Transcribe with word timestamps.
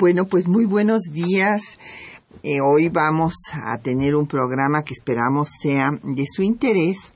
Bueno, 0.00 0.24
pues 0.24 0.48
muy 0.48 0.64
buenos 0.64 1.02
días. 1.12 1.62
Eh, 2.42 2.62
hoy 2.62 2.88
vamos 2.88 3.34
a 3.52 3.76
tener 3.76 4.16
un 4.16 4.26
programa 4.26 4.82
que 4.82 4.94
esperamos 4.94 5.50
sea 5.60 5.90
de 6.02 6.24
su 6.26 6.42
interés, 6.42 7.12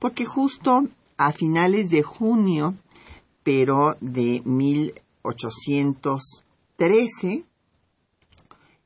porque 0.00 0.24
justo 0.24 0.88
a 1.16 1.30
finales 1.30 1.90
de 1.90 2.02
junio, 2.02 2.74
pero 3.44 3.94
de 4.00 4.42
1813, 4.44 7.44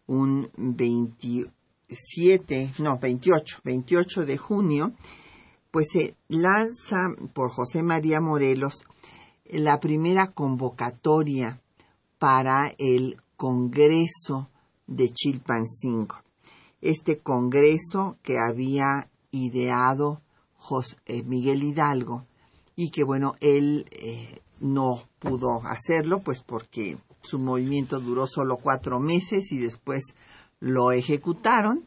un 0.08 0.50
27, 0.58 2.74
no, 2.80 2.98
28, 2.98 3.60
28 3.64 4.26
de 4.26 4.36
junio, 4.36 4.92
pues 5.70 5.86
se 5.90 6.16
lanza 6.28 7.14
por 7.32 7.50
José 7.50 7.82
María 7.82 8.20
Morelos 8.20 8.84
la 9.46 9.80
primera 9.80 10.32
convocatoria 10.32 11.62
para 12.18 12.74
el 12.76 13.16
Congreso 13.38 14.50
de 14.88 15.10
Chilpancingo. 15.10 16.16
Este 16.80 17.20
Congreso 17.20 18.18
que 18.22 18.36
había 18.36 19.08
ideado 19.30 20.20
José, 20.56 20.96
eh, 21.06 21.22
Miguel 21.22 21.62
Hidalgo 21.62 22.26
y 22.74 22.90
que 22.90 23.04
bueno, 23.04 23.34
él 23.40 23.86
eh, 23.92 24.40
no 24.58 25.04
pudo 25.20 25.62
hacerlo 25.64 26.20
pues 26.20 26.42
porque 26.42 26.98
su 27.22 27.38
movimiento 27.38 28.00
duró 28.00 28.26
solo 28.26 28.56
cuatro 28.56 28.98
meses 28.98 29.52
y 29.52 29.58
después 29.58 30.14
lo 30.58 30.90
ejecutaron 30.90 31.86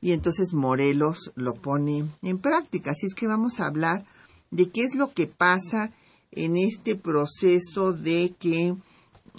y 0.00 0.12
entonces 0.12 0.54
Morelos 0.54 1.30
lo 1.34 1.54
pone 1.56 2.06
en 2.22 2.38
práctica. 2.38 2.92
Así 2.92 3.04
es 3.04 3.14
que 3.14 3.26
vamos 3.26 3.60
a 3.60 3.66
hablar 3.66 4.06
de 4.50 4.70
qué 4.70 4.80
es 4.80 4.94
lo 4.94 5.12
que 5.12 5.26
pasa 5.26 5.92
en 6.30 6.56
este 6.56 6.96
proceso 6.96 7.92
de 7.92 8.34
que 8.38 8.74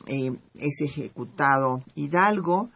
eh, 0.05 0.37
es 0.55 0.81
ejecutado 0.81 1.83
Hidalgo, 1.95 2.69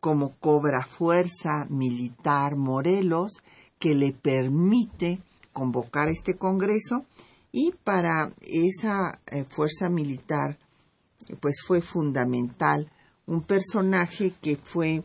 como 0.00 0.36
cobra 0.38 0.84
fuerza 0.84 1.66
militar 1.70 2.56
Morelos, 2.56 3.42
que 3.78 3.94
le 3.94 4.12
permite 4.12 5.22
convocar 5.52 6.08
este 6.08 6.36
Congreso 6.36 7.06
y 7.52 7.72
para 7.84 8.32
esa 8.42 9.20
eh, 9.26 9.44
fuerza 9.48 9.88
militar 9.88 10.58
pues 11.40 11.56
fue 11.66 11.80
fundamental 11.80 12.90
un 13.26 13.42
personaje 13.42 14.32
que 14.40 14.56
fue 14.56 15.02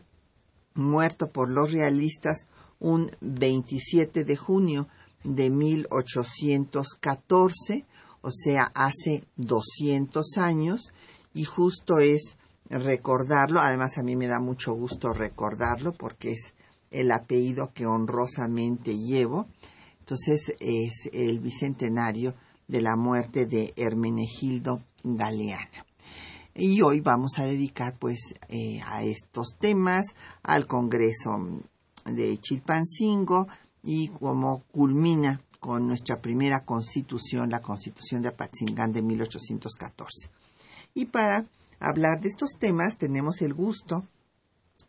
muerto 0.74 1.30
por 1.30 1.50
los 1.50 1.72
realistas 1.72 2.46
un 2.80 3.10
27 3.20 4.24
de 4.24 4.36
junio 4.36 4.88
de 5.22 5.50
1814, 5.50 7.84
o 8.20 8.30
sea, 8.30 8.70
hace 8.74 9.24
200 9.36 10.38
años, 10.38 10.92
y 11.34 11.44
justo 11.44 11.98
es 11.98 12.36
recordarlo, 12.70 13.60
además 13.60 13.98
a 13.98 14.02
mí 14.02 14.16
me 14.16 14.28
da 14.28 14.40
mucho 14.40 14.72
gusto 14.72 15.12
recordarlo 15.12 15.92
porque 15.92 16.32
es 16.32 16.54
el 16.90 17.10
apellido 17.10 17.72
que 17.74 17.86
honrosamente 17.86 18.96
llevo, 18.96 19.46
entonces 19.98 20.54
es 20.60 21.10
el 21.12 21.40
bicentenario 21.40 22.34
de 22.68 22.80
la 22.80 22.96
muerte 22.96 23.46
de 23.46 23.74
Hermenegildo 23.76 24.82
Galeana. 25.02 25.84
Y 26.54 26.82
hoy 26.82 27.00
vamos 27.00 27.38
a 27.38 27.44
dedicar 27.44 27.98
pues 27.98 28.34
eh, 28.48 28.80
a 28.86 29.02
estos 29.02 29.56
temas, 29.58 30.06
al 30.44 30.68
Congreso 30.68 31.62
de 32.04 32.38
Chilpancingo 32.38 33.48
y 33.82 34.08
cómo 34.08 34.62
culmina 34.70 35.40
con 35.58 35.88
nuestra 35.88 36.20
primera 36.20 36.64
constitución, 36.64 37.50
la 37.50 37.60
constitución 37.60 38.22
de 38.22 38.28
Apatzingán 38.28 38.92
de 38.92 39.02
1814. 39.02 40.33
Y 40.94 41.06
para 41.06 41.44
hablar 41.80 42.20
de 42.20 42.28
estos 42.28 42.52
temas 42.58 42.96
tenemos 42.96 43.42
el 43.42 43.52
gusto 43.52 44.06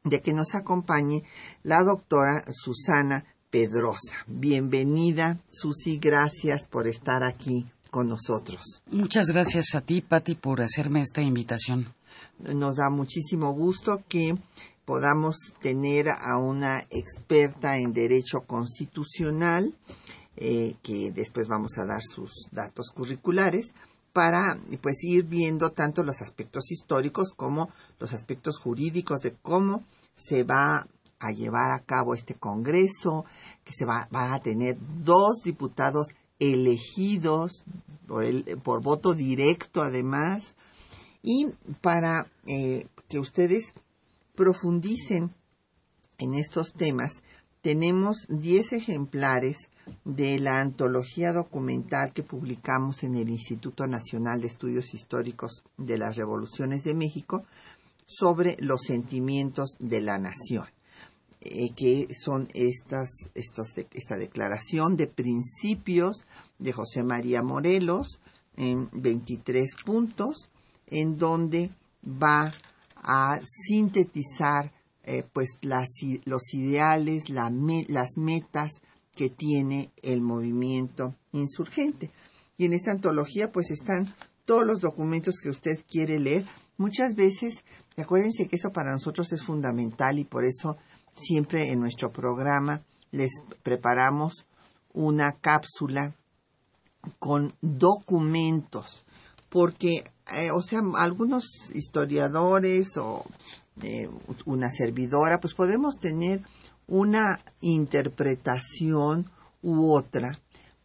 de 0.04 0.22
que 0.22 0.34
nos 0.34 0.54
acompañe 0.54 1.24
la 1.64 1.84
doctora 1.84 2.46
Susana 2.48 3.26
Pedrosa. 3.50 4.16
Bienvenida, 4.28 5.40
Susi, 5.50 5.98
gracias 5.98 6.68
por 6.68 6.88
estar 6.88 7.24
aquí 7.24 7.66
con 7.90 8.08
nosotros. 8.08 8.84
Muchas 8.92 9.30
gracias 9.30 9.74
a 9.74 9.82
ti, 9.82 10.02
Patti, 10.02 10.36
por 10.36 10.62
hacerme 10.62 11.02
esta 11.02 11.24
invitación. 11.24 11.92
Nos 12.38 12.76
da 12.76 12.92
muchísimo 12.92 13.52
gusto 13.54 14.04
que 14.08 14.38
podamos 14.86 15.38
tener 15.60 16.10
a 16.10 16.38
una 16.38 16.86
experta 16.92 17.78
en 17.78 17.94
derecho 17.94 18.42
constitucional, 18.42 19.74
eh, 20.36 20.76
que 20.84 21.12
después 21.12 21.48
vamos 21.48 21.80
a 21.80 21.86
dar 21.86 22.04
sus 22.04 22.32
datos 22.52 22.92
curriculares, 22.94 23.74
para 24.16 24.58
pues 24.82 25.04
ir 25.04 25.26
viendo 25.26 25.72
tanto 25.72 26.02
los 26.02 26.22
aspectos 26.22 26.72
históricos 26.72 27.34
como 27.36 27.70
los 28.00 28.14
aspectos 28.14 28.58
jurídicos 28.58 29.20
de 29.20 29.34
cómo 29.42 29.84
se 30.16 30.46
va 30.46 30.88
a 31.20 31.32
llevar 31.34 31.74
a 31.74 31.84
cabo 31.84 32.16
este 32.16 32.34
congreso, 32.34 33.26
que 33.66 33.74
se 33.74 33.84
va, 33.84 34.08
a 34.10 34.40
tener 34.40 34.78
dos 35.04 35.42
diputados 35.44 36.08
elegidos 36.40 37.66
por, 38.08 38.24
el, 38.24 38.46
por 38.64 38.82
voto 38.82 39.14
directo 39.14 39.82
además, 39.82 40.56
y 41.22 41.48
para 41.82 42.32
eh, 42.48 42.88
que 43.10 43.20
ustedes 43.20 43.74
profundicen 44.34 45.36
en 46.20 46.36
estos 46.36 46.72
temas, 46.72 47.12
tenemos 47.66 48.28
10 48.30 48.74
ejemplares 48.74 49.58
de 50.04 50.38
la 50.38 50.62
antología 50.62 51.34
documental 51.34 52.14
que 52.14 52.22
publicamos 52.22 53.02
en 53.02 53.16
el 53.16 53.28
Instituto 53.28 53.88
Nacional 53.88 54.40
de 54.40 54.46
Estudios 54.46 54.94
Históricos 54.94 55.64
de 55.76 55.98
las 55.98 56.16
Revoluciones 56.16 56.84
de 56.84 56.94
México 56.94 57.44
sobre 58.06 58.56
los 58.60 58.82
sentimientos 58.84 59.78
de 59.80 60.00
la 60.02 60.20
nación, 60.20 60.68
eh, 61.42 61.70
que 61.76 62.08
son 62.14 62.48
estas, 62.54 63.10
esta 63.34 64.16
declaración 64.16 64.96
de 64.96 65.08
principios 65.08 66.24
de 66.60 66.72
José 66.72 67.04
María 67.04 67.42
Morelos 67.42 68.20
en 68.58 68.90
23 68.94 69.66
puntos, 69.84 70.52
en 70.86 71.18
donde 71.18 71.72
va 72.06 72.54
a 72.98 73.40
sintetizar 73.42 74.72
eh, 75.06 75.24
pues 75.32 75.58
las, 75.62 75.88
los 76.26 76.54
ideales, 76.54 77.30
las 77.30 77.52
metas, 78.18 78.82
que 79.16 79.30
tiene 79.30 79.92
el 80.04 80.22
movimiento 80.22 81.16
insurgente. 81.32 82.12
Y 82.58 82.66
en 82.66 82.74
esta 82.74 82.92
antología 82.92 83.52
pues 83.52 83.72
están 83.72 84.14
todos 84.46 84.66
los 84.66 84.80
documentos 84.80 85.36
que 85.42 85.50
usted 85.50 85.80
quiere 85.90 86.20
leer. 86.20 86.46
Muchas 86.78 87.16
veces, 87.16 87.64
acuérdense 87.98 88.48
que 88.48 88.58
eso 88.58 88.72
para 88.72 88.92
nosotros 88.92 89.32
es 89.32 89.44
fundamental 89.44 90.20
y 90.20 90.26
por 90.26 90.44
eso 90.44 90.78
siempre 91.16 91.72
en 91.72 91.80
nuestro 91.80 92.12
programa 92.12 92.84
les 93.12 93.32
preparamos 93.64 94.46
una 94.94 95.34
cápsula 95.34 96.14
con 97.20 97.54
documentos, 97.62 99.06
porque, 99.50 100.04
eh, 100.34 100.50
o 100.52 100.62
sea, 100.62 100.82
algunos 100.98 101.46
historiadores 101.74 102.98
o 102.98 103.26
eh, 103.82 104.10
una 104.46 104.70
servidora, 104.72 105.40
pues 105.40 105.54
podemos 105.54 105.98
tener 106.00 106.42
una 106.88 107.40
interpretación 107.62 109.30
u 109.62 109.92
otra, 109.94 110.38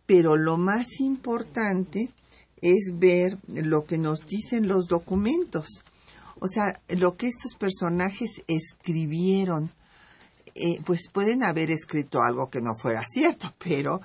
pero 0.06 0.36
lo 0.36 0.56
más 0.56 1.00
importante 1.00 2.10
es 2.62 2.92
ver 2.94 3.38
lo 3.46 3.84
que 3.84 3.98
nos 3.98 4.26
dicen 4.26 4.68
los 4.68 4.86
documentos, 4.86 5.84
o 6.40 6.48
sea, 6.48 6.80
lo 6.88 7.16
que 7.16 7.28
estos 7.28 7.54
personajes 7.54 8.42
escribieron. 8.46 9.70
Eh, 10.56 10.80
pues 10.84 11.08
pueden 11.12 11.44
haber 11.44 11.70
escrito 11.70 12.22
algo 12.22 12.50
que 12.50 12.60
no 12.60 12.74
fuera 12.74 13.04
cierto, 13.06 13.54
pero 13.58 14.00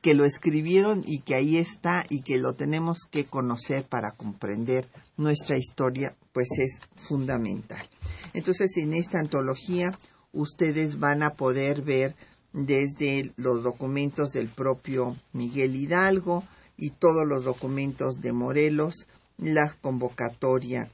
que 0.00 0.14
lo 0.14 0.24
escribieron 0.24 1.02
y 1.04 1.20
que 1.20 1.34
ahí 1.34 1.56
está 1.56 2.04
y 2.08 2.22
que 2.22 2.38
lo 2.38 2.54
tenemos 2.54 3.00
que 3.10 3.24
conocer 3.24 3.84
para 3.84 4.12
comprender 4.12 4.88
nuestra 5.16 5.56
historia, 5.56 6.14
pues 6.38 6.50
es 6.56 6.78
fundamental. 6.94 7.84
Entonces, 8.32 8.76
en 8.76 8.94
esta 8.94 9.18
antología 9.18 9.90
ustedes 10.32 11.00
van 11.00 11.24
a 11.24 11.34
poder 11.34 11.82
ver 11.82 12.14
desde 12.52 13.32
los 13.34 13.64
documentos 13.64 14.30
del 14.30 14.46
propio 14.46 15.16
Miguel 15.32 15.74
Hidalgo 15.74 16.44
y 16.76 16.90
todos 16.90 17.26
los 17.26 17.42
documentos 17.42 18.20
de 18.20 18.32
Morelos, 18.32 19.08
la 19.36 19.68
convocatoria 19.80 20.88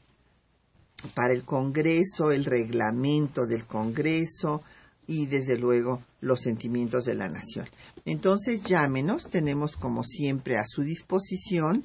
para 1.14 1.34
el 1.34 1.44
Congreso, 1.44 2.32
el 2.32 2.46
reglamento 2.46 3.44
del 3.44 3.66
Congreso 3.66 4.62
y 5.06 5.26
desde 5.26 5.58
luego 5.58 6.02
los 6.22 6.40
sentimientos 6.40 7.04
de 7.04 7.16
la 7.16 7.28
nación. 7.28 7.68
Entonces 8.06 8.62
llámenos, 8.62 9.28
tenemos 9.28 9.76
como 9.76 10.04
siempre 10.04 10.56
a 10.56 10.64
su 10.66 10.80
disposición 10.80 11.84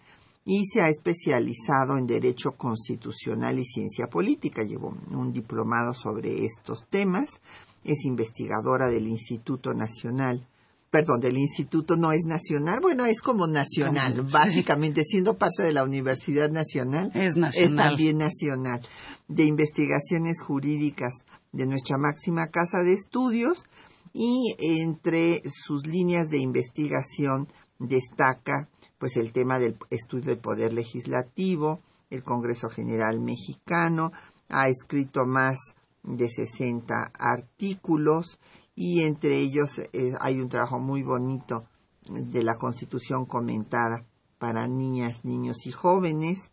y 0.44 0.64
se 0.66 0.80
ha 0.80 0.88
especializado 0.88 1.96
en 1.98 2.06
Derecho 2.06 2.52
Constitucional 2.56 3.58
y 3.58 3.64
Ciencia 3.64 4.06
Política. 4.06 4.62
Llevó 4.62 4.94
un 5.10 5.32
diplomado 5.32 5.94
sobre 5.94 6.44
estos 6.44 6.86
temas. 6.88 7.40
Es 7.84 8.04
investigadora 8.04 8.88
del 8.88 9.06
Instituto 9.06 9.74
Nacional 9.74 10.46
perdón, 10.90 11.20
del 11.20 11.38
instituto 11.38 11.96
no 11.96 12.12
es 12.12 12.24
nacional, 12.24 12.80
bueno, 12.80 13.06
es 13.06 13.20
como 13.20 13.46
nacional, 13.46 14.22
básicamente, 14.32 15.04
siendo 15.04 15.38
parte 15.38 15.62
de 15.62 15.72
la 15.72 15.84
Universidad 15.84 16.50
Nacional, 16.50 17.12
es, 17.14 17.36
nacional. 17.36 17.70
es 17.70 17.76
también 17.76 18.18
nacional, 18.18 18.80
de 19.28 19.44
investigaciones 19.44 20.40
jurídicas 20.40 21.12
de 21.52 21.66
nuestra 21.66 21.96
máxima 21.96 22.48
casa 22.48 22.82
de 22.82 22.92
estudios 22.92 23.64
y 24.12 24.54
entre 24.58 25.40
sus 25.48 25.86
líneas 25.86 26.28
de 26.28 26.38
investigación 26.38 27.46
destaca 27.78 28.68
pues 28.98 29.16
el 29.16 29.32
tema 29.32 29.58
del 29.58 29.76
estudio 29.90 30.26
del 30.26 30.38
poder 30.38 30.72
legislativo, 30.72 31.80
el 32.10 32.22
Congreso 32.22 32.68
General 32.68 33.18
Mexicano, 33.20 34.12
ha 34.48 34.68
escrito 34.68 35.24
más 35.24 35.58
de 36.02 36.28
60 36.28 37.12
artículos 37.14 38.38
y 38.82 39.02
entre 39.02 39.36
ellos 39.36 39.78
eh, 39.78 40.14
hay 40.20 40.40
un 40.40 40.48
trabajo 40.48 40.78
muy 40.78 41.02
bonito 41.02 41.66
de 42.08 42.42
la 42.42 42.56
Constitución 42.56 43.26
comentada 43.26 44.06
para 44.38 44.66
niñas, 44.68 45.22
niños 45.22 45.66
y 45.66 45.70
jóvenes, 45.70 46.50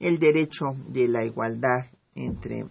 el 0.00 0.18
derecho 0.18 0.74
de 0.88 1.06
la 1.06 1.24
igualdad 1.24 1.86
entre 2.16 2.68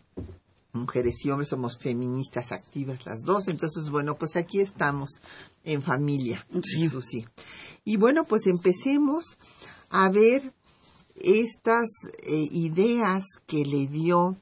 mujeres 0.74 1.24
y 1.24 1.30
hombres, 1.30 1.48
somos 1.48 1.78
feministas 1.78 2.52
activas 2.52 3.06
las 3.06 3.22
dos, 3.22 3.48
entonces 3.48 3.90
bueno, 3.90 4.16
pues 4.16 4.36
aquí 4.36 4.60
estamos 4.60 5.22
en 5.64 5.82
familia, 5.82 6.46
sí. 6.64 6.90
sí. 7.00 7.26
Y 7.86 7.96
bueno, 7.96 8.26
pues 8.26 8.46
empecemos 8.46 9.38
a 9.90 10.10
ver 10.10 10.54
estas 11.16 11.88
eh, 12.24 12.46
ideas 12.52 13.24
que 13.46 13.64
le 13.64 13.88
dio 13.88 14.36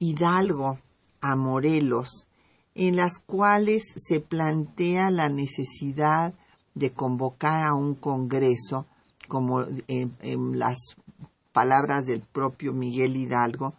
Hidalgo 0.00 0.80
a 1.20 1.36
Morelos 1.36 2.26
en 2.74 2.96
las 2.96 3.18
cuales 3.18 3.84
se 3.96 4.20
plantea 4.20 5.10
la 5.10 5.28
necesidad 5.28 6.34
de 6.74 6.92
convocar 6.92 7.66
a 7.66 7.74
un 7.74 7.94
Congreso, 7.94 8.86
como 9.28 9.64
en, 9.86 10.58
las 10.58 10.78
palabras 11.52 12.04
del 12.06 12.20
propio 12.20 12.72
Miguel 12.72 13.16
Hidalgo, 13.16 13.74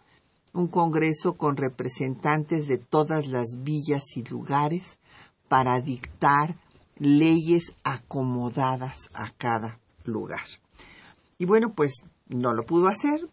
un 0.54 0.68
Congreso 0.68 1.34
con 1.34 1.56
representantes 1.56 2.66
de 2.66 2.78
todas 2.78 3.26
las 3.26 3.62
villas 3.62 4.04
y 4.16 4.24
lugares 4.24 4.98
para 5.48 5.80
dictar 5.80 6.56
leyes 6.98 7.74
acomodadas 7.84 8.96
a 9.12 9.30
cada 9.36 9.78
lugar. 10.04 10.46
Y 11.36 11.44
bueno, 11.44 11.74
pues 11.74 11.92
no 12.28 12.54
lo 12.54 12.64
pudo 12.64 12.88
hacer, 12.88 13.28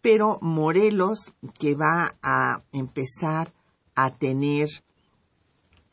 pero 0.00 0.38
Morelos, 0.40 1.34
que 1.58 1.74
va 1.74 2.14
a 2.22 2.62
empezar 2.72 3.52
a 3.96 4.10
tener 4.16 4.68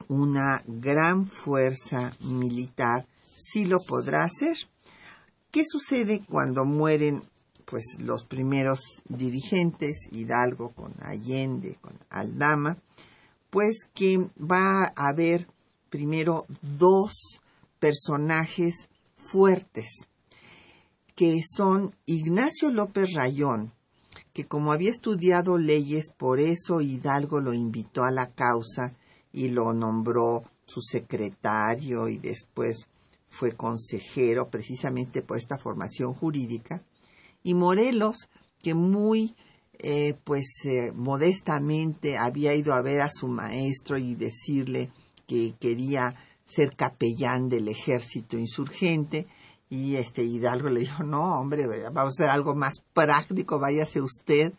una 0.09 0.63
gran 0.67 1.27
fuerza 1.27 2.13
militar, 2.21 3.05
sí 3.35 3.65
lo 3.65 3.79
podrá 3.79 4.23
hacer. 4.23 4.57
¿Qué 5.51 5.63
sucede 5.65 6.21
cuando 6.29 6.65
mueren 6.65 7.23
pues 7.65 7.83
los 7.99 8.25
primeros 8.25 8.79
dirigentes, 9.07 9.97
Hidalgo 10.11 10.71
con 10.71 10.93
Allende, 11.01 11.77
con 11.81 11.97
Aldama? 12.09 12.77
Pues 13.49 13.77
que 13.93 14.17
va 14.37 14.83
a 14.83 15.07
haber 15.07 15.47
primero 15.89 16.45
dos 16.61 17.39
personajes 17.79 18.89
fuertes, 19.15 20.07
que 21.15 21.41
son 21.55 21.95
Ignacio 22.05 22.69
López 22.69 23.13
Rayón, 23.13 23.71
que 24.33 24.45
como 24.45 24.73
había 24.73 24.91
estudiado 24.91 25.57
leyes, 25.57 26.11
por 26.17 26.39
eso 26.39 26.81
Hidalgo 26.81 27.39
lo 27.39 27.53
invitó 27.53 28.03
a 28.03 28.11
la 28.11 28.31
causa 28.31 28.93
y 29.35 29.49
lo 29.49 29.73
nombró 29.73 30.43
su 30.65 30.81
secretario 30.81 32.07
y 32.07 32.17
después 32.17 32.87
fue 33.27 33.51
consejero 33.51 34.49
precisamente 34.49 35.21
por 35.21 35.37
esta 35.37 35.57
formación 35.57 36.13
jurídica. 36.13 36.81
Y 37.43 37.53
Morelos, 37.53 38.29
que 38.63 38.73
muy 38.73 39.35
eh, 39.79 40.15
pues 40.23 40.45
eh, 40.63 40.93
modestamente 40.95 42.17
había 42.17 42.55
ido 42.55 42.73
a 42.73 42.81
ver 42.81 43.01
a 43.01 43.09
su 43.09 43.27
maestro 43.27 43.97
y 43.97 44.15
decirle 44.15 44.89
que 45.27 45.53
quería 45.59 46.15
ser 46.45 46.73
capellán 46.77 47.49
del 47.49 47.67
ejército 47.67 48.37
insurgente 48.37 49.27
y 49.69 49.97
este 49.97 50.23
Hidalgo 50.23 50.69
le 50.69 50.81
dijo 50.81 51.03
no 51.03 51.39
hombre 51.39 51.67
vamos 51.89 51.97
a 52.19 52.23
hacer 52.23 52.29
algo 52.29 52.55
más 52.55 52.75
práctico 52.93 53.59
váyase 53.59 53.99
usted 53.99 54.53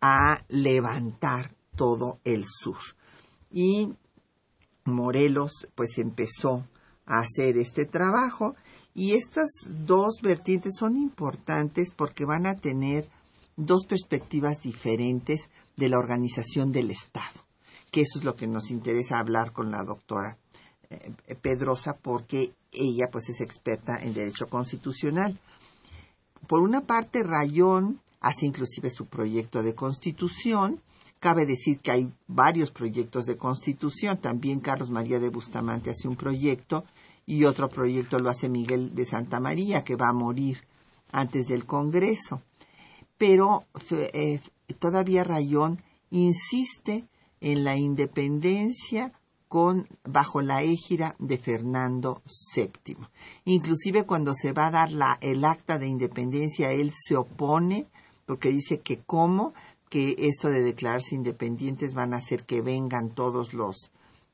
a 0.00 0.44
levantar 0.48 1.52
todo 1.76 2.20
el 2.24 2.44
sur 2.46 2.78
y 3.50 3.92
Morelos 4.84 5.66
pues 5.74 5.98
empezó 5.98 6.66
a 7.06 7.18
hacer 7.20 7.56
este 7.58 7.84
trabajo 7.84 8.54
y 8.94 9.12
estas 9.12 9.48
dos 9.66 10.20
vertientes 10.22 10.74
son 10.78 10.96
importantes 10.96 11.92
porque 11.96 12.24
van 12.24 12.46
a 12.46 12.56
tener 12.56 13.08
dos 13.56 13.86
perspectivas 13.86 14.60
diferentes 14.62 15.48
de 15.76 15.88
la 15.88 15.98
organización 15.98 16.72
del 16.72 16.90
Estado, 16.90 17.44
que 17.90 18.02
eso 18.02 18.18
es 18.18 18.24
lo 18.24 18.36
que 18.36 18.46
nos 18.46 18.70
interesa 18.70 19.18
hablar 19.18 19.52
con 19.52 19.70
la 19.70 19.82
doctora 19.84 20.38
eh, 20.90 21.12
Pedrosa 21.40 21.98
porque 22.00 22.54
ella 22.72 23.08
pues 23.10 23.28
es 23.28 23.40
experta 23.40 23.98
en 24.02 24.14
derecho 24.14 24.46
constitucional. 24.46 25.38
Por 26.46 26.60
una 26.60 26.82
parte, 26.82 27.22
Rayón 27.22 28.00
hace 28.20 28.46
inclusive 28.46 28.90
su 28.90 29.06
proyecto 29.06 29.62
de 29.62 29.74
constitución 29.74 30.80
Cabe 31.20 31.46
decir 31.46 31.80
que 31.80 31.90
hay 31.90 32.12
varios 32.26 32.70
proyectos 32.70 33.26
de 33.26 33.36
constitución. 33.36 34.18
También 34.18 34.60
Carlos 34.60 34.90
María 34.90 35.18
de 35.18 35.30
Bustamante 35.30 35.90
hace 35.90 36.06
un 36.06 36.16
proyecto 36.16 36.84
y 37.26 37.44
otro 37.44 37.68
proyecto 37.68 38.18
lo 38.18 38.30
hace 38.30 38.48
Miguel 38.48 38.94
de 38.94 39.04
Santa 39.04 39.40
María, 39.40 39.84
que 39.84 39.96
va 39.96 40.08
a 40.08 40.14
morir 40.14 40.58
antes 41.10 41.46
del 41.48 41.66
Congreso. 41.66 42.42
Pero 43.16 43.64
eh, 43.90 44.40
todavía 44.78 45.24
Rayón 45.24 45.82
insiste 46.10 47.08
en 47.40 47.64
la 47.64 47.76
independencia 47.76 49.12
con 49.48 49.88
bajo 50.04 50.42
la 50.42 50.62
égira 50.62 51.16
de 51.18 51.38
Fernando 51.38 52.22
VII. 52.54 52.96
Inclusive 53.44 54.04
cuando 54.04 54.34
se 54.34 54.52
va 54.52 54.68
a 54.68 54.70
dar 54.70 54.92
la, 54.92 55.18
el 55.20 55.44
acta 55.44 55.78
de 55.78 55.88
independencia, 55.88 56.70
él 56.70 56.92
se 56.94 57.16
opone 57.16 57.88
porque 58.26 58.50
dice 58.50 58.80
que 58.80 59.00
cómo 59.00 59.54
que 59.88 60.14
esto 60.18 60.48
de 60.48 60.62
declararse 60.62 61.14
independientes 61.14 61.94
van 61.94 62.14
a 62.14 62.18
hacer 62.18 62.44
que 62.44 62.60
vengan 62.60 63.10
todos 63.10 63.54
los 63.54 63.90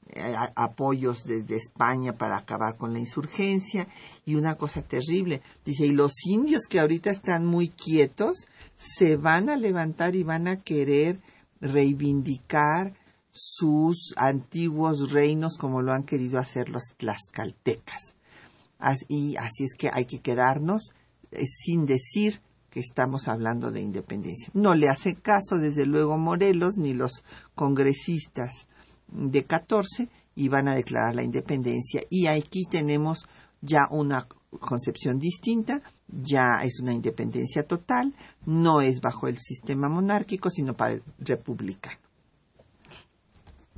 eh, 0.09 0.35
apoyos 0.55 1.25
desde 1.25 1.57
España 1.57 2.17
para 2.17 2.37
acabar 2.37 2.77
con 2.77 2.93
la 2.93 2.99
insurgencia 2.99 3.89
y 4.25 4.35
una 4.35 4.57
cosa 4.57 4.83
terrible. 4.83 5.43
Dice 5.65 5.87
y 5.87 5.93
los 5.93 6.13
indios 6.27 6.63
que 6.69 6.81
ahorita 6.81 7.11
están 7.11 7.47
muy 7.47 7.69
quietos 7.69 8.47
se 8.77 9.17
van 9.17 9.49
a 9.49 9.57
levantar 9.57 10.15
y 10.15 10.23
van 10.23 10.49
a 10.49 10.61
querer 10.61 11.21
reivindicar 11.61 12.95
sus 13.31 14.15
antiguos 14.17 15.11
reinos 15.11 15.57
como 15.59 15.83
lo 15.83 15.93
han 15.93 16.05
querido 16.05 16.39
hacer 16.39 16.69
los 16.69 16.95
tlaxcaltecas 16.97 18.15
y 19.09 19.37
así 19.37 19.65
es 19.65 19.75
que 19.75 19.91
hay 19.93 20.05
que 20.05 20.21
quedarnos 20.21 20.93
eh, 21.31 21.47
sin 21.47 21.87
decir 21.87 22.41
que 22.75 22.81
estamos 22.81 23.29
hablando 23.29 23.71
de 23.71 23.81
independencia. 23.81 24.51
No 24.53 24.75
le 24.75 24.89
hace 24.89 25.15
caso, 25.15 25.59
desde 25.59 25.87
luego, 25.87 26.19
Morelos 26.19 26.77
ni 26.77 26.93
los 26.93 27.23
congresistas 27.55 28.67
de 29.07 29.45
14 29.45 30.09
y 30.35 30.49
van 30.49 30.67
a 30.67 30.75
declarar 30.75 31.15
la 31.15 31.23
independencia. 31.23 32.03
Y 32.11 32.27
aquí 32.27 32.65
tenemos 32.69 33.29
ya 33.61 33.87
una 33.93 34.27
concepción 34.59 35.21
distinta, 35.21 35.83
ya 36.09 36.65
es 36.65 36.81
una 36.81 36.93
independencia 36.93 37.63
total, 37.63 38.13
no 38.45 38.81
es 38.81 39.01
bajo 39.01 39.29
el 39.29 39.39
sistema 39.39 39.89
monárquico, 39.89 40.51
sino 40.51 40.75
para 40.75 40.95
el 40.95 41.03
republicano. 41.21 41.99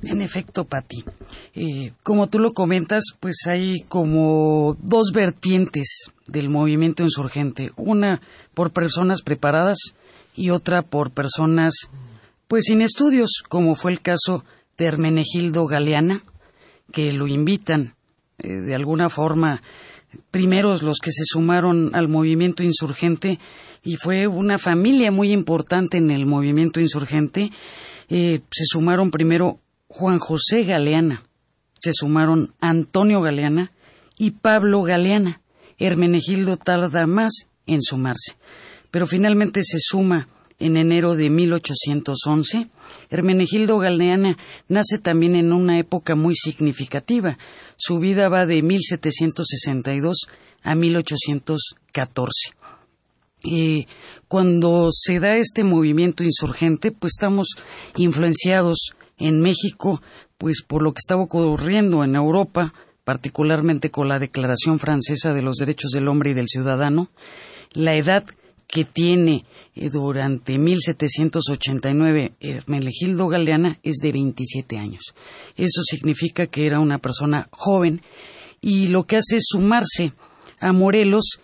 En 0.03 0.21
efecto, 0.21 0.65
Pati. 0.65 1.03
Eh, 1.55 1.93
como 2.03 2.29
tú 2.29 2.37
lo 2.37 2.53
comentas, 2.53 3.03
pues 3.19 3.35
hay 3.47 3.81
como 3.87 4.75
dos 4.79 5.11
vertientes 5.11 6.11
del 6.27 6.49
movimiento 6.49 7.03
insurgente. 7.03 7.71
Una 7.77 8.21
por 8.57 8.71
personas 8.71 9.21
preparadas 9.21 9.77
y 10.35 10.49
otra 10.49 10.81
por 10.81 11.11
personas, 11.11 11.75
pues 12.47 12.63
sin 12.65 12.81
estudios, 12.81 13.43
como 13.47 13.75
fue 13.75 13.91
el 13.91 14.01
caso 14.01 14.43
de 14.79 14.85
Hermenegildo 14.85 15.67
Galeana, 15.67 16.23
que 16.91 17.13
lo 17.13 17.27
invitan 17.27 17.93
eh, 18.39 18.47
de 18.47 18.73
alguna 18.73 19.09
forma 19.09 19.61
primeros 20.31 20.81
los 20.81 20.97
que 20.97 21.11
se 21.11 21.21
sumaron 21.23 21.93
al 21.93 22.07
movimiento 22.07 22.63
insurgente 22.63 23.37
y 23.83 23.97
fue 23.97 24.25
una 24.25 24.57
familia 24.57 25.11
muy 25.11 25.33
importante 25.33 25.97
en 25.97 26.09
el 26.09 26.25
movimiento 26.25 26.79
insurgente. 26.79 27.51
Eh, 28.09 28.41
se 28.49 28.63
sumaron 28.65 29.11
primero 29.11 29.59
Juan 29.87 30.17
José 30.17 30.63
Galeana, 30.63 31.21
se 31.79 31.91
sumaron 31.93 32.55
Antonio 32.59 33.21
Galeana 33.21 33.71
y 34.17 34.31
Pablo 34.31 34.81
Galeana. 34.81 35.41
Hermenegildo 35.77 36.57
tarda 36.57 37.05
más 37.05 37.49
en 37.67 37.81
sumarse, 37.81 38.35
pero 38.89 39.05
finalmente 39.05 39.63
se 39.63 39.77
suma 39.79 40.27
en 40.59 40.77
enero 40.77 41.15
de 41.15 41.29
1811. 41.29 42.67
Hermenegildo 43.09 43.77
Galeana 43.77 44.37
nace 44.67 44.97
también 44.97 45.35
en 45.35 45.53
una 45.53 45.77
época 45.79 46.15
muy 46.15 46.35
significativa. 46.35 47.37
Su 47.75 47.99
vida 47.99 48.29
va 48.29 48.45
de 48.45 48.61
1762 48.61 50.27
a 50.63 50.75
1814. 50.75 52.53
Y 53.43 53.87
cuando 54.27 54.89
se 54.91 55.19
da 55.19 55.35
este 55.35 55.63
movimiento 55.63 56.23
insurgente, 56.23 56.91
pues 56.91 57.13
estamos 57.15 57.55
influenciados 57.95 58.95
en 59.17 59.41
México, 59.41 60.01
pues 60.37 60.63
por 60.63 60.81
lo 60.81 60.93
que 60.93 60.99
estaba 60.99 61.21
ocurriendo 61.21 62.03
en 62.03 62.15
Europa, 62.15 62.73
particularmente 63.03 63.91
con 63.91 64.09
la 64.09 64.19
Declaración 64.19 64.79
Francesa 64.79 65.33
de 65.33 65.41
los 65.41 65.57
Derechos 65.57 65.91
del 65.91 66.07
Hombre 66.07 66.31
y 66.31 66.33
del 66.33 66.47
Ciudadano, 66.47 67.09
la 67.77 67.95
edad 67.95 68.25
que 68.67 68.83
tiene 68.83 69.45
eh, 69.75 69.89
durante 69.91 70.57
1789 70.57 72.33
Hermenegildo 72.39 73.27
Galeana 73.27 73.79
es 73.83 73.97
de 73.97 74.11
27 74.11 74.77
años. 74.77 75.13
Eso 75.55 75.81
significa 75.83 76.47
que 76.47 76.65
era 76.65 76.79
una 76.79 76.97
persona 76.97 77.47
joven 77.51 78.01
y 78.59 78.87
lo 78.87 79.03
que 79.03 79.17
hace 79.17 79.37
es 79.37 79.45
sumarse 79.47 80.13
a 80.59 80.73
Morelos 80.73 81.39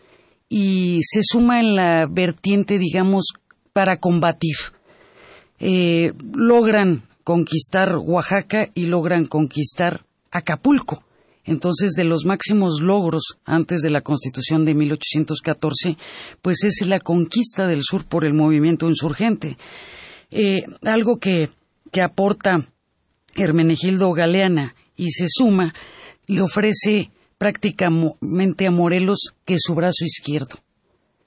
y 0.49 0.99
se 1.03 1.21
suma 1.23 1.59
en 1.59 1.75
la 1.75 2.07
vertiente, 2.07 2.77
digamos, 2.77 3.33
para 3.71 3.97
combatir. 3.97 4.55
Eh, 5.59 6.13
logran 6.33 7.03
conquistar 7.23 7.95
Oaxaca 7.95 8.67
y 8.73 8.87
logran 8.87 9.25
conquistar 9.27 10.05
Acapulco. 10.31 11.03
Entonces, 11.45 11.91
de 11.93 12.05
los 12.05 12.25
máximos 12.25 12.81
logros 12.81 13.37
antes 13.43 13.81
de 13.81 13.89
la 13.89 14.01
Constitución 14.01 14.63
de 14.63 14.73
1814, 14.73 15.97
pues 16.41 16.63
es 16.63 16.87
la 16.87 16.99
conquista 16.99 17.67
del 17.67 17.81
sur 17.83 18.05
por 18.05 18.25
el 18.25 18.33
movimiento 18.33 18.87
insurgente. 18.87 19.57
Eh, 20.31 20.63
algo 20.83 21.17
que, 21.17 21.49
que 21.91 22.01
aporta 22.01 22.67
Hermenegildo 23.35 24.11
Galeana 24.11 24.75
y 24.95 25.11
se 25.11 25.25
suma, 25.27 25.73
le 26.27 26.41
ofrece 26.41 27.11
prácticamente 27.37 28.67
a 28.67 28.71
Morelos 28.71 29.33
que 29.45 29.57
su 29.59 29.75
brazo 29.75 30.05
izquierdo. 30.05 30.59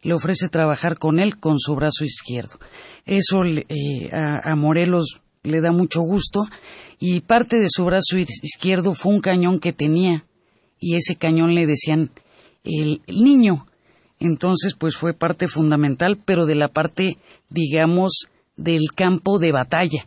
Le 0.01 0.15
ofrece 0.15 0.49
trabajar 0.49 0.99
con 0.99 1.19
él 1.19 1.39
con 1.39 1.59
su 1.59 1.75
brazo 1.75 2.05
izquierdo. 2.05 2.59
Eso 3.05 3.45
eh, 3.45 3.65
a 4.13 4.55
Morelos 4.55 5.21
le 5.43 5.61
da 5.61 5.73
mucho 5.73 6.01
gusto 6.01 6.43
y 6.99 7.21
parte 7.21 7.59
de 7.59 7.69
su 7.71 7.85
brazo 7.85 8.19
izquierdo 8.19 8.95
fue 8.95 9.15
un 9.15 9.21
cañón 9.21 9.61
que 9.61 9.73
tenía 9.73 10.25
y 10.81 10.97
ese 10.97 11.15
cañón 11.17 11.55
le 11.55 11.67
decían 11.67 12.11
el, 12.65 13.03
niño. 13.07 13.67
Entonces, 14.19 14.75
pues 14.79 14.97
fue 14.97 15.13
parte 15.15 15.49
fundamental, 15.49 16.19
pero 16.25 16.47
de 16.47 16.55
la 16.55 16.69
parte, 16.69 17.19
digamos, 17.51 18.29
del 18.57 18.93
campo 18.95 19.39
de 19.39 19.53
batalla. 19.53 20.07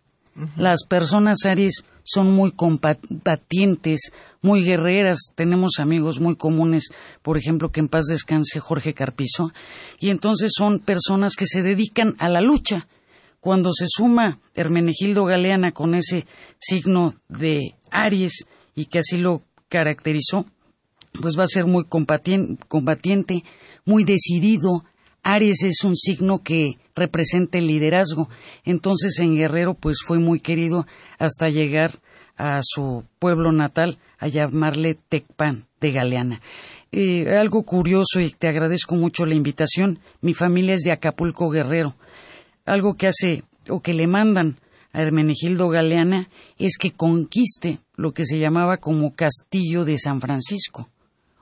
Las 0.57 0.85
personas 0.85 1.45
Aries 1.45 1.85
son 2.07 2.31
muy 2.33 2.53
combatientes, 2.53 4.11
muy 4.41 4.63
guerreras. 4.63 5.19
Tenemos 5.35 5.73
amigos 5.79 6.21
muy 6.21 6.37
comunes, 6.37 6.89
por 7.21 7.37
ejemplo, 7.37 7.69
que 7.69 7.81
en 7.81 7.89
paz 7.89 8.05
descanse 8.05 8.61
Jorge 8.61 8.93
Carpizo, 8.93 9.51
y 9.99 10.09
entonces 10.09 10.53
son 10.55 10.79
personas 10.79 11.35
que 11.35 11.45
se 11.45 11.61
dedican 11.61 12.15
a 12.19 12.29
la 12.29 12.39
lucha. 12.39 12.87
Cuando 13.41 13.71
se 13.71 13.85
suma 13.87 14.39
Hermenegildo 14.55 15.25
Galeana 15.25 15.73
con 15.73 15.95
ese 15.95 16.25
signo 16.57 17.15
de 17.27 17.75
Aries 17.91 18.45
y 18.73 18.85
que 18.85 18.99
así 18.99 19.17
lo 19.17 19.43
caracterizó, 19.69 20.45
pues 21.21 21.37
va 21.37 21.43
a 21.43 21.47
ser 21.47 21.65
muy 21.65 21.85
combatiente, 21.85 23.43
muy 23.85 24.03
decidido. 24.05 24.85
Aries 25.23 25.63
es 25.63 25.83
un 25.83 25.95
signo 25.95 26.39
que 26.39 26.77
representa 26.95 27.57
el 27.57 27.67
liderazgo. 27.67 28.29
Entonces 28.63 29.19
en 29.19 29.35
Guerrero 29.35 29.75
pues 29.75 29.97
fue 30.05 30.19
muy 30.19 30.39
querido 30.39 30.85
hasta 31.17 31.49
llegar 31.49 31.91
a 32.37 32.59
su 32.61 33.03
pueblo 33.19 33.51
natal 33.51 33.97
a 34.19 34.27
llamarle 34.27 34.97
Tecpan 35.09 35.65
de 35.81 35.91
Galeana. 35.91 36.41
Eh, 36.91 37.35
algo 37.37 37.63
curioso 37.63 38.19
y 38.19 38.31
te 38.31 38.47
agradezco 38.47 38.95
mucho 38.95 39.25
la 39.25 39.35
invitación. 39.35 39.99
Mi 40.21 40.33
familia 40.33 40.75
es 40.75 40.81
de 40.81 40.91
Acapulco 40.91 41.49
Guerrero. 41.49 41.95
Algo 42.65 42.95
que 42.95 43.07
hace 43.07 43.43
o 43.69 43.81
que 43.81 43.93
le 43.93 44.07
mandan 44.07 44.57
a 44.93 45.01
Hermenegildo 45.01 45.69
Galeana 45.69 46.29
es 46.57 46.77
que 46.77 46.91
conquiste 46.91 47.79
lo 47.95 48.13
que 48.13 48.25
se 48.25 48.39
llamaba 48.39 48.77
como 48.77 49.15
Castillo 49.15 49.85
de 49.85 49.97
San 49.97 50.21
Francisco, 50.21 50.89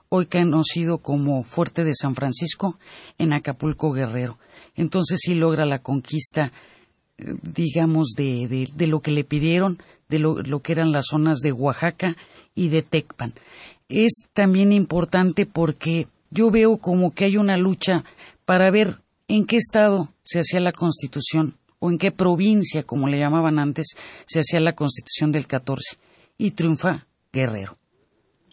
hoy 0.08 0.26
conocido 0.26 0.98
como 0.98 1.44
Fuerte 1.44 1.84
de 1.84 1.94
San 1.94 2.14
Francisco 2.14 2.78
en 3.18 3.32
Acapulco 3.32 3.92
Guerrero. 3.92 4.38
Entonces 4.74 5.20
sí 5.22 5.34
logra 5.34 5.64
la 5.64 5.78
conquista, 5.80 6.52
digamos, 7.18 8.14
de, 8.16 8.68
de, 8.74 8.86
lo 8.86 9.00
que 9.00 9.10
le 9.10 9.24
pidieron, 9.24 9.78
de 10.08 10.18
lo, 10.18 10.42
lo, 10.42 10.60
que 10.60 10.72
eran 10.72 10.92
las 10.92 11.06
zonas 11.06 11.38
de 11.40 11.52
Oaxaca 11.52 12.16
y 12.54 12.68
de 12.68 12.82
Tecpan. 12.82 13.34
Es 13.88 14.26
también 14.32 14.72
importante 14.72 15.46
porque 15.46 16.08
yo 16.30 16.50
veo 16.50 16.78
como 16.78 17.12
que 17.12 17.24
hay 17.24 17.36
una 17.36 17.56
lucha 17.56 18.04
para 18.44 18.70
ver 18.70 19.00
en 19.28 19.46
qué 19.46 19.56
estado 19.56 20.12
se 20.22 20.40
hacía 20.40 20.60
la 20.60 20.72
Constitución 20.72 21.56
o 21.78 21.90
en 21.90 21.98
qué 21.98 22.10
provincia, 22.10 22.82
como 22.82 23.08
le 23.08 23.18
llamaban 23.18 23.58
antes, 23.58 23.88
se 24.26 24.40
hacía 24.40 24.60
la 24.60 24.74
constitución 24.74 25.32
del 25.32 25.46
14. 25.46 25.96
Y 26.38 26.52
triunfa 26.52 27.06
Guerrero. 27.32 27.78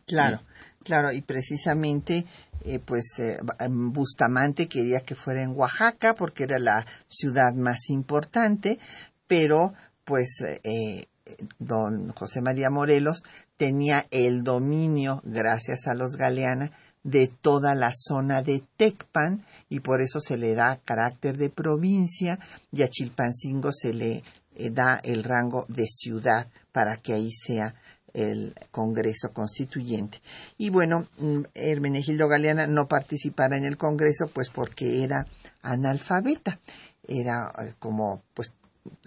Claro, 0.05 0.41
claro, 0.83 1.11
y 1.11 1.21
precisamente 1.21 2.25
eh, 2.65 2.79
pues 2.79 3.19
eh, 3.19 3.39
Bustamante 3.69 4.67
quería 4.67 5.01
que 5.01 5.15
fuera 5.15 5.43
en 5.43 5.51
Oaxaca 5.55 6.15
porque 6.15 6.43
era 6.43 6.59
la 6.59 6.85
ciudad 7.07 7.53
más 7.53 7.89
importante, 7.89 8.79
pero 9.27 9.73
pues 10.05 10.41
eh, 10.63 11.07
don 11.59 12.09
José 12.09 12.41
María 12.41 12.69
Morelos 12.69 13.23
tenía 13.57 14.07
el 14.11 14.43
dominio, 14.43 15.21
gracias 15.25 15.87
a 15.87 15.93
los 15.93 16.15
Galeana, 16.15 16.71
de 17.03 17.27
toda 17.27 17.75
la 17.75 17.91
zona 17.93 18.41
de 18.41 18.63
Tecpan 18.77 19.45
y 19.67 19.81
por 19.81 20.01
eso 20.01 20.19
se 20.21 20.37
le 20.37 20.55
da 20.55 20.79
carácter 20.85 21.37
de 21.37 21.49
provincia 21.49 22.39
y 22.71 22.83
a 22.83 22.87
Chilpancingo 22.87 23.71
se 23.73 23.93
le 23.93 24.23
da 24.71 25.01
el 25.03 25.23
rango 25.23 25.65
de 25.67 25.85
ciudad 25.85 26.47
para 26.71 26.97
que 26.97 27.13
ahí 27.13 27.31
sea 27.31 27.75
el 28.13 28.55
Congreso 28.71 29.33
Constituyente. 29.33 30.21
Y 30.57 30.69
bueno, 30.69 31.07
mm, 31.17 31.41
Hermenegildo 31.53 32.27
Galeana 32.27 32.67
no 32.67 32.87
participara 32.87 33.57
en 33.57 33.65
el 33.65 33.77
Congreso 33.77 34.29
pues 34.33 34.49
porque 34.49 35.03
era 35.03 35.25
analfabeta. 35.61 36.59
Era 37.07 37.51
eh, 37.59 37.73
como 37.79 38.23
pues 38.33 38.53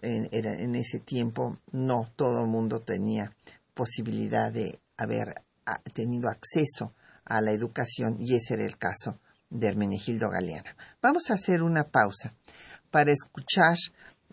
en, 0.03 0.29
era, 0.33 0.53
en 0.53 0.75
ese 0.75 0.99
tiempo 0.99 1.59
no 1.73 2.11
todo 2.17 2.43
el 2.43 2.49
mundo 2.49 2.81
tenía 2.81 3.33
posibilidad 3.75 4.53
de 4.53 4.81
haber 4.97 5.43
tenido 5.93 6.29
acceso 6.29 6.95
a 7.25 7.41
la 7.41 7.53
educación 7.53 8.17
y 8.19 8.35
ese 8.37 8.55
era 8.55 8.65
el 8.65 8.79
caso 8.79 9.19
de 9.51 9.69
Hermenegildo 9.69 10.31
Galeana. 10.31 10.77
Vamos 11.03 11.31
a 11.31 11.35
hacer 11.35 11.63
una 11.63 11.85
pausa 11.85 12.35
para 12.91 13.13
escuchar 13.13 13.77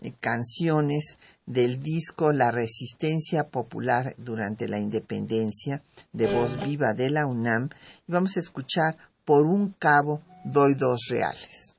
eh, 0.00 0.12
canciones 0.20 1.18
del 1.46 1.82
disco 1.82 2.32
La 2.32 2.50
Resistencia 2.50 3.48
Popular 3.48 4.14
durante 4.18 4.68
la 4.68 4.78
Independencia 4.78 5.82
de 6.12 6.34
Voz 6.34 6.56
Viva 6.64 6.94
de 6.94 7.10
la 7.10 7.26
UNAM 7.26 7.70
y 8.06 8.12
vamos 8.12 8.36
a 8.36 8.40
escuchar 8.40 8.96
Por 9.24 9.46
un 9.46 9.72
cabo 9.78 10.22
doy 10.44 10.74
dos 10.74 11.06
reales. 11.08 11.73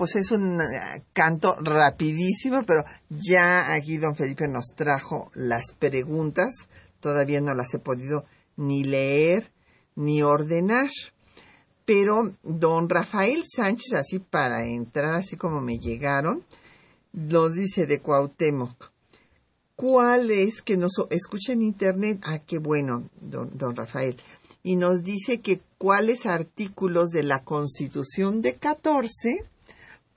Pues 0.00 0.16
es 0.16 0.30
un 0.30 0.58
eh, 0.58 1.02
canto 1.12 1.56
rapidísimo, 1.60 2.62
pero 2.62 2.84
ya 3.10 3.74
aquí 3.74 3.98
don 3.98 4.16
Felipe 4.16 4.48
nos 4.48 4.68
trajo 4.74 5.30
las 5.34 5.72
preguntas. 5.78 6.48
Todavía 7.00 7.42
no 7.42 7.52
las 7.54 7.74
he 7.74 7.78
podido 7.80 8.24
ni 8.56 8.82
leer 8.82 9.52
ni 9.96 10.22
ordenar. 10.22 10.88
Pero 11.84 12.32
don 12.42 12.88
Rafael 12.88 13.42
Sánchez, 13.46 13.92
así 13.92 14.20
para 14.20 14.64
entrar, 14.64 15.16
así 15.16 15.36
como 15.36 15.60
me 15.60 15.78
llegaron, 15.78 16.46
nos 17.12 17.52
dice 17.52 17.84
de 17.84 18.00
Cuauhtémoc. 18.00 18.92
¿Cuál 19.76 20.30
es 20.30 20.62
que 20.62 20.78
nos 20.78 20.92
escucha 21.10 21.52
en 21.52 21.60
internet? 21.60 22.20
Ah, 22.22 22.38
qué 22.38 22.56
bueno, 22.56 23.10
don, 23.20 23.50
don 23.52 23.76
Rafael. 23.76 24.16
Y 24.62 24.76
nos 24.76 25.02
dice 25.02 25.42
que 25.42 25.60
cuáles 25.76 26.24
artículos 26.24 27.10
de 27.10 27.22
la 27.22 27.44
Constitución 27.44 28.40
de 28.40 28.54
14 28.54 29.50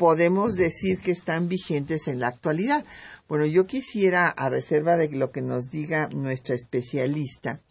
podemos 0.04 0.56
decir 0.56 1.00
que 1.00 1.12
están 1.12 1.48
vigentes 1.48 2.10
en 2.10 2.20
la 2.20 2.28
actualidad. 2.28 2.84
Bueno, 3.30 3.46
yo 3.46 3.66
quisiera, 3.66 4.28
a 4.28 4.50
reserva 4.50 4.98
de 4.98 5.08
lo 5.08 5.32
que 5.32 5.42
nos 5.42 5.70
diga 5.70 6.10
nuestra 6.10 6.56
especialista, 6.56 7.62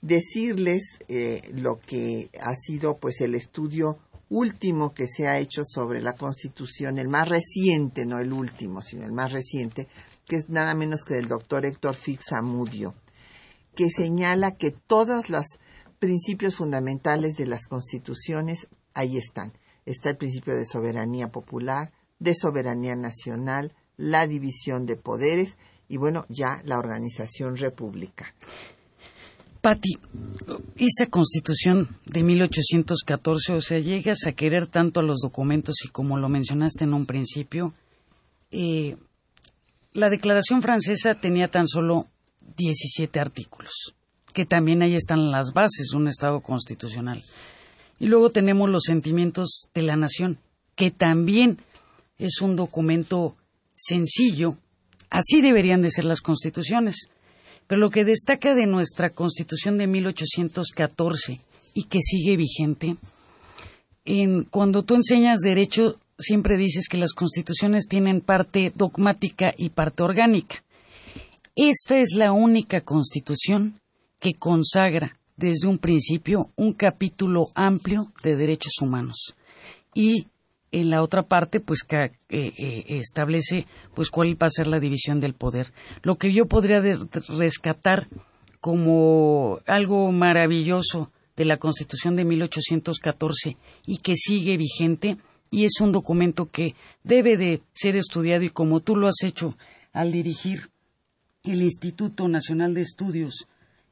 decirles 0.00 0.98
eh, 1.08 1.42
lo 1.52 1.78
que 1.78 2.30
ha 2.40 2.54
sido 2.54 2.96
pues 2.96 3.20
el 3.20 3.34
estudio 3.34 3.98
último 4.30 4.94
que 4.94 5.06
se 5.06 5.28
ha 5.28 5.38
hecho 5.38 5.64
sobre 5.66 6.00
la 6.00 6.14
Constitución, 6.14 6.98
el 6.98 7.08
más 7.08 7.28
reciente, 7.28 8.06
no 8.06 8.20
el 8.20 8.32
último, 8.32 8.80
sino 8.80 9.04
el 9.04 9.12
más 9.12 9.32
reciente, 9.32 9.86
que 10.24 10.36
es 10.36 10.48
nada 10.48 10.74
menos 10.74 11.04
que 11.04 11.12
del 11.12 11.28
doctor 11.28 11.66
Héctor 11.66 11.94
Fixamudio, 11.94 12.94
que 13.74 13.90
señala 13.90 14.52
que 14.52 14.70
todos 14.70 15.28
los 15.28 15.44
principios 15.98 16.56
fundamentales 16.56 17.36
de 17.36 17.44
las 17.44 17.66
constituciones 17.66 18.66
ahí 18.94 19.18
están 19.18 19.52
está 19.86 20.10
el 20.10 20.16
principio 20.16 20.54
de 20.54 20.66
soberanía 20.66 21.28
popular, 21.28 21.92
de 22.18 22.34
soberanía 22.34 22.96
nacional, 22.96 23.72
la 23.96 24.26
división 24.26 24.84
de 24.84 24.96
poderes 24.96 25.56
y 25.88 25.96
bueno, 25.96 26.26
ya 26.28 26.60
la 26.64 26.78
organización 26.78 27.56
república. 27.56 28.34
Patti, 29.60 29.98
esa 30.76 31.06
constitución 31.10 31.98
de 32.04 32.22
1814, 32.22 33.54
o 33.54 33.60
sea, 33.60 33.78
llegas 33.78 34.26
a 34.26 34.32
querer 34.32 34.66
tanto 34.66 35.00
a 35.00 35.02
los 35.02 35.18
documentos 35.22 35.76
y 35.84 35.88
como 35.88 36.18
lo 36.18 36.28
mencionaste 36.28 36.84
en 36.84 36.94
un 36.94 37.06
principio, 37.06 37.74
eh, 38.50 38.96
la 39.92 40.08
declaración 40.08 40.62
francesa 40.62 41.14
tenía 41.14 41.48
tan 41.48 41.66
solo 41.66 42.06
17 42.56 43.18
artículos, 43.18 43.96
que 44.32 44.46
también 44.46 44.82
ahí 44.82 44.94
están 44.94 45.30
las 45.30 45.52
bases 45.52 45.88
de 45.90 45.96
un 45.96 46.08
Estado 46.08 46.40
constitucional. 46.40 47.22
Y 47.98 48.06
luego 48.06 48.30
tenemos 48.30 48.68
los 48.68 48.84
sentimientos 48.84 49.68
de 49.74 49.82
la 49.82 49.96
nación, 49.96 50.38
que 50.74 50.90
también 50.90 51.58
es 52.18 52.40
un 52.40 52.56
documento 52.56 53.36
sencillo. 53.74 54.56
Así 55.10 55.40
deberían 55.40 55.82
de 55.82 55.90
ser 55.90 56.04
las 56.04 56.20
constituciones. 56.20 57.08
Pero 57.66 57.80
lo 57.80 57.90
que 57.90 58.04
destaca 58.04 58.54
de 58.54 58.66
nuestra 58.66 59.10
constitución 59.10 59.78
de 59.78 59.86
1814 59.86 61.40
y 61.74 61.84
que 61.84 62.00
sigue 62.00 62.36
vigente, 62.36 62.96
en, 64.04 64.44
cuando 64.44 64.84
tú 64.84 64.94
enseñas 64.94 65.40
derecho, 65.40 65.98
siempre 66.18 66.56
dices 66.56 66.88
que 66.88 66.96
las 66.96 67.12
constituciones 67.12 67.86
tienen 67.88 68.20
parte 68.20 68.72
dogmática 68.74 69.52
y 69.56 69.70
parte 69.70 70.02
orgánica. 70.02 70.62
Esta 71.56 71.98
es 71.98 72.12
la 72.14 72.32
única 72.32 72.82
constitución 72.82 73.80
que 74.20 74.34
consagra 74.34 75.16
desde 75.36 75.68
un 75.68 75.78
principio 75.78 76.50
un 76.56 76.72
capítulo 76.72 77.46
amplio 77.54 78.12
de 78.22 78.36
derechos 78.36 78.72
humanos. 78.80 79.36
Y 79.94 80.28
en 80.72 80.90
la 80.90 81.02
otra 81.02 81.22
parte 81.22 81.60
pues 81.60 81.82
que, 81.82 82.04
eh, 82.04 82.12
eh, 82.28 82.84
establece 82.88 83.66
pues 83.94 84.10
cuál 84.10 84.40
va 84.40 84.46
a 84.46 84.50
ser 84.50 84.66
la 84.66 84.80
división 84.80 85.20
del 85.20 85.34
poder. 85.34 85.72
Lo 86.02 86.16
que 86.16 86.32
yo 86.32 86.46
podría 86.46 86.82
rescatar 87.28 88.08
como 88.60 89.60
algo 89.66 90.10
maravilloso 90.12 91.10
de 91.36 91.44
la 91.44 91.58
Constitución 91.58 92.16
de 92.16 92.24
1814 92.24 93.56
y 93.86 93.98
que 93.98 94.14
sigue 94.14 94.56
vigente 94.56 95.18
y 95.50 95.64
es 95.64 95.80
un 95.80 95.92
documento 95.92 96.50
que 96.50 96.74
debe 97.04 97.36
de 97.36 97.62
ser 97.72 97.96
estudiado 97.96 98.42
y 98.42 98.50
como 98.50 98.80
tú 98.80 98.96
lo 98.96 99.06
has 99.06 99.22
hecho 99.22 99.56
al 99.92 100.12
dirigir 100.12 100.70
el 101.44 101.62
Instituto 101.62 102.26
Nacional 102.26 102.74
de 102.74 102.80
Estudios 102.80 103.46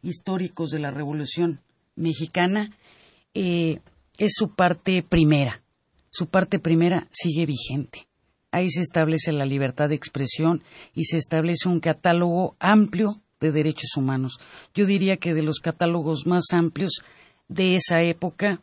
históricos 0.05 0.71
de 0.71 0.79
la 0.79 0.91
Revolución 0.91 1.61
Mexicana, 1.97 2.71
eh, 3.35 3.81
es 4.19 4.33
su 4.35 4.55
parte 4.55 5.03
primera. 5.03 5.63
Su 6.11 6.27
parte 6.27 6.59
primera 6.59 7.09
sigue 7.11 7.47
vigente. 7.47 8.07
Ahí 8.53 8.71
se 8.71 8.83
establece 8.83 9.33
la 9.33 9.47
libertad 9.47 9.89
de 9.89 9.97
expresión 9.97 10.63
y 10.95 11.05
se 11.05 11.17
establece 11.17 11.69
un 11.69 11.81
catálogo 11.81 12.55
amplio 12.61 13.21
de 13.41 13.51
derechos 13.51 13.97
humanos. 13.97 14.39
Yo 14.75 14.87
diría 14.87 15.17
que 15.17 15.35
de 15.35 15.43
los 15.43 15.59
catálogos 15.59 16.27
más 16.27 16.45
amplios 16.53 17.03
de 17.49 17.75
esa 17.75 18.03
época 18.03 18.61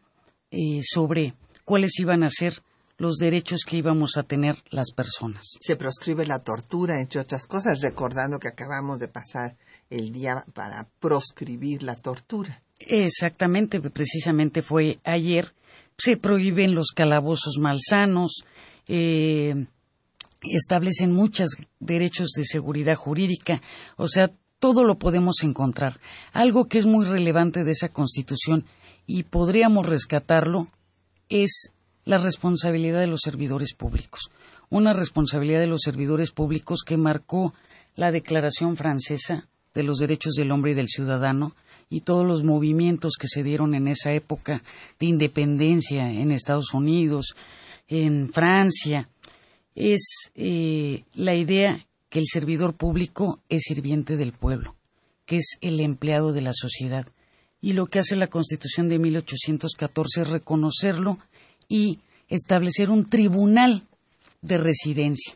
eh, 0.49 0.81
sobre 0.83 1.33
cuáles 1.65 1.99
iban 1.99 2.23
a 2.23 2.29
ser 2.29 2.61
los 2.97 3.15
derechos 3.17 3.61
que 3.67 3.77
íbamos 3.77 4.15
a 4.17 4.23
tener 4.23 4.63
las 4.69 4.91
personas. 4.91 5.57
Se 5.59 5.75
proscribe 5.75 6.25
la 6.25 6.39
tortura, 6.39 7.01
entre 7.01 7.19
otras 7.19 7.45
cosas, 7.47 7.81
recordando 7.81 8.37
que 8.37 8.47
acabamos 8.47 8.99
de 8.99 9.07
pasar 9.07 9.57
el 9.91 10.11
día 10.11 10.45
para 10.53 10.87
proscribir 10.99 11.83
la 11.83 11.95
tortura. 11.95 12.63
Exactamente, 12.79 13.79
precisamente 13.91 14.63
fue 14.63 14.97
ayer. 15.03 15.53
Se 15.97 16.17
prohíben 16.17 16.73
los 16.73 16.91
calabozos 16.95 17.57
malsanos, 17.59 18.43
eh, 18.87 19.67
establecen 20.41 21.11
muchos 21.11 21.51
derechos 21.79 22.31
de 22.35 22.45
seguridad 22.45 22.95
jurídica, 22.95 23.61
o 23.97 24.07
sea, 24.07 24.31
todo 24.57 24.83
lo 24.83 24.97
podemos 24.97 25.43
encontrar. 25.43 25.99
Algo 26.33 26.65
que 26.65 26.79
es 26.79 26.85
muy 26.85 27.05
relevante 27.05 27.63
de 27.63 27.71
esa 27.71 27.89
Constitución 27.89 28.65
y 29.05 29.23
podríamos 29.23 29.87
rescatarlo 29.87 30.69
es 31.29 31.71
la 32.05 32.17
responsabilidad 32.17 32.99
de 32.99 33.07
los 33.07 33.21
servidores 33.21 33.73
públicos. 33.73 34.31
Una 34.69 34.93
responsabilidad 34.93 35.59
de 35.59 35.67
los 35.67 35.81
servidores 35.81 36.31
públicos 36.31 36.83
que 36.85 36.97
marcó 36.97 37.53
la 37.95 38.11
Declaración 38.11 38.77
Francesa 38.77 39.49
de 39.73 39.83
los 39.83 39.97
Derechos 39.97 40.33
del 40.33 40.51
Hombre 40.51 40.71
y 40.71 40.75
del 40.75 40.87
Ciudadano 40.87 41.55
y 41.89 42.01
todos 42.01 42.25
los 42.25 42.43
movimientos 42.43 43.13
que 43.19 43.27
se 43.27 43.43
dieron 43.43 43.75
en 43.75 43.87
esa 43.87 44.13
época 44.13 44.63
de 44.99 45.05
independencia 45.07 46.09
en 46.11 46.31
Estados 46.31 46.73
Unidos, 46.73 47.35
en 47.87 48.31
Francia, 48.31 49.09
es 49.75 50.31
eh, 50.35 51.03
la 51.13 51.35
idea 51.35 51.85
que 52.09 52.19
el 52.19 52.25
servidor 52.27 52.75
público 52.75 53.41
es 53.49 53.63
sirviente 53.63 54.17
del 54.17 54.33
pueblo, 54.33 54.75
que 55.25 55.37
es 55.37 55.57
el 55.61 55.79
empleado 55.79 56.33
de 56.33 56.41
la 56.41 56.53
sociedad. 56.53 57.07
Y 57.61 57.73
lo 57.73 57.85
que 57.85 57.99
hace 57.99 58.15
la 58.15 58.27
Constitución 58.27 58.89
de 58.89 58.99
1814 58.99 60.21
es 60.21 60.29
reconocerlo 60.29 61.19
y 61.67 61.99
establecer 62.27 62.89
un 62.89 63.09
tribunal 63.09 63.87
de 64.41 64.57
residencia. 64.57 65.35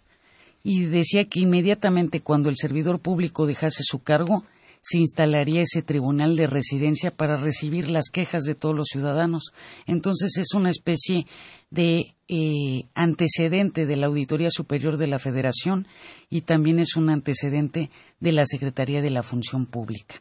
Y 0.67 0.85
decía 0.85 1.25
que 1.25 1.41
inmediatamente 1.41 2.21
cuando 2.21 2.49
el 2.49 2.55
servidor 2.57 2.99
público 2.99 3.45
dejase 3.45 3.83
su 3.83 3.99
cargo, 3.99 4.45
se 4.81 4.97
instalaría 4.97 5.61
ese 5.61 5.83
tribunal 5.83 6.35
de 6.35 6.47
residencia 6.47 7.11
para 7.11 7.37
recibir 7.37 7.87
las 7.87 8.09
quejas 8.09 8.45
de 8.45 8.55
todos 8.55 8.75
los 8.75 8.87
ciudadanos. 8.87 9.53
Entonces 9.85 10.35
es 10.37 10.55
una 10.55 10.71
especie 10.71 11.27
de 11.69 12.15
eh, 12.27 12.87
antecedente 12.95 13.85
de 13.85 13.95
la 13.95 14.07
Auditoría 14.07 14.49
Superior 14.49 14.97
de 14.97 15.05
la 15.05 15.19
Federación 15.19 15.85
y 16.31 16.41
también 16.41 16.79
es 16.79 16.95
un 16.95 17.11
antecedente 17.11 17.91
de 18.19 18.31
la 18.31 18.47
Secretaría 18.47 19.03
de 19.03 19.11
la 19.11 19.21
Función 19.21 19.67
Pública. 19.67 20.15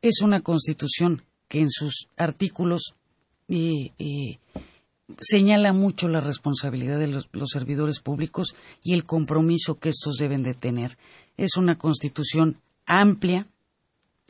Es 0.00 0.22
una 0.22 0.40
constitución 0.40 1.22
que 1.48 1.60
en 1.60 1.68
sus 1.68 2.08
artículos 2.16 2.94
eh, 3.50 3.90
eh, 3.98 4.38
señala 5.20 5.72
mucho 5.72 6.08
la 6.08 6.20
responsabilidad 6.20 6.98
de 6.98 7.08
los, 7.08 7.28
servidores 7.50 8.00
públicos 8.00 8.54
y 8.82 8.94
el 8.94 9.04
compromiso 9.04 9.78
que 9.78 9.90
estos 9.90 10.16
deben 10.16 10.42
de 10.42 10.54
tener. 10.54 10.96
Es 11.36 11.56
una 11.56 11.76
constitución 11.76 12.60
amplia, 12.86 13.46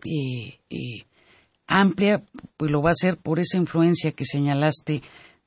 eh, 0.05 0.59
eh, 0.71 1.07
amplia, 1.67 2.23
pues 2.57 2.71
lo 2.71 2.83
va 2.83 2.91
a 2.91 2.95
ser 2.95 3.17
por 3.17 3.39
esa 3.39 3.59
influencia 3.59 4.13
que 4.13 4.25
señalaste, 4.25 5.03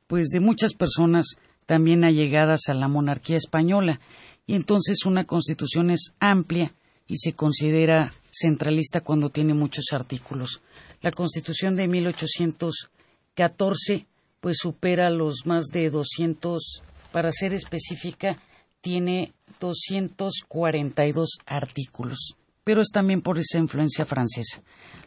pues 0.07 0.29
de 0.29 0.39
muchas 0.39 0.73
personas 0.73 1.35
también 1.65 2.03
allegadas 2.03 2.69
a 2.69 2.73
la 2.73 2.87
monarquía 2.87 3.37
española. 3.37 3.99
Y 4.47 4.55
entonces 4.55 5.05
una 5.05 5.25
constitución 5.25 5.89
es 5.89 6.13
amplia 6.19 6.73
y 7.07 7.17
se 7.17 7.33
considera 7.33 8.11
centralista 8.31 9.01
cuando 9.01 9.29
tiene 9.29 9.53
muchos 9.53 9.85
artículos. 9.91 10.61
La 11.01 11.11
constitución 11.11 11.75
de 11.75 11.87
1814 11.87 14.07
pues 14.45 14.57
supera 14.59 15.09
los 15.09 15.47
más 15.47 15.69
de 15.73 15.89
200, 15.89 16.83
para 17.11 17.31
ser 17.31 17.55
específica, 17.55 18.37
tiene 18.79 19.33
242 19.59 21.39
artículos 21.47 22.35
pero 22.63 22.81
es 22.81 22.89
también 22.91 23.21
por 23.21 23.37
esa 23.37 23.59
influencia 23.59 24.05
francesa. 24.05 24.61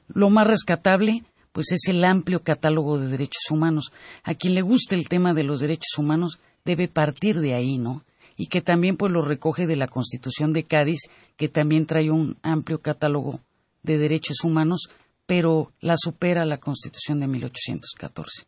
Lo 0.07 0.31
más 0.31 0.47
rescatable, 0.47 1.25
pues 1.53 1.73
es 1.73 1.89
el 1.89 2.05
amplio 2.05 2.43
catálogo 2.43 2.99
de 2.99 3.09
derechos 3.09 3.51
humanos. 3.51 3.93
A 4.23 4.35
quien 4.35 4.55
le 4.55 4.63
guste 4.63 4.95
el 4.95 5.09
tema 5.09 5.35
de 5.35 5.43
los 5.43 5.61
derechos 5.61 5.99
humanos 5.99 6.39
debe 6.65 6.89
partir 6.89 7.41
de 7.41 7.55
ahí, 7.55 7.77
¿no? 7.77 8.05
Y 8.37 8.47
que 8.47 8.61
también 8.61 8.97
pues 8.97 9.13
lo 9.13 9.23
recoge 9.23 9.67
de 9.67 9.77
la 9.77 9.89
Constitución 9.89 10.53
de 10.53 10.63
Cádiz, 10.63 11.01
que 11.37 11.49
también 11.49 11.85
trae 11.85 12.11
un 12.13 12.39
amplio 12.43 12.81
catálogo 12.81 13.41
de 13.83 13.99
derechos 13.99 14.45
humanos, 14.45 14.89
pero 15.27 15.73
la 15.81 15.97
supera 15.97 16.45
la 16.45 16.59
Constitución 16.59 17.19
de 17.19 17.27
1814. 17.27 18.48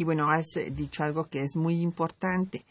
Y 0.00 0.04
bueno, 0.04 0.30
has 0.30 0.46
dicho 0.72 1.04
algo 1.04 1.26
que 1.26 1.42
es 1.42 1.56
muy 1.56 1.82
importante. 1.82 2.64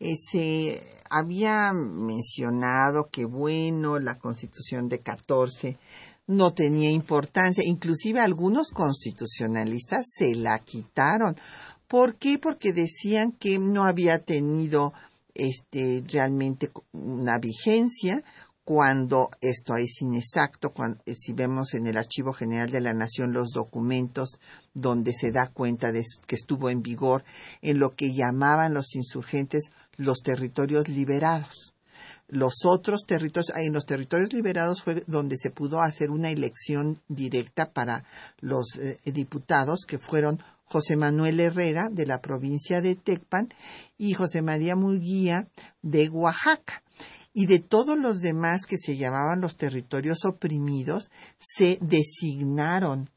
se 0.00 0.82
había 1.10 1.70
mencionado 1.74 3.10
que, 3.12 3.26
bueno, 3.26 3.98
la 3.98 4.18
constitución 4.18 4.88
de 4.88 5.00
14 5.00 5.76
no 6.28 6.54
tenía 6.54 6.90
importancia. 6.90 7.62
Inclusive 7.66 8.20
algunos 8.20 8.70
constitucionalistas 8.70 10.06
se 10.16 10.34
la 10.34 10.60
quitaron. 10.60 11.36
¿Por 11.88 12.14
qué? 12.14 12.38
Porque 12.38 12.72
decían 12.72 13.32
que 13.32 13.58
no 13.58 13.84
había 13.84 14.20
tenido 14.20 14.94
este, 15.34 16.02
realmente 16.10 16.70
una 16.92 17.36
vigencia 17.38 18.24
cuando 18.74 19.28
esto 19.42 19.76
es 19.76 20.00
inexacto, 20.00 20.72
eh, 21.04 21.14
si 21.14 21.34
vemos 21.34 21.74
en 21.74 21.86
el 21.86 21.98
Archivo 21.98 22.32
General 22.32 22.70
de 22.70 22.80
la 22.80 22.94
Nación 22.94 23.34
los 23.34 23.50
documentos 23.50 24.38
donde 24.72 25.12
se 25.12 25.30
da 25.30 25.50
cuenta 25.52 25.92
de 25.92 26.02
que 26.26 26.36
estuvo 26.36 26.70
en 26.70 26.80
vigor 26.80 27.22
en 27.60 27.78
lo 27.78 27.94
que 27.94 28.14
llamaban 28.14 28.72
los 28.72 28.94
insurgentes 28.94 29.70
los 29.98 30.22
territorios 30.22 30.88
liberados. 30.88 31.74
Los 32.28 32.64
otros 32.64 33.02
territorios, 33.06 33.52
en 33.54 33.74
los 33.74 33.84
territorios 33.84 34.32
liberados 34.32 34.80
fue 34.80 35.04
donde 35.06 35.36
se 35.36 35.50
pudo 35.50 35.82
hacer 35.82 36.10
una 36.10 36.30
elección 36.30 37.02
directa 37.08 37.72
para 37.72 38.06
los 38.40 38.78
eh, 38.78 38.98
diputados 39.04 39.80
que 39.86 39.98
fueron 39.98 40.42
José 40.64 40.96
Manuel 40.96 41.40
Herrera 41.40 41.90
de 41.90 42.06
la 42.06 42.22
provincia 42.22 42.80
de 42.80 42.94
Tecpan 42.94 43.52
y 43.98 44.14
José 44.14 44.40
María 44.40 44.76
Murguía 44.76 45.46
de 45.82 46.08
Oaxaca 46.08 46.81
y 47.34 47.46
de 47.46 47.58
todos 47.58 47.98
los 47.98 48.20
demás 48.20 48.66
que 48.66 48.76
se 48.76 48.96
llamaban 48.96 49.40
los 49.40 49.56
territorios 49.56 50.24
oprimidos, 50.24 51.10
se 51.38 51.78
designaron 51.80 53.10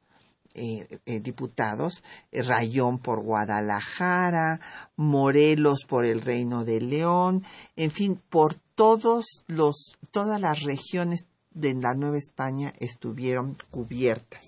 eh, 0.58 1.00
eh, 1.06 1.20
diputados, 1.20 2.02
eh, 2.32 2.42
Rayón 2.42 3.00
por 3.00 3.22
Guadalajara, 3.22 4.62
Morelos 4.96 5.80
por 5.86 6.06
el 6.06 6.22
Reino 6.22 6.64
de 6.64 6.80
León, 6.80 7.44
en 7.76 7.92
fin, 7.92 8.22
por 8.30 8.56
todos 8.74 9.26
los, 9.48 9.98
todas 10.12 10.40
las 10.40 10.64
regiones 10.64 11.26
de 11.52 11.74
la 11.74 11.94
Nueva 11.94 12.18
España 12.18 12.72
estuvieron 12.80 13.58
cubiertas. 13.70 14.46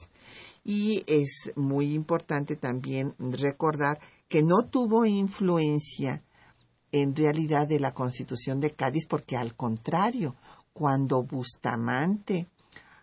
Y 0.63 1.03
es 1.07 1.51
muy 1.57 1.93
importante 1.93 2.55
también 2.55 3.13
recordar 3.19 3.99
que 4.29 4.43
no 4.43 4.63
tuvo 4.69 5.05
influencia 5.05 6.23
en 7.01 7.15
realidad 7.15 7.67
de 7.67 7.79
la 7.79 7.93
Constitución 7.93 8.59
de 8.59 8.71
Cádiz, 8.71 9.05
porque 9.07 9.35
al 9.37 9.55
contrario, 9.55 10.35
cuando 10.73 11.23
Bustamante 11.23 12.47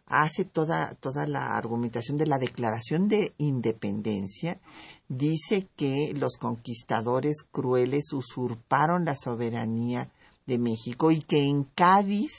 hace 0.06 0.44
toda, 0.44 0.94
toda 0.94 1.26
la 1.26 1.56
argumentación 1.56 2.18
de 2.18 2.26
la 2.26 2.38
Declaración 2.38 3.08
de 3.08 3.32
Independencia, 3.38 4.60
dice 5.08 5.68
que 5.76 6.12
los 6.14 6.36
conquistadores 6.36 7.42
crueles 7.50 8.12
usurparon 8.12 9.04
la 9.04 9.16
soberanía 9.16 10.10
de 10.46 10.58
México 10.58 11.10
y 11.10 11.20
que 11.20 11.48
en 11.48 11.64
Cádiz 11.64 12.32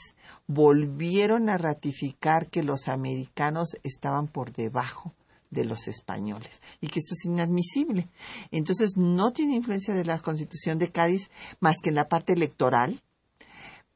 volvieron 0.46 1.48
a 1.48 1.58
ratificar 1.58 2.48
que 2.48 2.62
los 2.62 2.88
americanos 2.88 3.76
estaban 3.82 4.28
por 4.28 4.52
debajo 4.52 5.12
de 5.56 5.64
los 5.64 5.88
españoles 5.88 6.60
y 6.80 6.86
que 6.86 7.00
esto 7.00 7.14
es 7.14 7.24
inadmisible. 7.24 8.08
Entonces 8.52 8.92
no 8.96 9.32
tiene 9.32 9.56
influencia 9.56 9.94
de 9.94 10.04
la 10.04 10.20
Constitución 10.20 10.78
de 10.78 10.92
Cádiz 10.92 11.30
más 11.58 11.76
que 11.82 11.88
en 11.88 11.96
la 11.96 12.08
parte 12.08 12.34
electoral, 12.34 13.00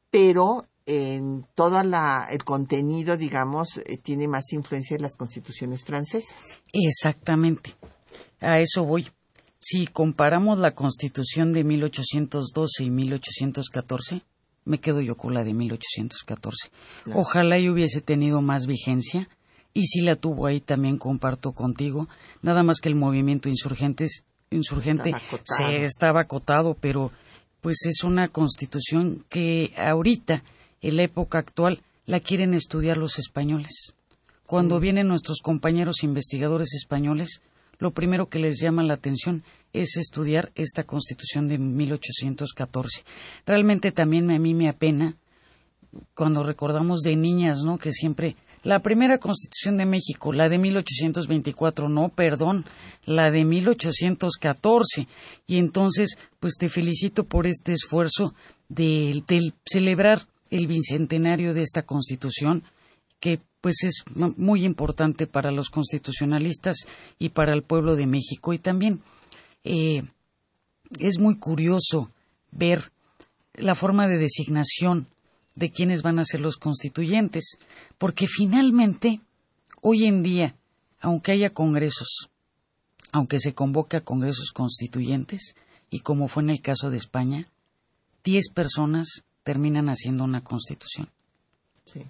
pero 0.09 0.65
en 0.85 1.45
todo 1.55 1.79
el 1.79 2.43
contenido, 2.43 3.15
digamos, 3.15 3.77
eh, 3.85 3.97
tiene 3.97 4.27
más 4.27 4.51
influencia 4.51 4.95
en 4.95 5.03
las 5.03 5.15
constituciones 5.15 5.83
francesas. 5.83 6.41
Exactamente. 6.73 7.75
A 8.39 8.59
eso 8.59 8.83
voy. 8.83 9.07
Si 9.59 9.85
comparamos 9.85 10.57
la 10.57 10.73
constitución 10.73 11.53
de 11.53 11.63
1812 11.63 12.83
y 12.83 12.89
1814, 12.89 14.23
me 14.65 14.79
quedo 14.79 15.01
yo 15.01 15.15
con 15.15 15.35
la 15.35 15.43
de 15.43 15.53
1814. 15.53 16.71
Ojalá 17.13 17.59
y 17.59 17.69
hubiese 17.69 18.01
tenido 18.01 18.41
más 18.41 18.65
vigencia 18.65 19.29
y 19.73 19.85
si 19.87 20.01
la 20.01 20.15
tuvo 20.15 20.47
ahí 20.47 20.59
también 20.59 20.97
comparto 20.97 21.53
contigo, 21.53 22.07
nada 22.41 22.63
más 22.63 22.79
que 22.79 22.89
el 22.89 22.95
movimiento 22.95 23.49
insurgentes, 23.49 24.23
insurgente 24.49 25.13
se 25.43 25.83
estaba 25.83 26.21
acotado, 26.21 26.75
pero 26.79 27.11
pues 27.61 27.85
es 27.85 28.03
una 28.03 28.27
constitución 28.27 29.23
que 29.29 29.73
ahorita, 29.77 30.43
en 30.81 30.97
la 30.97 31.03
época 31.03 31.39
actual, 31.39 31.81
la 32.05 32.19
quieren 32.19 32.53
estudiar 32.53 32.97
los 32.97 33.19
españoles. 33.19 33.95
Cuando 34.45 34.79
vienen 34.79 35.07
nuestros 35.07 35.39
compañeros 35.41 36.03
investigadores 36.03 36.73
españoles, 36.73 37.41
lo 37.77 37.91
primero 37.91 38.27
que 38.27 38.39
les 38.39 38.59
llama 38.59 38.83
la 38.83 38.95
atención 38.95 39.43
es 39.73 39.95
estudiar 39.95 40.51
esta 40.55 40.83
constitución 40.83 41.47
de 41.47 41.57
1814. 41.57 43.03
Realmente 43.45 43.91
también 43.91 44.29
a 44.31 44.37
mí 44.39 44.53
me 44.53 44.69
apena 44.69 45.15
cuando 46.13 46.43
recordamos 46.43 46.99
de 46.99 47.15
niñas, 47.15 47.59
¿no? 47.65 47.77
Que 47.77 47.91
siempre 47.91 48.35
la 48.63 48.79
primera 48.81 49.17
Constitución 49.17 49.77
de 49.77 49.85
México, 49.85 50.33
la 50.33 50.47
de 50.47 50.59
1824, 50.59 51.89
no, 51.89 52.09
perdón, 52.09 52.65
la 53.05 53.31
de 53.31 53.43
1814. 53.43 55.07
Y 55.47 55.57
entonces, 55.57 56.15
pues 56.39 56.55
te 56.59 56.69
felicito 56.69 57.23
por 57.23 57.47
este 57.47 57.73
esfuerzo 57.73 58.35
de, 58.69 59.23
celebrar 59.65 60.27
el 60.49 60.67
bicentenario 60.67 61.53
de 61.53 61.61
esta 61.61 61.83
Constitución 61.83 62.63
que 63.19 63.39
pues 63.61 63.83
es 63.83 64.03
muy 64.15 64.65
importante 64.65 65.27
para 65.27 65.51
los 65.51 65.69
constitucionalistas 65.69 66.87
y 67.19 67.29
para 67.29 67.53
el 67.53 67.61
pueblo 67.61 67.95
de 67.95 68.07
México. 68.07 68.53
Y 68.53 68.57
también 68.57 69.01
eh, 69.63 70.01
es 70.99 71.19
muy 71.19 71.37
curioso 71.37 72.11
ver 72.51 72.91
la 73.53 73.75
forma 73.75 74.07
de 74.07 74.17
designación 74.17 75.07
de 75.55 75.69
quienes 75.69 76.01
van 76.01 76.19
a 76.19 76.25
ser 76.25 76.39
los 76.39 76.57
constituyentes, 76.57 77.57
porque 78.01 78.25
finalmente, 78.25 79.21
hoy 79.79 80.05
en 80.05 80.23
día, 80.23 80.55
aunque 81.01 81.33
haya 81.33 81.51
congresos, 81.51 82.31
aunque 83.11 83.39
se 83.39 83.53
convoque 83.53 83.95
a 83.95 84.03
congresos 84.03 84.53
constituyentes, 84.55 85.53
y 85.91 85.99
como 85.99 86.27
fue 86.27 86.41
en 86.41 86.49
el 86.49 86.61
caso 86.61 86.89
de 86.89 86.97
España, 86.97 87.45
diez 88.23 88.45
personas 88.51 89.23
terminan 89.43 89.87
haciendo 89.87 90.23
una 90.23 90.43
constitución. 90.43 91.11
Sí. 91.85 92.09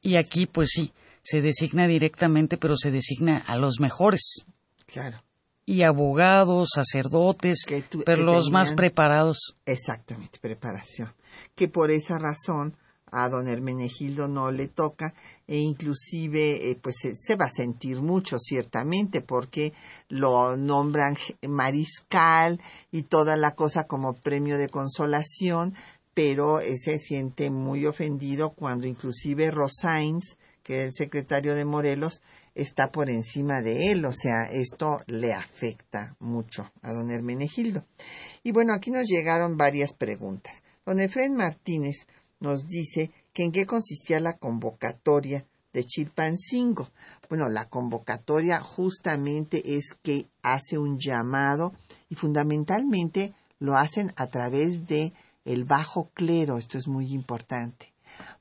Y 0.00 0.14
aquí, 0.14 0.46
pues 0.46 0.68
sí, 0.70 0.92
se 1.22 1.40
designa 1.40 1.88
directamente, 1.88 2.56
pero 2.56 2.76
se 2.76 2.92
designa 2.92 3.38
a 3.38 3.56
los 3.56 3.80
mejores. 3.80 4.44
Claro. 4.86 5.24
Y 5.66 5.82
abogados, 5.82 6.68
sacerdotes, 6.72 7.64
pero 8.06 8.22
los 8.22 8.52
más 8.52 8.74
preparados. 8.74 9.56
Exactamente, 9.66 10.38
preparación. 10.38 11.12
Que 11.56 11.66
por 11.66 11.90
esa 11.90 12.16
razón 12.16 12.76
a 13.12 13.28
don 13.28 13.48
Hermenegildo 13.48 14.28
no 14.28 14.50
le 14.50 14.68
toca 14.68 15.14
e 15.46 15.58
inclusive 15.58 16.70
eh, 16.70 16.78
pues 16.80 16.96
se, 17.00 17.36
va 17.36 17.46
a 17.46 17.50
sentir 17.50 18.00
mucho 18.00 18.38
ciertamente 18.38 19.20
porque 19.20 19.72
lo 20.08 20.56
nombran 20.56 21.16
mariscal 21.48 22.60
y 22.90 23.04
toda 23.04 23.36
la 23.36 23.54
cosa 23.54 23.84
como 23.84 24.14
premio 24.14 24.58
de 24.58 24.68
consolación 24.68 25.74
pero 26.14 26.60
eh, 26.60 26.76
se 26.76 26.98
siente 26.98 27.50
muy 27.50 27.86
ofendido 27.86 28.50
cuando 28.50 28.86
inclusive 28.86 29.50
Rosains 29.50 30.36
que 30.62 30.82
es 30.82 30.86
el 30.86 30.92
secretario 30.92 31.54
de 31.54 31.64
Morelos 31.64 32.20
está 32.54 32.90
por 32.90 33.10
encima 33.10 33.60
de 33.60 33.90
él, 33.90 34.04
o 34.04 34.12
sea, 34.12 34.44
esto 34.44 35.00
le 35.06 35.32
afecta 35.32 36.16
mucho 36.18 36.70
a 36.82 36.92
don 36.92 37.10
Hermenegildo. 37.10 37.84
Y 38.42 38.52
bueno, 38.52 38.74
aquí 38.74 38.90
nos 38.90 39.06
llegaron 39.06 39.56
varias 39.56 39.94
preguntas. 39.94 40.62
Don 40.84 41.00
Efraín 41.00 41.34
Martínez 41.34 42.06
nos 42.40 42.66
dice 42.66 43.10
que 43.32 43.44
en 43.44 43.52
qué 43.52 43.66
consistía 43.66 44.18
la 44.20 44.38
convocatoria 44.38 45.46
de 45.72 45.84
Chilpancingo. 45.84 46.90
Bueno, 47.28 47.48
la 47.48 47.68
convocatoria 47.68 48.60
justamente 48.60 49.76
es 49.76 49.94
que 50.02 50.28
hace 50.42 50.78
un 50.78 50.98
llamado 50.98 51.72
y 52.08 52.16
fundamentalmente 52.16 53.32
lo 53.58 53.76
hacen 53.76 54.12
a 54.16 54.26
través 54.26 54.86
de 54.86 55.12
el 55.44 55.64
bajo 55.64 56.10
clero, 56.14 56.58
esto 56.58 56.76
es 56.76 56.88
muy 56.88 57.12
importante, 57.12 57.92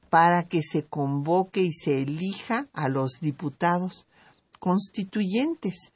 para 0.09 0.43
que 0.43 0.61
se 0.61 0.85
convoque 0.85 1.61
y 1.61 1.71
se 1.71 2.01
elija 2.01 2.67
a 2.73 2.89
los 2.89 3.19
diputados 3.21 4.07
constituyentes 4.59 5.91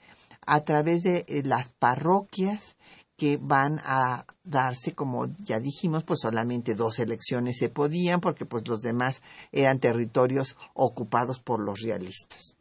a 0.45 0.61
través 0.61 1.03
de 1.03 1.25
eh, 1.27 1.43
las 1.43 1.69
parroquias 1.73 2.75
que 3.23 3.39
van 3.41 3.79
a 3.85 4.25
darse, 4.43 4.93
como 4.93 5.33
ya 5.45 5.61
dijimos, 5.61 6.03
pues 6.03 6.19
solamente 6.19 6.75
dos 6.75 6.99
elecciones 6.99 7.55
se 7.57 7.69
podían, 7.69 8.19
porque 8.19 8.43
pues 8.43 8.67
los 8.67 8.81
demás 8.81 9.21
eran 9.53 9.79
territorios 9.79 10.57
ocupados 10.73 11.39
por 11.39 11.61
los 11.61 11.79
realistas. 11.79 12.57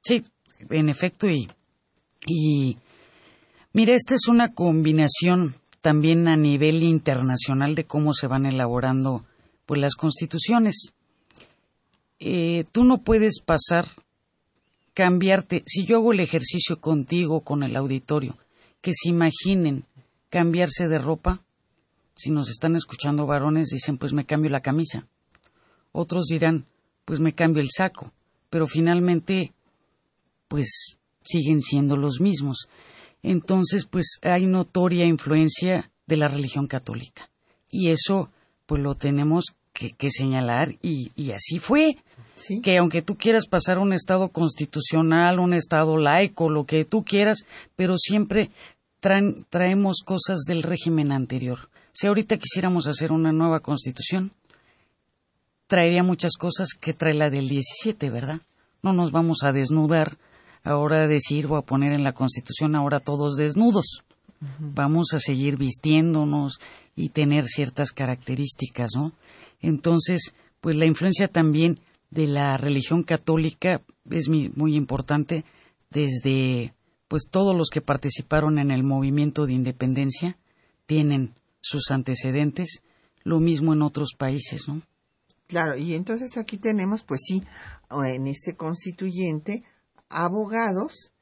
Sí, 0.00 0.24
en 0.70 0.88
efecto, 0.88 1.28
y, 1.28 1.50
y 2.26 2.78
mira, 3.74 3.94
esta 3.94 4.14
es 4.14 4.26
una 4.26 4.54
combinación 4.54 5.56
también 5.82 6.28
a 6.28 6.36
nivel 6.36 6.82
internacional 6.82 7.74
de 7.74 7.84
cómo 7.84 8.14
se 8.14 8.28
van 8.28 8.46
elaborando 8.46 9.26
pues 9.66 9.78
las 9.82 9.96
constituciones. 9.96 10.94
Eh, 12.20 12.64
tú 12.72 12.84
no 12.84 13.02
puedes 13.02 13.42
pasar, 13.44 13.84
cambiarte, 14.94 15.62
si 15.66 15.84
yo 15.84 15.98
hago 15.98 16.12
el 16.12 16.20
ejercicio 16.20 16.80
contigo, 16.80 17.42
con 17.42 17.62
el 17.62 17.76
auditorio, 17.76 18.38
que 18.82 18.92
se 18.92 19.08
imaginen 19.08 19.86
cambiarse 20.28 20.88
de 20.88 20.98
ropa. 20.98 21.40
Si 22.14 22.30
nos 22.30 22.50
están 22.50 22.76
escuchando 22.76 23.24
varones, 23.24 23.68
dicen, 23.68 23.96
pues 23.96 24.12
me 24.12 24.26
cambio 24.26 24.50
la 24.50 24.60
camisa. 24.60 25.06
Otros 25.92 26.26
dirán, 26.26 26.66
pues 27.06 27.20
me 27.20 27.34
cambio 27.34 27.62
el 27.62 27.70
saco. 27.70 28.12
Pero 28.50 28.66
finalmente, 28.66 29.54
pues 30.48 30.98
siguen 31.24 31.62
siendo 31.62 31.96
los 31.96 32.20
mismos. 32.20 32.68
Entonces, 33.22 33.86
pues 33.86 34.18
hay 34.22 34.46
notoria 34.46 35.06
influencia 35.06 35.90
de 36.06 36.16
la 36.16 36.28
religión 36.28 36.66
católica. 36.66 37.30
Y 37.70 37.88
eso, 37.88 38.30
pues 38.66 38.82
lo 38.82 38.94
tenemos 38.96 39.54
que, 39.72 40.10
señalar 40.10 40.76
y, 40.82 41.10
y, 41.16 41.32
así 41.32 41.58
fue. 41.58 41.96
Que 42.62 42.78
aunque 42.78 43.02
tú 43.02 43.16
quieras 43.16 43.46
pasar 43.46 43.78
un 43.78 43.92
estado 43.92 44.30
constitucional, 44.30 45.38
un 45.38 45.54
estado 45.54 45.96
laico, 45.96 46.50
lo 46.50 46.66
que 46.66 46.84
tú 46.84 47.04
quieras, 47.04 47.44
pero 47.76 47.96
siempre 47.96 48.50
traemos 49.50 50.02
cosas 50.04 50.42
del 50.46 50.62
régimen 50.62 51.10
anterior. 51.10 51.70
Si 51.92 52.06
ahorita 52.06 52.38
quisiéramos 52.38 52.86
hacer 52.86 53.10
una 53.10 53.32
nueva 53.32 53.60
constitución, 53.60 54.32
traería 55.66 56.02
muchas 56.04 56.32
cosas 56.38 56.68
que 56.80 56.94
trae 56.94 57.14
la 57.14 57.28
del 57.28 57.48
17, 57.48 58.10
¿verdad? 58.10 58.40
No 58.80 58.92
nos 58.92 59.10
vamos 59.10 59.42
a 59.42 59.52
desnudar 59.52 60.18
ahora 60.62 61.02
a 61.02 61.08
decir 61.08 61.46
o 61.48 61.56
a 61.56 61.62
poner 61.62 61.92
en 61.92 62.04
la 62.04 62.12
constitución 62.12 62.76
ahora 62.76 63.00
todos 63.00 63.34
desnudos. 63.34 64.04
Vamos 64.58 65.12
a 65.14 65.18
seguir 65.18 65.56
vistiéndonos 65.56 66.60
y 66.94 67.08
tener 67.08 67.46
ciertas 67.46 67.92
características, 67.92 68.90
¿no? 68.96 69.12
Entonces, 69.60 70.34
pues 70.60 70.76
la 70.76 70.86
influencia 70.86 71.28
también 71.28 71.78
de 72.10 72.26
la 72.28 72.56
religión 72.56 73.02
católica 73.02 73.82
es 74.10 74.28
muy 74.28 74.76
importante 74.76 75.44
desde 75.90 76.72
pues 77.12 77.28
todos 77.30 77.54
los 77.54 77.68
que 77.68 77.82
participaron 77.82 78.58
en 78.58 78.70
el 78.70 78.84
movimiento 78.84 79.44
de 79.44 79.52
independencia 79.52 80.38
tienen 80.86 81.34
sus 81.60 81.90
antecedentes, 81.90 82.82
lo 83.22 83.38
mismo 83.38 83.74
en 83.74 83.82
otros 83.82 84.14
países, 84.16 84.66
¿no? 84.66 84.80
Claro, 85.46 85.76
y 85.76 85.94
entonces 85.94 86.38
aquí 86.38 86.56
tenemos, 86.56 87.02
pues 87.02 87.20
sí, 87.22 87.42
en 87.90 88.26
este 88.28 88.56
constituyente, 88.56 89.62
abogados 90.08 91.12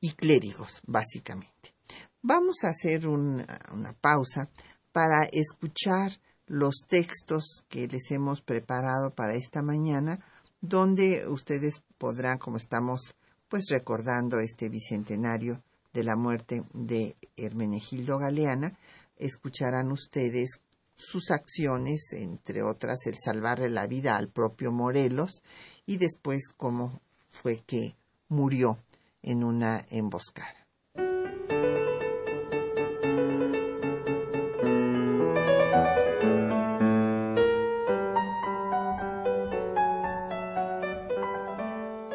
y 0.00 0.12
clérigos, 0.12 0.82
básicamente. 0.86 1.74
Vamos 2.22 2.62
a 2.62 2.68
hacer 2.68 3.08
una 3.08 3.96
pausa 4.00 4.50
para 4.92 5.24
escuchar 5.32 6.12
los 6.46 6.84
textos 6.86 7.64
que 7.68 7.88
les 7.88 8.08
hemos 8.12 8.40
preparado 8.40 9.16
para 9.16 9.34
esta 9.34 9.62
mañana, 9.62 10.24
donde 10.60 11.26
ustedes 11.26 11.82
podrán, 11.98 12.38
como 12.38 12.56
estamos 12.56 13.16
pues 13.50 13.66
recordando 13.68 14.38
este 14.38 14.68
bicentenario 14.68 15.62
de 15.92 16.04
la 16.04 16.14
muerte 16.16 16.62
de 16.72 17.16
Hermenegildo 17.36 18.16
Galeana, 18.16 18.78
escucharán 19.16 19.90
ustedes 19.90 20.60
sus 20.94 21.30
acciones, 21.32 22.12
entre 22.12 22.62
otras 22.62 23.06
el 23.06 23.16
salvarle 23.18 23.68
la 23.68 23.86
vida 23.86 24.16
al 24.16 24.28
propio 24.28 24.70
Morelos 24.70 25.42
y 25.84 25.96
después 25.96 26.52
cómo 26.56 27.00
fue 27.26 27.62
que 27.66 27.96
murió 28.28 28.78
en 29.22 29.42
una 29.42 29.84
emboscada. 29.90 30.59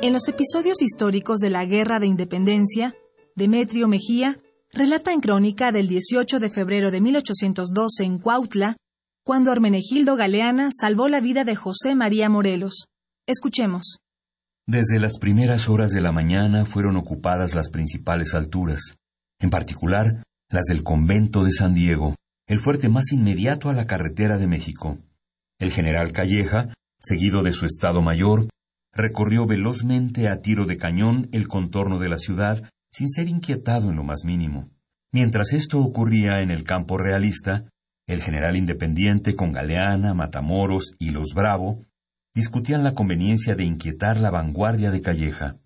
En 0.05 0.13
los 0.13 0.27
episodios 0.29 0.83
históricos 0.83 1.39
de 1.39 1.49
la 1.49 1.65
Guerra 1.65 1.99
de 1.99 2.05
Independencia, 2.05 2.93
Demetrio 3.35 3.87
Mejía 3.87 4.39
relata 4.71 5.11
en 5.11 5.19
crónica 5.19 5.71
del 5.71 5.87
18 5.87 6.39
de 6.39 6.49
febrero 6.49 6.91
de 6.91 7.01
1812 7.01 8.03
en 8.03 8.19
Cuautla, 8.19 8.77
cuando 9.23 9.51
Hermenegildo 9.51 10.15
Galeana 10.15 10.69
salvó 10.71 11.07
la 11.07 11.21
vida 11.21 11.43
de 11.43 11.55
José 11.55 11.95
María 11.95 12.29
Morelos. 12.29 12.85
Escuchemos. 13.25 13.97
Desde 14.67 14.99
las 14.99 15.17
primeras 15.17 15.69
horas 15.69 15.89
de 15.89 16.01
la 16.01 16.11
mañana 16.11 16.65
fueron 16.65 16.97
ocupadas 16.97 17.55
las 17.55 17.71
principales 17.71 18.35
alturas, 18.35 18.93
en 19.39 19.49
particular 19.49 20.21
las 20.51 20.65
del 20.65 20.83
convento 20.83 21.43
de 21.43 21.51
San 21.51 21.73
Diego, 21.73 22.13
el 22.45 22.59
fuerte 22.59 22.89
más 22.89 23.11
inmediato 23.11 23.69
a 23.69 23.73
la 23.73 23.87
carretera 23.87 24.37
de 24.37 24.45
México. 24.45 24.99
El 25.57 25.71
general 25.71 26.11
Calleja, 26.11 26.75
seguido 26.99 27.41
de 27.41 27.53
su 27.53 27.65
Estado 27.65 28.03
Mayor, 28.03 28.47
recorrió 28.95 29.45
velozmente 29.45 30.29
a 30.29 30.41
tiro 30.41 30.65
de 30.65 30.77
cañón 30.77 31.27
el 31.34 31.47
contorno 31.47 31.99
de 31.99 32.10
la 32.10 32.17
ciudad 32.17 32.63
sin 32.89 33.10
ser 33.10 33.27
inquietado 33.27 33.89
en 33.89 33.97
lo 33.97 34.03
más 34.03 34.23
mínimo. 34.23 34.69
Mientras 35.12 35.53
esto 35.53 35.81
ocurría 35.81 36.41
en 36.41 36.49
el 36.49 36.63
campo 36.63 36.97
realista, 36.97 37.65
el 38.08 38.21
general 38.21 38.55
independiente 38.55 39.36
con 39.36 39.51
Galeana, 39.51 40.13
Matamoros 40.13 40.93
y 40.97 41.12
los 41.12 41.34
Bravo 41.34 41.84
discutían 42.34 42.84
la 42.84 42.93
conveniencia 42.93 43.55
de 43.55 43.65
inquietar 43.65 44.17
la 44.17 44.31
vanguardia 44.31 44.91
de 44.91 45.01
Calleja. 45.01 45.58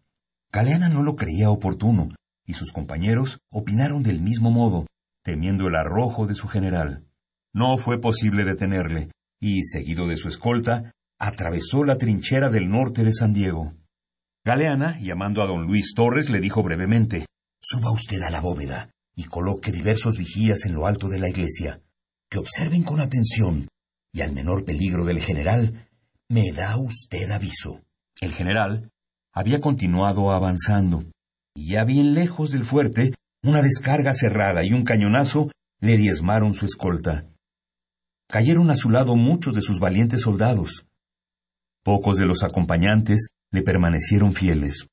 Galeana 0.51 0.89
no 0.89 1.03
lo 1.03 1.15
creía 1.15 1.49
oportuno, 1.49 2.09
y 2.45 2.53
sus 2.53 2.71
compañeros 2.71 3.39
opinaron 3.51 4.01
del 4.01 4.21
mismo 4.21 4.49
modo, 4.49 4.87
temiendo 5.23 5.67
el 5.67 5.75
arrojo 5.75 6.25
de 6.25 6.33
su 6.33 6.47
general. 6.47 7.05
No 7.53 7.77
fue 7.77 7.99
posible 7.99 8.45
detenerle, 8.45 9.11
y, 9.39 9.63
seguido 9.63 10.07
de 10.07 10.17
su 10.17 10.27
escolta, 10.27 10.91
atravesó 11.19 11.83
la 11.83 11.97
trinchera 11.97 12.49
del 12.49 12.69
norte 12.69 13.03
de 13.03 13.13
San 13.13 13.33
Diego. 13.33 13.73
Galeana, 14.45 14.97
llamando 14.99 15.41
a 15.41 15.47
don 15.47 15.67
Luis 15.67 15.93
Torres, 15.93 16.29
le 16.29 16.39
dijo 16.39 16.63
brevemente 16.63 17.25
Suba 17.61 17.91
usted 17.91 18.21
a 18.21 18.29
la 18.29 18.39
bóveda 18.39 18.89
y 19.15 19.25
coloque 19.25 19.71
diversos 19.71 20.17
vigías 20.17 20.65
en 20.65 20.73
lo 20.73 20.87
alto 20.87 21.09
de 21.09 21.19
la 21.19 21.29
iglesia, 21.29 21.81
que 22.29 22.39
observen 22.39 22.83
con 22.83 23.01
atención, 23.01 23.67
y 24.13 24.21
al 24.21 24.31
menor 24.31 24.63
peligro 24.63 25.03
del 25.03 25.19
general, 25.19 25.89
me 26.29 26.53
da 26.53 26.77
usted 26.77 27.29
aviso. 27.29 27.81
El 28.21 28.33
general 28.33 28.91
había 29.33 29.59
continuado 29.59 30.31
avanzando, 30.31 31.03
y 31.53 31.73
ya 31.73 31.83
bien 31.83 32.13
lejos 32.13 32.51
del 32.51 32.63
fuerte, 32.63 33.13
una 33.43 33.61
descarga 33.61 34.13
cerrada 34.13 34.63
y 34.63 34.71
un 34.71 34.83
cañonazo 34.83 35.51
le 35.81 35.97
diezmaron 35.97 36.53
su 36.53 36.65
escolta. 36.65 37.25
Cayeron 38.29 38.69
a 38.69 38.75
su 38.75 38.89
lado 38.89 39.15
muchos 39.15 39.53
de 39.55 39.61
sus 39.61 39.79
valientes 39.79 40.21
soldados. 40.21 40.85
Pocos 41.89 42.19
de 42.19 42.27
los 42.27 42.43
acompañantes 42.43 43.29
le 43.51 43.63
permanecieron 43.63 44.35
fieles. 44.35 44.85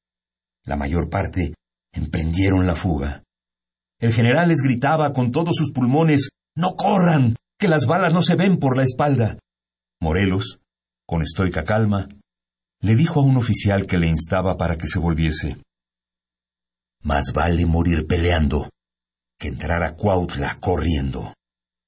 La 0.65 0.77
mayor 0.77 1.11
parte 1.11 1.53
emprendieron 1.93 2.67
la 2.67 2.75
fuga. 2.75 3.23
El 4.01 4.15
general 4.15 4.49
les 4.49 4.63
gritaba 4.63 5.13
con 5.13 5.31
todos 5.31 5.57
sus 5.57 5.73
pulmones 5.73 6.31
No 6.57 6.75
corran, 6.75 7.37
que 7.61 7.69
las 7.69 7.85
balas 7.85 8.15
no 8.15 8.23
se 8.23 8.35
ven 8.35 8.57
por 8.57 8.79
la 8.79 8.85
espalda. 8.85 9.39
Morelos, 10.01 10.59
con 11.07 11.21
estoica 11.21 11.65
calma, 11.65 12.09
le 12.81 12.97
dijo 12.97 13.21
a 13.21 13.25
un 13.25 13.37
oficial 13.37 13.85
que 13.85 13.99
le 13.99 14.09
instaba 14.09 14.57
para 14.57 14.79
que 14.79 14.89
se 14.89 14.99
volviese. 14.99 15.59
Más 17.03 17.35
vale 17.35 17.67
morir 17.67 18.07
peleando 18.07 18.71
que 19.39 19.49
entrar 19.49 19.83
a 19.83 19.97
Cuautla 19.97 20.57
corriendo. 20.63 21.35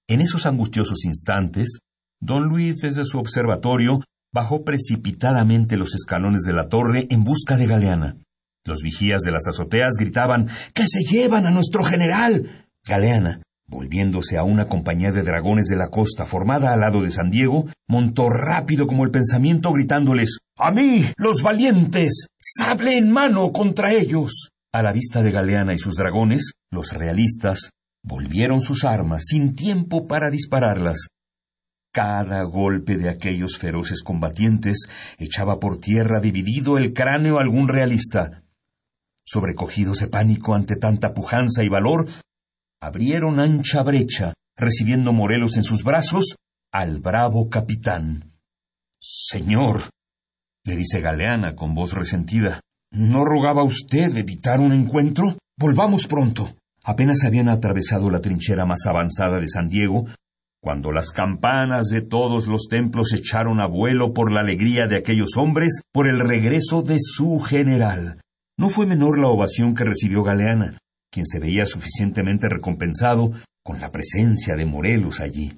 En 0.06 0.20
esos 0.20 0.44
angustiosos 0.44 1.06
instantes, 1.06 1.78
don 2.20 2.42
Luis 2.42 2.76
desde 2.82 3.04
su 3.04 3.18
observatorio 3.18 4.00
bajó 4.32 4.64
precipitadamente 4.64 5.76
los 5.76 5.94
escalones 5.94 6.42
de 6.42 6.52
la 6.52 6.68
torre 6.68 7.06
en 7.10 7.24
busca 7.24 7.56
de 7.56 7.66
Galeana. 7.66 8.16
Los 8.64 8.82
vigías 8.82 9.22
de 9.22 9.30
las 9.30 9.46
azoteas 9.48 9.94
gritaban 9.98 10.48
¡Que 10.74 10.84
se 10.86 11.00
llevan 11.00 11.46
a 11.46 11.50
nuestro 11.50 11.82
general! 11.82 12.66
Galeana, 12.86 13.42
volviéndose 13.66 14.36
a 14.38 14.44
una 14.44 14.66
compañía 14.66 15.10
de 15.10 15.22
dragones 15.22 15.68
de 15.68 15.76
la 15.76 15.88
costa 15.88 16.26
formada 16.26 16.72
al 16.72 16.80
lado 16.80 17.02
de 17.02 17.10
San 17.10 17.30
Diego, 17.30 17.66
montó 17.86 18.28
rápido 18.28 18.86
como 18.86 19.04
el 19.04 19.10
pensamiento 19.10 19.72
gritándoles 19.72 20.38
¡A 20.58 20.70
mí, 20.70 21.04
los 21.16 21.42
valientes! 21.42 22.26
¡Sable 22.38 22.98
en 22.98 23.10
mano 23.10 23.52
contra 23.52 23.92
ellos! 23.92 24.50
A 24.72 24.82
la 24.82 24.92
vista 24.92 25.22
de 25.22 25.30
Galeana 25.30 25.72
y 25.72 25.78
sus 25.78 25.94
dragones, 25.94 26.52
los 26.70 26.92
realistas 26.92 27.70
volvieron 28.04 28.60
sus 28.60 28.84
armas 28.84 29.24
sin 29.26 29.54
tiempo 29.54 30.06
para 30.06 30.30
dispararlas. 30.30 31.08
Cada 31.98 32.44
golpe 32.44 32.96
de 32.96 33.10
aquellos 33.10 33.58
feroces 33.58 34.04
combatientes 34.04 34.88
echaba 35.18 35.58
por 35.58 35.78
tierra 35.78 36.20
dividido 36.20 36.78
el 36.78 36.92
cráneo 36.92 37.38
a 37.38 37.42
algún 37.42 37.66
realista. 37.66 38.44
Sobrecogidos 39.26 39.98
de 39.98 40.06
pánico 40.06 40.54
ante 40.54 40.76
tanta 40.76 41.12
pujanza 41.12 41.64
y 41.64 41.68
valor, 41.68 42.06
abrieron 42.80 43.40
ancha 43.40 43.82
brecha, 43.82 44.32
recibiendo 44.56 45.12
Morelos 45.12 45.56
en 45.56 45.64
sus 45.64 45.82
brazos 45.82 46.36
al 46.70 47.00
bravo 47.00 47.48
capitán. 47.48 48.32
Señor, 49.00 49.80
le 50.64 50.76
dice 50.76 51.00
Galeana 51.00 51.56
con 51.56 51.74
voz 51.74 51.94
resentida, 51.94 52.60
¿no 52.92 53.24
rogaba 53.24 53.64
usted 53.64 54.16
evitar 54.16 54.60
un 54.60 54.72
encuentro? 54.72 55.36
Volvamos 55.58 56.06
pronto. 56.06 56.54
Apenas 56.84 57.24
habían 57.24 57.48
atravesado 57.48 58.08
la 58.08 58.20
trinchera 58.20 58.64
más 58.66 58.86
avanzada 58.86 59.40
de 59.40 59.48
San 59.48 59.66
Diego, 59.66 60.06
cuando 60.60 60.92
las 60.92 61.10
campanas 61.10 61.88
de 61.88 62.02
todos 62.02 62.46
los 62.46 62.66
templos 62.68 63.12
echaron 63.14 63.60
a 63.60 63.66
vuelo 63.66 64.12
por 64.12 64.32
la 64.32 64.40
alegría 64.40 64.86
de 64.88 64.98
aquellos 64.98 65.36
hombres 65.36 65.80
por 65.92 66.08
el 66.08 66.18
regreso 66.18 66.82
de 66.82 66.96
su 66.98 67.38
general. 67.38 68.20
No 68.58 68.68
fue 68.70 68.86
menor 68.86 69.18
la 69.18 69.28
ovación 69.28 69.74
que 69.74 69.84
recibió 69.84 70.22
Galeana, 70.22 70.78
quien 71.12 71.26
se 71.26 71.38
veía 71.38 71.64
suficientemente 71.64 72.48
recompensado 72.48 73.32
con 73.64 73.80
la 73.80 73.90
presencia 73.90 74.56
de 74.56 74.66
Morelos 74.66 75.20
allí. 75.20 75.52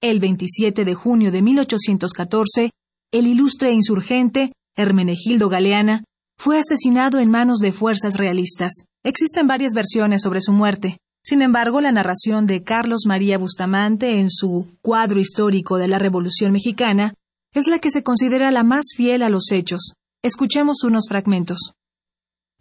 El 0.00 0.20
27 0.20 0.84
de 0.84 0.94
junio 0.94 1.30
de 1.30 1.42
1814, 1.42 2.70
el 3.12 3.26
ilustre 3.26 3.72
insurgente, 3.72 4.52
Hermenegildo 4.76 5.48
Galeana, 5.48 6.04
fue 6.38 6.58
asesinado 6.58 7.18
en 7.18 7.30
manos 7.30 7.58
de 7.58 7.72
fuerzas 7.72 8.16
realistas. 8.16 8.72
Existen 9.04 9.46
varias 9.46 9.74
versiones 9.74 10.22
sobre 10.22 10.40
su 10.40 10.52
muerte. 10.52 10.98
Sin 11.24 11.40
embargo, 11.40 11.80
la 11.80 11.92
narración 11.92 12.46
de 12.46 12.64
Carlos 12.64 13.02
María 13.06 13.38
Bustamante 13.38 14.18
en 14.18 14.28
su 14.28 14.76
Cuadro 14.82 15.20
histórico 15.20 15.78
de 15.78 15.86
la 15.86 15.98
Revolución 15.98 16.50
Mexicana 16.50 17.14
es 17.52 17.68
la 17.68 17.78
que 17.78 17.90
se 17.90 18.02
considera 18.02 18.50
la 18.50 18.64
más 18.64 18.86
fiel 18.96 19.22
a 19.22 19.28
los 19.28 19.52
hechos. 19.52 19.94
Escuchemos 20.22 20.82
unos 20.82 21.04
fragmentos. 21.08 21.74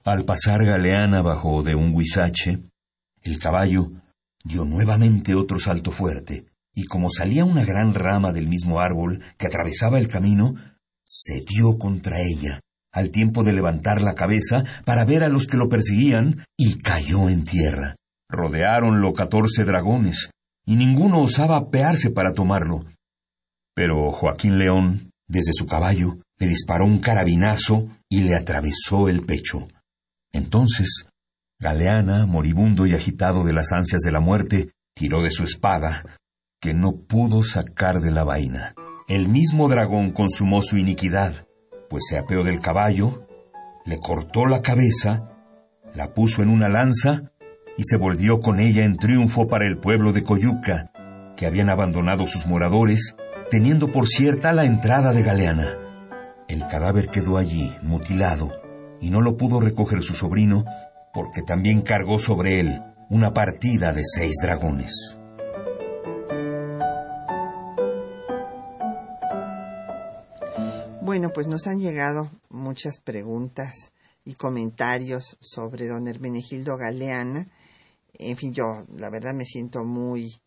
Al 0.04 0.26
pasar 0.26 0.64
Galeana 0.64 1.24
bajo 1.24 1.64
de 1.64 1.76
un 1.76 1.96
huizache, 1.96 2.60
el 3.24 3.40
caballo 3.40 3.92
dio 4.44 4.64
nuevamente 4.66 5.34
otro 5.34 5.60
salto 5.60 5.92
fuerte, 5.92 6.46
y 6.74 6.86
como 6.86 7.10
salía 7.10 7.46
una 7.46 7.66
gran 7.66 7.94
rama 7.94 8.32
del 8.32 8.48
mismo 8.48 8.80
árbol 8.80 9.24
que 9.38 9.48
atravesaba 9.48 9.98
el 10.00 10.08
camino, 10.08 10.56
se 11.04 11.40
dio 11.48 11.78
contra 11.80 12.18
ella, 12.20 12.62
al 12.92 13.10
tiempo 13.10 13.44
de 13.44 13.54
levantar 13.54 14.02
la 14.02 14.16
cabeza 14.16 14.64
para 14.86 15.06
ver 15.06 15.24
a 15.24 15.30
los 15.30 15.48
que 15.48 15.58
lo 15.58 15.68
perseguían, 15.68 16.46
y 16.58 16.80
cayó 16.80 17.30
en 17.30 17.44
tierra. 17.44 17.96
Rodeáronlo 18.32 19.14
catorce 19.14 19.64
dragones, 19.64 20.32
y 20.66 20.76
ninguno 20.76 21.22
osaba 21.22 21.58
apearse 21.58 22.12
para 22.12 22.34
tomarlo. 22.34 22.86
Pero 23.76 24.12
Joaquín 24.12 24.58
León, 24.58 25.12
desde 25.28 25.54
su 25.54 25.66
caballo, 25.66 26.18
le 26.40 26.48
disparó 26.48 26.86
un 26.86 27.00
carabinazo 27.00 27.90
y 28.10 28.22
le 28.22 28.36
atravesó 28.36 29.10
el 29.10 29.26
pecho. 29.26 29.68
Entonces, 30.34 31.08
Galeana, 31.60 32.26
moribundo 32.26 32.86
y 32.88 32.94
agitado 32.94 33.44
de 33.44 33.54
las 33.54 33.72
ansias 33.72 34.02
de 34.02 34.12
la 34.12 34.20
muerte, 34.20 34.72
tiró 34.96 35.22
de 35.22 35.32
su 35.32 35.44
espada, 35.44 36.04
que 36.60 36.74
no 36.74 36.94
pudo 37.08 37.44
sacar 37.44 38.02
de 38.02 38.12
la 38.12 38.24
vaina. 38.24 38.74
El 39.08 39.30
mismo 39.30 39.68
dragón 39.68 40.12
consumó 40.12 40.62
su 40.62 40.78
iniquidad, 40.78 41.48
pues 41.90 42.04
se 42.10 42.18
apeó 42.18 42.44
del 42.44 42.62
caballo, 42.62 43.28
le 43.86 44.00
cortó 44.00 44.46
la 44.46 44.62
cabeza, 44.62 45.30
la 45.94 46.14
puso 46.14 46.42
en 46.42 46.50
una 46.50 46.70
lanza 46.70 47.31
y 47.78 47.84
se 47.84 47.98
volvió 47.98 48.40
con 48.40 48.60
ella 48.60 48.84
en 48.84 48.98
triunfo 48.98 49.48
para 49.48 49.68
el 49.68 49.78
pueblo 49.78 50.14
de 50.14 50.24
Coyuca, 50.24 50.92
que 51.36 51.46
habían 51.46 51.70
abandonado 51.70 52.28
sus 52.28 52.46
moradores, 52.46 53.16
teniendo 53.50 53.92
por 53.92 54.08
cierta 54.08 54.54
la 54.54 54.66
entrada 54.66 55.14
de 55.14 55.24
Galeana. 55.24 55.78
El 56.48 56.68
cadáver 56.68 57.10
quedó 57.10 57.38
allí, 57.38 57.74
mutilado, 57.82 58.52
y 59.00 59.10
no 59.10 59.22
lo 59.22 59.38
pudo 59.38 59.60
recoger 59.60 60.02
su 60.02 60.14
sobrino 60.14 60.66
porque 61.14 61.42
también 61.42 61.82
cargó 61.82 62.20
sobre 62.20 62.60
él 62.60 62.82
una 63.10 63.34
partida 63.34 63.92
de 63.92 64.04
seis 64.06 64.36
dragones. 64.42 65.18
Bueno, 71.02 71.32
pues 71.34 71.48
nos 71.48 71.68
han 71.68 71.80
llegado 71.80 72.32
muchas 72.50 73.00
preguntas 73.00 73.92
y 74.24 74.36
comentarios 74.36 75.38
sobre 75.42 75.88
don 75.88 76.08
Hermenegildo 76.08 76.78
Galeana. 76.78 77.48
En 78.14 78.38
fin, 78.38 78.54
yo 78.54 78.86
la 78.96 79.10
verdad 79.10 79.34
me 79.34 79.46
siento 79.46 79.84
muy 79.84 80.42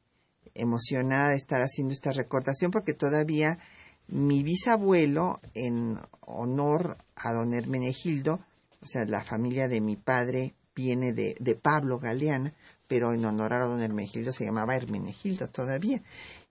emocionada 0.54 1.30
de 1.30 1.36
estar 1.36 1.60
haciendo 1.60 1.92
esta 1.92 2.12
recordación 2.12 2.70
porque 2.70 2.94
todavía 2.94 3.58
mi 4.06 4.42
bisabuelo, 4.42 5.40
en 5.54 5.98
honor 6.20 6.98
a 7.16 7.32
don 7.32 7.54
Hermenegildo, 7.54 8.40
o 8.80 8.86
sea, 8.86 9.04
la 9.06 9.24
familia 9.24 9.66
de 9.66 9.80
mi 9.80 9.96
padre 9.96 10.54
viene 10.74 11.12
de, 11.12 11.36
de 11.40 11.54
Pablo 11.54 11.98
Galeana, 11.98 12.52
pero 12.86 13.14
en 13.14 13.24
honor 13.24 13.54
a 13.54 13.66
don 13.66 13.80
Hermenegildo 13.80 14.32
se 14.32 14.44
llamaba 14.44 14.76
Hermenegildo 14.76 15.48
todavía. 15.48 16.02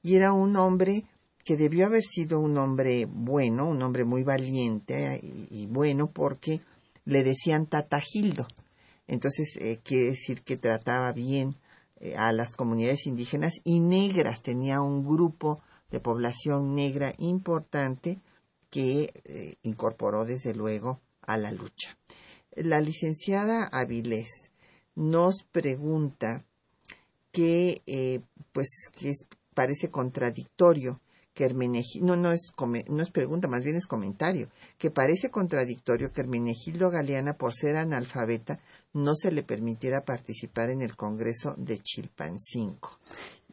Y 0.01 0.15
era 0.15 0.33
un 0.33 0.55
hombre 0.55 1.05
que 1.43 1.57
debió 1.57 1.85
haber 1.85 2.03
sido 2.03 2.39
un 2.39 2.57
hombre 2.57 3.05
bueno, 3.05 3.67
un 3.67 3.81
hombre 3.81 4.05
muy 4.05 4.23
valiente 4.23 5.19
y, 5.21 5.67
bueno 5.67 6.09
porque 6.11 6.61
le 7.05 7.23
decían 7.23 7.67
Tatagildo. 7.67 8.47
Entonces 9.07 9.57
eh, 9.59 9.79
quiere 9.83 10.11
decir 10.11 10.43
que 10.43 10.57
trataba 10.57 11.11
bien 11.11 11.55
eh, 11.99 12.15
a 12.15 12.31
las 12.31 12.55
comunidades 12.55 13.05
indígenas 13.05 13.53
y 13.63 13.79
negras. 13.79 14.41
Tenía 14.41 14.81
un 14.81 15.05
grupo 15.05 15.61
de 15.91 15.99
población 15.99 16.75
negra 16.75 17.13
importante 17.17 18.19
que 18.69 19.13
eh, 19.25 19.55
incorporó 19.63 20.25
desde 20.25 20.55
luego 20.55 20.99
a 21.21 21.37
la 21.37 21.51
lucha. 21.51 21.97
La 22.55 22.81
licenciada 22.81 23.69
Avilés 23.71 24.29
nos 24.95 25.43
pregunta 25.51 26.45
que, 27.31 27.81
pues, 28.51 28.69
que 28.95 29.11
parece 29.55 29.89
contradictorio 29.89 31.01
que 31.33 31.45
Hermenegildo, 31.45 32.15
no, 32.15 32.15
no 32.15 32.31
es, 32.31 32.53
no 32.87 33.01
es 33.01 33.09
pregunta, 33.09 33.47
más 33.47 33.63
bien 33.63 33.75
es 33.75 33.87
comentario, 33.87 34.49
que 34.77 34.91
parece 34.91 35.31
contradictorio 35.31 36.11
que 36.11 36.21
Hermenegildo 36.21 36.91
Galeana, 36.91 37.33
por 37.33 37.55
ser 37.55 37.75
analfabeta, 37.75 38.59
no 38.93 39.15
se 39.15 39.31
le 39.31 39.43
permitiera 39.43 40.05
participar 40.05 40.69
en 40.69 40.81
el 40.81 40.95
Congreso 40.95 41.55
de 41.57 41.79
Chilpancingo. 41.79 42.99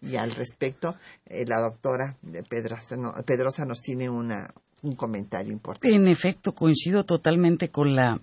Y 0.02 0.16
al 0.16 0.30
respecto, 0.32 0.96
eh, 1.26 1.44
la 1.46 1.60
doctora 1.60 2.16
Pedrosa, 2.48 2.96
Pedrosa 3.26 3.64
nos 3.66 3.80
tiene 3.80 4.08
una 4.08 4.52
un 4.82 4.94
comentario 4.94 5.52
importante. 5.52 5.94
En 5.94 6.08
efecto, 6.08 6.54
coincido 6.54 7.04
totalmente 7.04 7.70
con 7.70 7.94
la 7.94 8.20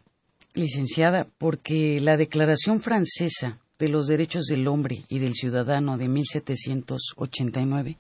licenciada, 0.53 1.27
porque 1.37 1.99
la 2.01 2.17
Declaración 2.17 2.81
Francesa 2.81 3.59
de 3.79 3.89
los 3.89 4.07
Derechos 4.07 4.45
del 4.45 4.67
Hombre 4.67 5.05
y 5.07 5.19
del 5.19 5.33
Ciudadano 5.33 5.97
de 5.97 6.07
1789, 6.07 7.97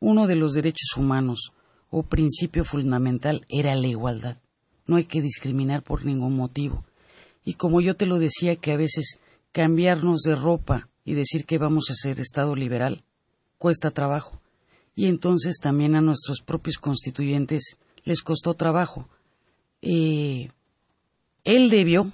uno 0.00 0.26
de 0.28 0.36
los 0.36 0.52
derechos 0.52 0.96
humanos 0.96 1.52
o 1.90 2.04
principio 2.04 2.64
fundamental 2.64 3.44
era 3.48 3.74
la 3.74 3.88
igualdad. 3.88 4.38
No 4.86 4.96
hay 4.96 5.06
que 5.06 5.20
discriminar 5.20 5.82
por 5.82 6.04
ningún 6.04 6.36
motivo. 6.36 6.84
Y 7.48 7.54
como 7.54 7.80
yo 7.80 7.96
te 7.96 8.04
lo 8.04 8.18
decía, 8.18 8.56
que 8.56 8.72
a 8.72 8.76
veces 8.76 9.18
cambiarnos 9.52 10.20
de 10.20 10.34
ropa 10.34 10.90
y 11.02 11.14
decir 11.14 11.46
que 11.46 11.56
vamos 11.56 11.86
a 11.88 11.94
ser 11.94 12.20
Estado 12.20 12.54
liberal 12.54 13.04
cuesta 13.56 13.90
trabajo. 13.90 14.38
Y 14.94 15.06
entonces 15.06 15.56
también 15.58 15.96
a 15.96 16.02
nuestros 16.02 16.42
propios 16.42 16.76
constituyentes 16.76 17.78
les 18.04 18.20
costó 18.20 18.52
trabajo. 18.52 19.08
Eh, 19.80 20.50
él 21.42 21.70
debió, 21.70 22.12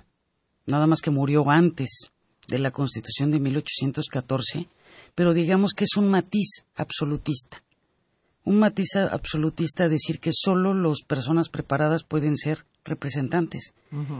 nada 0.67 0.87
más 0.87 1.01
que 1.01 1.11
murió 1.11 1.51
antes 1.51 2.13
de 2.47 2.61
la 2.61 2.71
Constitución 2.71 3.33
de 3.33 3.41
1814, 3.41 4.69
pero 5.17 5.35
digamos 5.35 5.73
que 5.73 5.83
es 5.83 5.97
un 5.97 6.13
matiz 6.13 6.65
absolutista. 6.77 7.61
Un 8.45 8.61
matiz 8.61 8.95
absolutista 8.95 9.89
decir 9.89 10.21
que 10.21 10.31
solo 10.33 10.75
las 10.75 11.03
personas 11.05 11.49
preparadas 11.49 12.05
pueden 12.05 12.37
ser 12.37 12.67
representantes. 12.85 13.75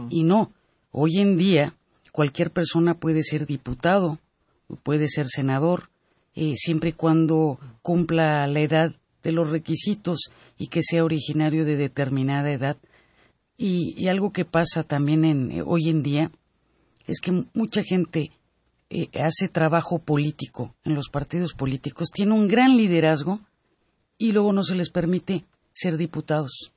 Y 0.09 0.25
no, 0.25 0.51
hoy 0.97 1.19
en 1.19 1.37
día 1.37 1.75
cualquier 2.13 2.51
persona 2.51 2.93
puede 2.93 3.21
ser 3.21 3.45
diputado, 3.45 4.19
puede 4.83 5.09
ser 5.09 5.25
senador, 5.27 5.89
eh, 6.33 6.53
siempre 6.55 6.91
y 6.91 6.93
cuando 6.93 7.59
cumpla 7.81 8.47
la 8.47 8.61
edad 8.61 8.95
de 9.21 9.33
los 9.33 9.49
requisitos 9.49 10.29
y 10.57 10.67
que 10.67 10.81
sea 10.81 11.03
originario 11.03 11.65
de 11.65 11.75
determinada 11.75 12.49
edad. 12.51 12.77
Y, 13.57 14.07
algo 14.07 14.31
que 14.31 14.45
pasa 14.45 14.83
también 14.83 15.25
en, 15.25 15.51
eh, 15.51 15.61
hoy 15.65 15.89
en 15.89 16.01
día 16.01 16.31
es 17.07 17.19
que 17.19 17.45
mucha 17.53 17.83
gente 17.83 18.31
eh, 18.89 19.09
hace 19.21 19.49
trabajo 19.49 19.99
político 19.99 20.75
en 20.85 20.95
los 20.95 21.09
partidos 21.09 21.53
políticos, 21.53 22.09
tiene 22.13 22.33
un 22.33 22.47
gran 22.47 22.77
liderazgo 22.77 23.41
y 24.17 24.31
luego 24.31 24.53
no 24.53 24.63
se 24.63 24.75
les 24.75 24.89
permite 24.89 25.43
ser 25.73 25.97
diputados. 25.97 26.71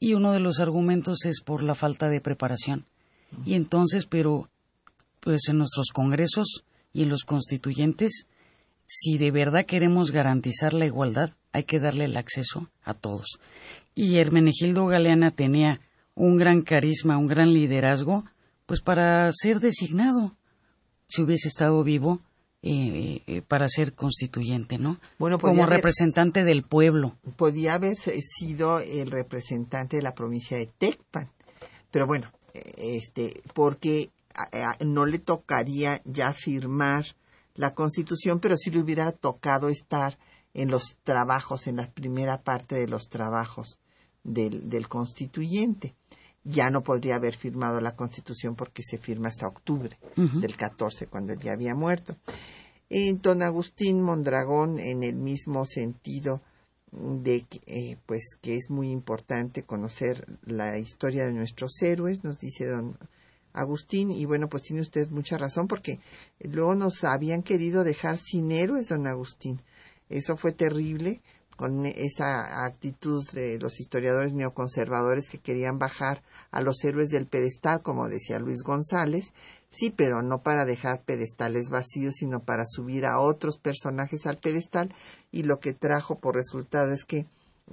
Y 0.00 0.14
uno 0.14 0.32
de 0.32 0.40
los 0.40 0.58
argumentos 0.58 1.24
es 1.26 1.40
por 1.40 1.62
la 1.62 1.76
falta 1.76 2.08
de 2.08 2.20
preparación. 2.20 2.86
Y 3.44 3.54
entonces, 3.54 4.06
pero, 4.06 4.48
pues 5.20 5.48
en 5.48 5.58
nuestros 5.58 5.88
congresos 5.92 6.64
y 6.92 7.02
en 7.02 7.08
los 7.08 7.24
constituyentes, 7.24 8.26
si 8.86 9.18
de 9.18 9.30
verdad 9.30 9.66
queremos 9.66 10.10
garantizar 10.10 10.72
la 10.72 10.86
igualdad, 10.86 11.34
hay 11.52 11.64
que 11.64 11.80
darle 11.80 12.04
el 12.04 12.16
acceso 12.16 12.70
a 12.82 12.94
todos. 12.94 13.40
Y 13.94 14.18
Hermenegildo 14.18 14.86
Galeana 14.86 15.30
tenía 15.30 15.80
un 16.14 16.36
gran 16.36 16.62
carisma, 16.62 17.18
un 17.18 17.26
gran 17.26 17.52
liderazgo, 17.52 18.24
pues 18.66 18.80
para 18.80 19.30
ser 19.32 19.60
designado, 19.60 20.36
si 21.06 21.22
hubiese 21.22 21.48
estado 21.48 21.82
vivo, 21.82 22.20
eh, 22.62 23.22
eh, 23.26 23.42
para 23.42 23.68
ser 23.68 23.94
constituyente, 23.94 24.76
¿no? 24.76 24.98
Bueno, 25.18 25.38
como 25.38 25.64
representante 25.64 26.44
del 26.44 26.62
pueblo. 26.62 27.16
Podía 27.36 27.74
haber 27.74 27.96
sido 27.96 28.80
el 28.80 29.10
representante 29.10 29.96
de 29.96 30.02
la 30.02 30.14
provincia 30.14 30.58
de 30.58 30.66
Tecpan, 30.66 31.30
pero 31.90 32.06
bueno, 32.06 32.30
este, 32.54 33.42
porque 33.54 34.10
no 34.80 35.06
le 35.06 35.18
tocaría 35.18 36.00
ya 36.04 36.32
firmar 36.32 37.04
la 37.54 37.74
Constitución, 37.74 38.40
pero 38.40 38.56
sí 38.56 38.70
le 38.70 38.80
hubiera 38.80 39.12
tocado 39.12 39.68
estar 39.68 40.18
en 40.54 40.70
los 40.70 40.96
trabajos, 41.02 41.66
en 41.66 41.76
la 41.76 41.90
primera 41.90 42.42
parte 42.42 42.76
de 42.76 42.88
los 42.88 43.08
trabajos 43.08 43.78
del, 44.24 44.88
constituyente. 44.88 45.94
Ya 46.42 46.70
no 46.70 46.82
podría 46.82 47.16
haber 47.16 47.36
firmado 47.36 47.80
la 47.80 47.94
Constitución 47.94 48.54
porque 48.54 48.82
se 48.82 48.98
firma 48.98 49.28
hasta 49.28 49.46
octubre 49.46 49.98
del 50.16 50.56
14, 50.56 51.06
cuando 51.06 51.34
ya 51.34 51.52
había 51.52 51.74
muerto. 51.74 52.16
En 52.88 53.20
don 53.20 53.42
Agustín 53.42 54.00
Mondragón, 54.00 54.78
en 54.78 55.02
el 55.02 55.16
mismo 55.16 55.66
sentido 55.66 56.40
de 56.92 57.42
que, 57.42 57.60
eh, 57.66 57.96
pues 58.06 58.36
que 58.40 58.56
es 58.56 58.70
muy 58.70 58.90
importante 58.90 59.62
conocer 59.62 60.26
la 60.44 60.78
historia 60.78 61.24
de 61.24 61.32
nuestros 61.32 61.80
héroes, 61.82 62.24
nos 62.24 62.38
dice 62.38 62.66
don 62.66 62.98
Agustín, 63.52 64.10
y 64.10 64.24
bueno, 64.24 64.48
pues 64.48 64.62
tiene 64.62 64.82
usted 64.82 65.08
mucha 65.10 65.36
razón, 65.38 65.66
porque 65.66 66.00
luego 66.40 66.74
nos 66.74 67.04
habían 67.04 67.42
querido 67.42 67.84
dejar 67.84 68.18
sin 68.18 68.50
héroes, 68.52 68.88
don 68.88 69.06
Agustín. 69.06 69.60
Eso 70.08 70.36
fue 70.36 70.52
terrible 70.52 71.20
con 71.56 71.84
esa 71.84 72.64
actitud 72.64 73.22
de 73.34 73.58
los 73.58 73.80
historiadores 73.80 74.32
neoconservadores 74.32 75.28
que 75.28 75.38
querían 75.38 75.78
bajar 75.78 76.22
a 76.50 76.62
los 76.62 76.82
héroes 76.84 77.10
del 77.10 77.26
pedestal, 77.26 77.82
como 77.82 78.08
decía 78.08 78.38
Luis 78.38 78.62
González, 78.62 79.34
sí, 79.70 79.90
pero 79.90 80.22
no 80.22 80.42
para 80.42 80.64
dejar 80.64 81.04
pedestales 81.04 81.70
vacíos, 81.70 82.16
sino 82.16 82.44
para 82.44 82.64
subir 82.66 83.06
a 83.06 83.20
otros 83.20 83.58
personajes 83.58 84.26
al 84.26 84.38
pedestal, 84.38 84.94
y 85.30 85.44
lo 85.44 85.60
que 85.60 85.72
trajo 85.72 86.18
por 86.18 86.34
resultado 86.34 86.92
es 86.92 87.04
que 87.04 87.26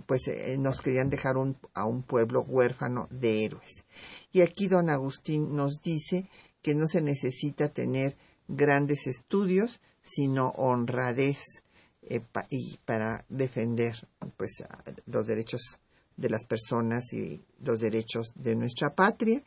pues 0.05 0.27
eh, 0.27 0.57
nos 0.59 0.81
querían 0.81 1.09
dejar 1.09 1.35
a 1.73 1.85
un 1.85 2.03
pueblo 2.03 2.41
huérfano 2.41 3.07
de 3.09 3.43
héroes. 3.43 3.83
Y 4.31 4.41
aquí 4.41 4.67
don 4.67 4.89
Agustín 4.89 5.55
nos 5.55 5.81
dice 5.81 6.29
que 6.61 6.75
no 6.75 6.87
se 6.87 7.01
necesita 7.01 7.69
tener 7.69 8.15
grandes 8.47 9.07
estudios, 9.07 9.81
sino 10.01 10.49
honradez 10.49 11.39
eh, 12.03 12.21
y 12.49 12.77
para 12.85 13.25
defender 13.27 14.07
pues 14.37 14.63
los 15.05 15.25
derechos 15.27 15.79
de 16.17 16.29
las 16.29 16.43
personas 16.43 17.13
y 17.13 17.41
los 17.59 17.79
derechos 17.79 18.33
de 18.35 18.55
nuestra 18.55 18.93
patria 18.95 19.43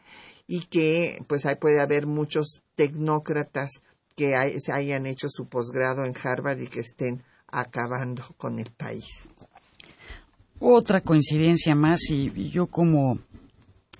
y 0.46 0.62
que 0.66 1.22
pues 1.28 1.46
ahí 1.46 1.56
puede 1.56 1.80
haber 1.80 2.06
muchos 2.06 2.62
tecnócratas 2.74 3.70
que 4.16 4.34
se 4.58 4.72
hayan 4.72 5.06
hecho 5.06 5.28
su 5.28 5.48
posgrado 5.48 6.04
en 6.04 6.14
Harvard 6.22 6.60
y 6.60 6.68
que 6.68 6.80
estén 6.80 7.22
acabando 7.48 8.22
con 8.36 8.58
el 8.58 8.70
país. 8.70 9.06
Otra 10.58 11.00
coincidencia 11.00 11.74
más, 11.74 12.00
y, 12.10 12.50
yo 12.50 12.66
como 12.66 13.18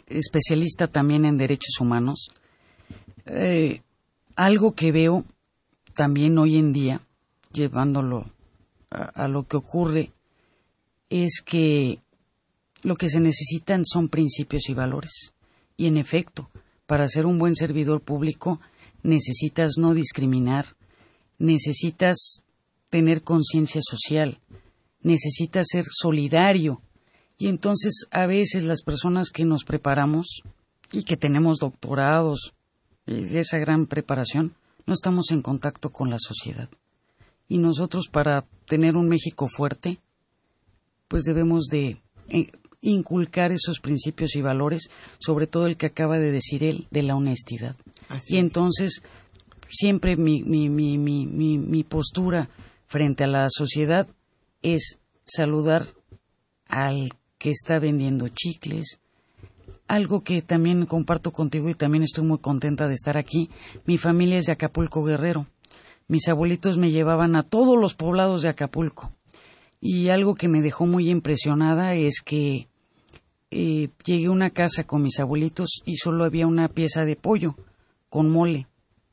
especialista 0.07 0.89
también 0.89 1.25
en 1.25 1.39
derechos 1.39 1.81
humanos, 1.81 2.29
eh, 3.25 3.83
algo 4.37 4.75
que 4.75 4.93
veo 4.93 5.25
también 5.95 6.37
hoy 6.37 6.57
en 6.57 6.73
día, 6.73 7.01
llevándolo 7.53 8.31
a, 8.91 9.29
lo 9.29 9.47
que 9.47 9.57
ocurre, 9.57 10.13
es 11.09 11.43
que 11.45 12.01
lo 12.83 12.97
que 12.97 13.09
se 13.09 13.21
necesitan 13.21 13.85
son 13.85 14.09
principios 14.09 14.69
y 14.69 14.75
valores. 14.75 15.33
Y 15.77 15.87
en 15.87 15.97
efecto, 15.97 16.51
para 16.87 17.09
ser 17.09 17.27
un 17.27 17.39
buen 17.39 17.55
servidor 17.55 18.03
público 18.03 18.61
necesitas 19.03 19.73
no 19.79 19.95
discriminar, 19.95 20.77
necesitas 21.39 22.45
tener 22.91 23.23
conciencia 23.23 23.81
social, 23.83 24.41
necesita 25.03 25.63
ser 25.65 25.85
solidario. 25.91 26.83
Y 27.39 27.49
entonces 27.49 28.07
a 28.11 28.27
veces 28.27 28.65
las 28.65 28.83
personas 28.83 29.31
que 29.31 29.45
nos 29.45 29.65
preparamos 29.65 30.43
y 30.93 31.05
que 31.05 31.17
tenemos 31.17 31.59
doctorados 31.59 32.53
y 33.07 33.37
esa 33.37 33.59
gran 33.59 33.87
preparación, 33.87 34.55
no 34.87 34.95
estamos 34.95 35.31
en 35.31 35.43
contacto 35.43 35.91
con 35.91 36.11
la 36.11 36.19
sociedad. 36.19 36.69
Y 37.49 37.59
nosotros 37.59 38.09
para 38.11 38.45
tener 38.69 38.97
un 38.97 39.09
México 39.09 39.49
fuerte, 39.49 39.99
pues 41.09 41.25
debemos 41.25 41.67
de 41.67 42.01
eh, 42.29 42.53
inculcar 42.83 43.53
esos 43.53 43.81
principios 43.81 44.37
y 44.37 44.43
valores, 44.43 44.91
sobre 45.19 45.47
todo 45.47 45.67
el 45.67 45.77
que 45.77 45.87
acaba 45.87 46.19
de 46.19 46.31
decir 46.31 46.65
él, 46.65 46.87
de 46.91 47.03
la 47.03 47.17
honestidad. 47.17 47.77
y 48.27 48.39
entonces, 48.39 49.03
siempre 49.69 50.17
mi, 50.17 50.43
mi, 50.43 50.69
mi, 50.69 51.27
mi, 51.59 51.85
postura 51.85 52.49
frente 52.87 53.25
a 53.25 53.29
la 53.29 53.47
sociedad 53.51 54.09
es 54.63 54.99
saludar 55.25 55.87
al 56.67 57.11
que 57.39 57.51
está 57.51 57.79
vendiendo 57.79 58.29
chicles. 58.29 59.01
Algo 59.87 60.23
que 60.23 60.43
también 60.43 60.87
comparto 60.87 61.33
contigo 61.33 61.69
y 61.69 61.75
también 61.75 62.05
estoy 62.05 62.25
muy 62.25 62.39
contenta 62.39 62.87
de 62.87 62.95
estar 62.95 63.17
aquí. 63.17 63.51
Mi 63.87 63.99
familia 63.99 64.37
es 64.37 64.47
de 64.47 64.53
Acapulco 64.53 65.03
Guerrero. 65.03 65.47
Mis 66.07 66.29
abuelitos 66.29 66.79
me 66.79 66.91
llevaban 66.91 67.35
a 67.37 67.43
todos 67.43 67.77
los 67.79 67.95
poblados 67.95 68.43
de 68.43 68.49
Acapulco. 68.49 69.13
Y 69.81 70.09
algo 70.09 70.35
que 70.35 70.49
me 70.49 70.61
dejó 70.61 70.87
muy 70.87 71.09
impresionada 71.09 71.95
es 71.95 72.21
que 72.25 72.70
eh, 73.51 73.89
llegué 74.05 74.27
a 74.27 74.31
una 74.31 74.51
casa 74.51 74.85
con 74.85 75.03
mis 75.03 75.19
abuelitos 75.19 75.83
y 75.85 75.97
solo 75.97 76.25
había 76.25 76.47
una 76.47 76.69
pieza 76.69 77.05
de 77.05 77.17
pollo 77.17 77.57
con 78.09 78.31
mole. 78.31 78.67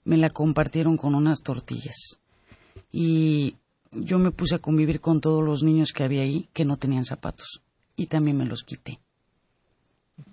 Me 0.03 0.17
la 0.17 0.29
compartieron 0.29 0.97
con 0.97 1.15
unas 1.15 1.41
tortillas. 1.41 2.19
Y 2.91 3.55
yo 3.91 4.19
me 4.19 4.31
puse 4.31 4.55
a 4.55 4.59
convivir 4.59 5.01
con 5.01 5.21
todos 5.21 5.43
los 5.43 5.63
niños 5.63 5.91
que 5.91 6.03
había 6.03 6.21
ahí 6.21 6.49
que 6.53 6.65
no 6.65 6.77
tenían 6.77 7.05
zapatos 7.05 7.61
y 7.95 8.07
también 8.07 8.38
me 8.38 8.45
los 8.45 8.63
quité. 8.63 8.99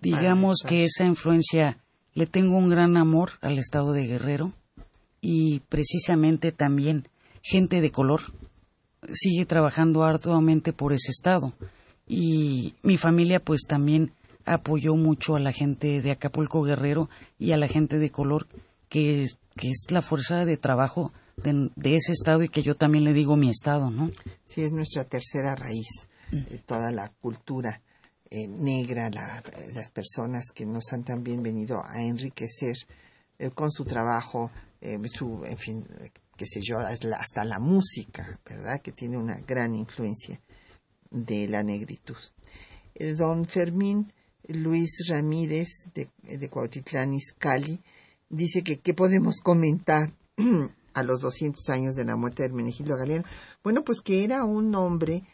Digamos 0.01 0.59
que 0.67 0.85
esa 0.85 1.05
influencia 1.05 1.79
le 2.15 2.27
tengo 2.27 2.57
un 2.57 2.69
gran 2.69 2.97
amor 2.97 3.33
al 3.41 3.59
estado 3.59 3.93
de 3.93 4.07
Guerrero 4.07 4.53
y 5.21 5.61
precisamente 5.69 6.53
también 6.53 7.09
gente 7.43 7.81
de 7.81 7.91
color 7.91 8.21
sigue 9.13 9.45
trabajando 9.47 10.05
arduamente 10.05 10.73
por 10.73 10.93
ese 10.93 11.11
estado 11.11 11.53
y 12.07 12.75
mi 12.83 12.97
familia 12.97 13.41
pues 13.41 13.63
también 13.67 14.13
apoyó 14.45 14.95
mucho 14.95 15.37
a 15.37 15.41
la 15.41 15.53
gente 15.53 16.03
de 16.03 16.11
Acapulco 16.11 16.63
Guerrero 16.63 17.09
y 17.39 17.53
a 17.53 17.57
la 17.57 17.69
gente 17.69 17.99
de 17.99 18.11
color 18.11 18.47
que, 18.89 19.25
es, 19.25 19.39
que 19.57 19.71
es 19.71 19.87
la 19.91 20.03
fuerza 20.03 20.45
de 20.45 20.57
trabajo 20.57 21.13
de, 21.37 21.95
ese 21.95 22.13
estado 22.13 22.43
y 22.43 22.49
que 22.49 22.63
yo 22.63 22.77
también 22.77 23.05
le 23.05 23.13
digo 23.13 23.37
mi 23.37 23.49
estado, 23.49 23.91
¿no? 23.91 24.11
Sí, 24.47 24.63
es 24.63 24.73
nuestra 24.73 25.05
tercera 25.05 25.55
raíz, 25.55 25.89
de 26.31 26.59
toda 26.59 26.91
la 26.91 27.09
cultura 27.09 27.81
eh, 28.31 28.47
negra, 28.49 29.11
las 29.11 29.89
personas 29.91 30.47
que 30.55 30.67
nos 30.67 30.93
han 30.93 31.05
también 31.05 31.43
venido 31.43 31.83
a 31.85 32.03
enriquecer 32.03 32.75
eh, 33.39 33.51
con 33.51 33.71
su 33.71 33.85
trabajo, 33.85 34.51
eh, 34.81 34.99
su, 35.13 35.45
en 35.45 35.59
fin, 35.59 35.87
qué 36.37 36.47
sé 36.47 36.61
yo, 36.63 36.79
hasta 36.79 37.45
la 37.45 37.59
música, 37.59 38.41
¿verdad? 38.49 38.81
Que 38.81 38.93
tiene 38.93 39.17
una 39.17 39.37
gran 39.47 39.75
influencia 39.75 40.41
de 41.15 41.49
la 41.49 41.63
negritud. 41.63 42.17
don 43.17 43.47
Fermín 43.47 44.13
Luis 44.49 45.07
Ramírez 45.09 45.69
de, 45.95 46.11
de 46.23 46.51
Cuautitlán 46.51 47.15
Izcalli 47.15 47.81
dice 48.29 48.63
que 48.63 48.81
qué 48.81 48.93
podemos 48.93 49.37
comentar 49.41 50.13
a 50.95 51.03
los 51.03 51.21
200 51.21 51.69
años 51.71 51.95
de 51.95 52.05
la 52.05 52.17
muerte 52.17 52.43
de 52.43 52.49
Hermenegildo 52.49 52.97
Galeano. 52.97 53.25
Bueno, 53.63 53.85
pues 53.85 54.01
que 54.01 54.25
era 54.25 54.45
un 54.45 54.75
hombre 54.75 55.25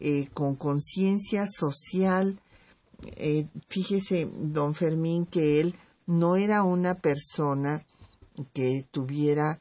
eh, 0.00 0.28
con 0.34 0.56
conciencia 0.56 1.46
social. 1.46 2.40
Eh, 3.16 3.46
fíjese, 3.68 4.28
don 4.34 4.74
Fermín, 4.74 5.26
que 5.26 5.60
él 5.60 5.74
no 6.06 6.36
era 6.36 6.62
una 6.62 6.94
persona 6.94 7.84
que 8.52 8.86
tuviera 8.90 9.60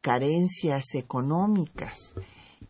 carencias 0.00 0.94
económicas 0.94 2.12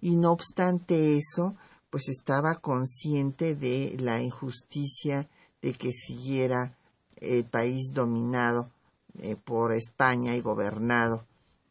y 0.01 0.17
no 0.17 0.33
obstante 0.33 1.17
eso, 1.17 1.57
pues 1.91 2.09
estaba 2.09 2.57
consciente 2.57 3.55
de 3.55 3.97
la 3.99 4.21
injusticia 4.21 5.29
de 5.63 5.75
que 5.75 5.91
siguiera 5.93 6.77
el 7.17 7.45
país 7.45 7.93
dominado 7.93 8.71
eh, 9.19 9.37
por 9.37 9.73
España 9.73 10.37
y 10.37 10.41
gobernado 10.41 11.27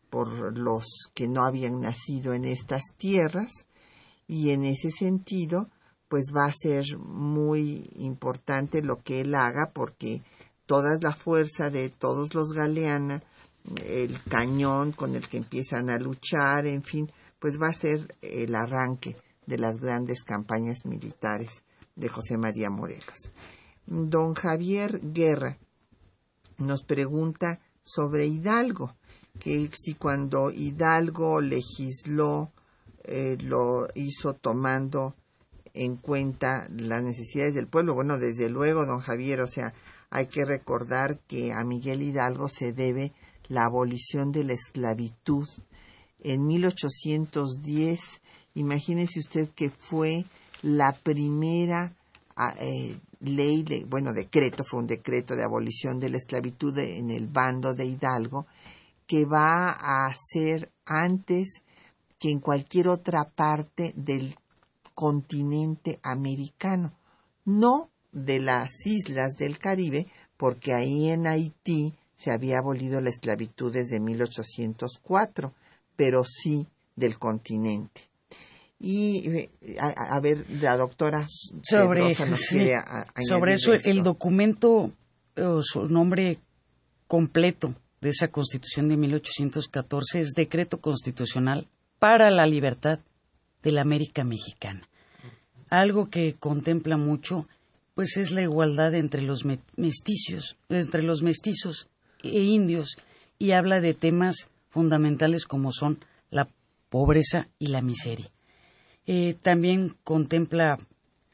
por 0.09 0.57
los 0.57 0.85
que 1.13 1.27
no 1.27 1.43
habían 1.43 1.81
nacido 1.81 2.33
en 2.33 2.45
estas 2.45 2.81
tierras. 2.97 3.51
Y 4.27 4.51
en 4.51 4.63
ese 4.63 4.89
sentido 4.91 5.69
pues 6.09 6.25
va 6.35 6.45
a 6.45 6.53
ser 6.53 6.85
muy 6.97 7.89
importante 7.95 8.81
lo 8.81 9.01
que 9.03 9.21
él 9.21 9.35
haga 9.35 9.71
porque 9.73 10.21
toda 10.65 10.97
la 11.01 11.13
fuerza 11.13 11.69
de 11.69 11.89
todos 11.89 12.33
los 12.33 12.53
galeana, 12.53 13.21
el 13.83 14.21
cañón 14.23 14.93
con 14.93 15.15
el 15.15 15.27
que 15.27 15.37
empiezan 15.37 15.89
a 15.89 15.97
luchar, 15.97 16.65
en 16.65 16.81
fin, 16.81 17.11
pues 17.39 17.57
va 17.61 17.67
a 17.67 17.73
ser 17.73 18.15
el 18.21 18.55
arranque 18.55 19.17
de 19.47 19.57
las 19.57 19.79
grandes 19.79 20.23
campañas 20.23 20.85
militares 20.85 21.63
de 21.95 22.09
José 22.09 22.37
María 22.37 22.69
Morelos. 22.69 23.31
Don 23.87 24.35
Javier 24.35 25.01
Guerra 25.01 25.57
nos 26.57 26.83
pregunta 26.83 27.59
sobre 27.83 28.27
Hidalgo, 28.27 28.95
que 29.39 29.69
si 29.73 29.95
cuando 29.95 30.51
Hidalgo 30.51 31.41
legisló 31.41 32.51
eh, 33.03 33.37
lo 33.41 33.87
hizo 33.95 34.33
tomando 34.33 35.15
en 35.73 35.95
cuenta 35.95 36.67
las 36.69 37.01
necesidades 37.01 37.53
del 37.53 37.67
pueblo. 37.67 37.93
Bueno, 37.93 38.17
desde 38.17 38.49
luego, 38.49 38.85
don 38.85 38.99
Javier, 38.99 39.39
o 39.39 39.47
sea, 39.47 39.73
hay 40.09 40.27
que 40.27 40.43
recordar 40.43 41.19
que 41.19 41.53
a 41.53 41.63
Miguel 41.63 42.01
Hidalgo 42.01 42.49
se 42.49 42.73
debe 42.73 43.13
la 43.47 43.63
abolición 43.63 44.33
de 44.33 44.43
la 44.43 44.53
esclavitud 44.53 45.47
en 46.19 46.45
1810. 46.45 47.99
Imagínese 48.55 49.19
usted 49.19 49.49
que 49.49 49.69
fue 49.69 50.25
la 50.61 50.93
primera 50.93 51.93
ah, 52.35 52.55
eh, 52.59 52.97
ley, 53.19 53.63
bueno, 53.87 54.13
decreto, 54.13 54.63
fue 54.63 54.79
un 54.79 54.87
decreto 54.87 55.35
de 55.35 55.43
abolición 55.43 55.99
de 55.99 56.09
la 56.09 56.17
esclavitud 56.17 56.77
en 56.77 57.09
el 57.09 57.27
bando 57.27 57.73
de 57.73 57.85
Hidalgo, 57.85 58.47
que 59.05 59.25
va 59.25 59.69
a 59.69 60.13
ser 60.13 60.71
antes 60.85 61.61
que 62.19 62.31
en 62.31 62.39
cualquier 62.39 62.87
otra 62.87 63.29
parte 63.29 63.93
del 63.95 64.35
continente 64.93 65.99
americano, 66.03 66.93
no 67.45 67.89
de 68.11 68.39
las 68.39 68.85
islas 68.85 69.35
del 69.35 69.59
Caribe, 69.59 70.07
porque 70.37 70.73
ahí 70.73 71.09
en 71.09 71.27
Haití 71.27 71.93
se 72.15 72.31
había 72.31 72.57
abolido 72.59 72.99
la 72.99 73.11
esclavitud 73.11 73.71
desde 73.71 73.99
1804, 73.99 75.53
pero 75.97 76.23
sí 76.23 76.65
del 76.95 77.19
continente 77.19 78.07
y 78.79 79.29
eh, 79.29 79.49
a, 79.79 80.19
ver 80.19 80.45
la 80.49 80.77
doctora 80.77 81.25
sobre 81.63 82.15
sobre 83.27 83.53
eso 83.53 83.73
el 83.73 84.03
documento 84.03 84.91
o 85.35 85.61
su 85.61 85.85
nombre 85.85 86.39
completo 87.07 87.73
de 88.01 88.09
esa 88.09 88.27
Constitución 88.27 88.89
de 88.89 88.97
1814 88.97 90.19
es 90.19 90.33
Decreto 90.35 90.79
Constitucional 90.79 91.67
para 91.99 92.29
la 92.29 92.45
Libertad 92.45 92.99
de 93.63 93.71
la 93.71 93.81
América 93.81 94.23
Mexicana. 94.23 94.87
Algo 95.69 96.09
que 96.09 96.35
contempla 96.35 96.97
mucho 96.97 97.47
pues 97.95 98.15
es 98.17 98.29
la 98.29 98.43
igualdad 98.43 98.93
entre 98.93 99.23
los 99.23 99.43
mestizos, 99.75 100.57
entre 100.69 101.01
los 101.01 101.23
mestizos 101.23 101.89
e 102.21 102.43
indios 102.43 102.95
y 103.39 103.51
habla 103.51 103.81
de 103.81 103.95
temas 103.95 104.49
fundamentales 104.77 105.45
como 105.45 105.71
son 105.71 106.05
la 106.29 106.47
pobreza 106.91 107.47
y 107.57 107.67
la 107.67 107.81
miseria. 107.81 108.29
Eh, 109.07 109.33
también 109.41 109.97
contempla 110.03 110.77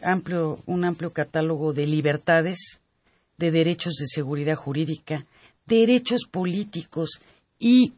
amplio, 0.01 0.63
un 0.65 0.85
amplio 0.85 1.11
catálogo 1.11 1.73
de 1.73 1.85
libertades, 1.85 2.79
de 3.37 3.51
derechos 3.51 3.95
de 3.95 4.07
seguridad 4.07 4.55
jurídica, 4.55 5.25
derechos 5.65 6.21
políticos 6.31 7.19
y 7.59 7.91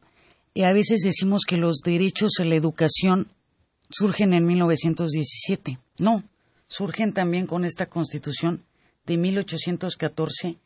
a 0.56 0.74
veces 0.74 1.02
decimos 1.04 1.44
que 1.48 1.58
los 1.58 1.82
derechos 1.86 2.40
a 2.40 2.46
la 2.46 2.56
educación 2.56 3.28
surgen 3.92 4.34
en 4.34 4.48
1917. 4.48 5.78
No, 6.00 6.24
surgen 6.68 7.14
también 7.14 7.46
con 7.46 7.66
esta 7.66 7.86
constitución 7.86 8.64
de 9.06 9.18
1814 9.18 10.58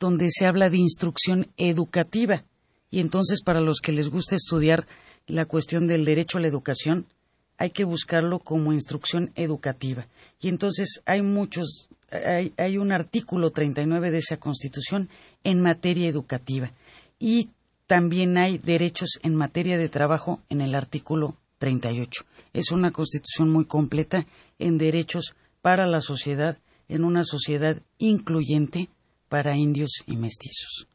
donde 0.00 0.30
se 0.30 0.46
habla 0.46 0.68
de 0.68 0.78
instrucción 0.78 1.46
educativa. 1.56 2.42
Y 2.90 3.00
entonces 3.00 3.42
para 3.42 3.60
los 3.60 3.80
que 3.80 3.92
les 3.92 4.08
gusta 4.08 4.36
estudiar 4.36 4.86
la 5.26 5.46
cuestión 5.46 5.86
del 5.86 6.04
derecho 6.04 6.38
a 6.38 6.40
la 6.40 6.48
educación, 6.48 7.06
hay 7.58 7.70
que 7.70 7.84
buscarlo 7.84 8.38
como 8.38 8.72
instrucción 8.72 9.32
educativa. 9.34 10.06
Y 10.40 10.48
entonces 10.48 11.00
hay 11.06 11.22
muchos, 11.22 11.88
hay, 12.10 12.52
hay 12.56 12.78
un 12.78 12.92
artículo 12.92 13.50
39 13.50 14.10
de 14.10 14.18
esa 14.18 14.36
Constitución 14.36 15.08
en 15.42 15.62
materia 15.62 16.08
educativa. 16.08 16.72
Y 17.18 17.50
también 17.86 18.36
hay 18.36 18.58
derechos 18.58 19.18
en 19.22 19.34
materia 19.34 19.78
de 19.78 19.88
trabajo 19.88 20.40
en 20.48 20.60
el 20.60 20.74
artículo 20.74 21.36
38. 21.58 22.24
Es 22.52 22.72
una 22.72 22.90
constitución 22.90 23.50
muy 23.50 23.64
completa 23.64 24.26
en 24.58 24.78
derechos 24.78 25.34
para 25.62 25.86
la 25.86 26.00
sociedad, 26.00 26.58
en 26.88 27.04
una 27.04 27.22
sociedad 27.22 27.80
incluyente 27.98 28.88
para 29.28 29.56
indios 29.56 29.90
y 30.06 30.16
mestizos. 30.16 30.88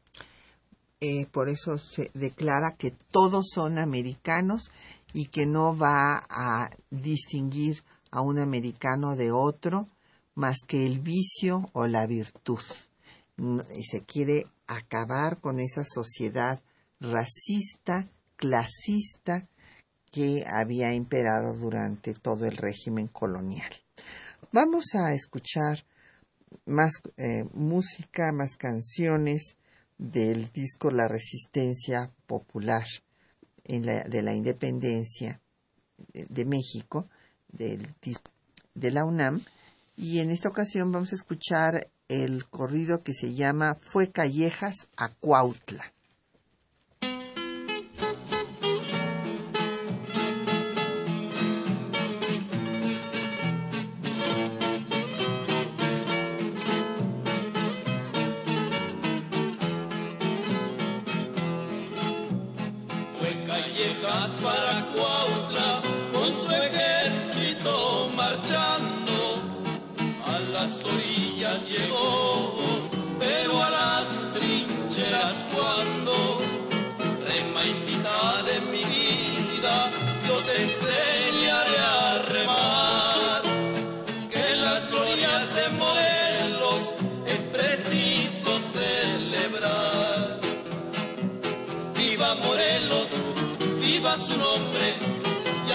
Eh, 1.04 1.26
por 1.32 1.48
eso 1.48 1.78
se 1.78 2.12
declara 2.14 2.76
que 2.78 2.92
todos 2.92 3.48
son 3.52 3.78
americanos 3.78 4.70
y 5.12 5.26
que 5.26 5.46
no 5.46 5.76
va 5.76 6.22
a 6.28 6.70
distinguir 6.92 7.82
a 8.12 8.20
un 8.20 8.38
americano 8.38 9.16
de 9.16 9.32
otro 9.32 9.88
más 10.36 10.58
que 10.64 10.86
el 10.86 11.00
vicio 11.00 11.68
o 11.72 11.88
la 11.88 12.06
virtud. 12.06 12.62
Y 13.74 13.82
se 13.82 14.04
quiere 14.04 14.46
acabar 14.68 15.40
con 15.40 15.58
esa 15.58 15.82
sociedad 15.84 16.62
racista, 17.00 18.08
clasista 18.36 19.48
que 20.12 20.44
había 20.46 20.94
imperado 20.94 21.56
durante 21.58 22.14
todo 22.14 22.46
el 22.46 22.56
régimen 22.56 23.08
colonial. 23.08 23.72
Vamos 24.52 24.84
a 24.94 25.12
escuchar 25.14 25.84
más 26.64 26.92
eh, 27.16 27.42
música, 27.54 28.30
más 28.30 28.56
canciones 28.56 29.56
del 30.02 30.50
disco 30.52 30.90
La 30.90 31.06
Resistencia 31.06 32.10
Popular 32.26 32.84
de 33.64 34.22
la 34.22 34.34
independencia 34.34 35.40
de, 36.12 36.44
México, 36.44 37.08
del, 37.48 37.94
de 38.74 38.90
la 38.90 39.04
UNAM, 39.04 39.44
y 39.96 40.18
en 40.18 40.30
esta 40.30 40.48
ocasión 40.48 40.90
vamos 40.90 41.12
a 41.12 41.16
escuchar 41.16 41.88
el 42.08 42.46
corrido 42.46 43.02
que 43.04 43.12
se 43.14 43.34
llama 43.34 43.76
Fue 43.80 44.10
Callejas 44.10 44.88
a 44.96 45.08
Cuautla. 45.10 45.92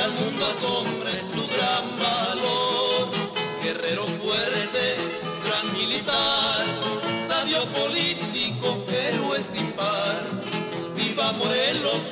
Al 0.08 0.14
mundo 0.14 0.46
asombre 0.46 1.22
su 1.22 1.46
gran 1.56 1.98
valor. 1.98 3.10
Guerrero 3.62 4.06
fuerte, 4.06 4.96
gran 5.44 5.74
militar, 5.74 6.64
sabio 7.28 7.66
político, 7.66 8.86
héroe 8.88 9.44
sin 9.44 9.72
par. 9.74 10.24
Viva 10.96 11.34
Morelos, 11.34 12.06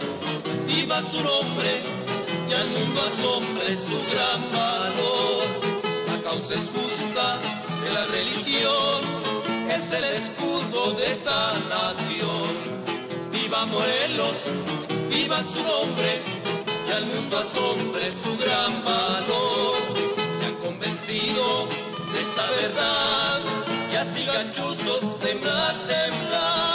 viva 0.67 1.01
su 1.03 1.21
nombre, 1.21 1.83
y 2.49 2.53
al 2.53 2.69
mundo 2.69 3.01
asombre 3.01 3.75
su 3.75 3.97
gran 4.11 4.41
valor. 4.51 5.45
La 6.07 6.21
causa 6.21 6.55
es 6.55 6.65
justa 6.75 7.39
de 7.83 7.89
la 7.91 8.05
religión, 8.07 8.99
es 9.69 9.91
el 9.91 10.03
escudo 10.03 10.93
de 10.93 11.11
esta 11.11 11.59
nación. 11.69 12.51
Viva 13.31 13.65
Morelos, 13.65 14.39
viva 15.09 15.43
su 15.43 15.63
nombre, 15.63 16.34
y 16.88 16.91
al 16.91 17.07
mundo 17.07 17.38
asombre 17.38 18.11
su 18.11 18.38
gran 18.38 18.83
valor. 18.83 19.75
Se 20.39 20.45
han 20.45 20.55
convencido 20.57 21.67
de 22.13 22.21
esta 22.21 22.49
verdad, 22.49 23.41
y 23.91 23.95
así 23.95 24.25
ganchuzos 24.25 25.19
temblar, 25.19 25.88
temblar. 25.88 26.65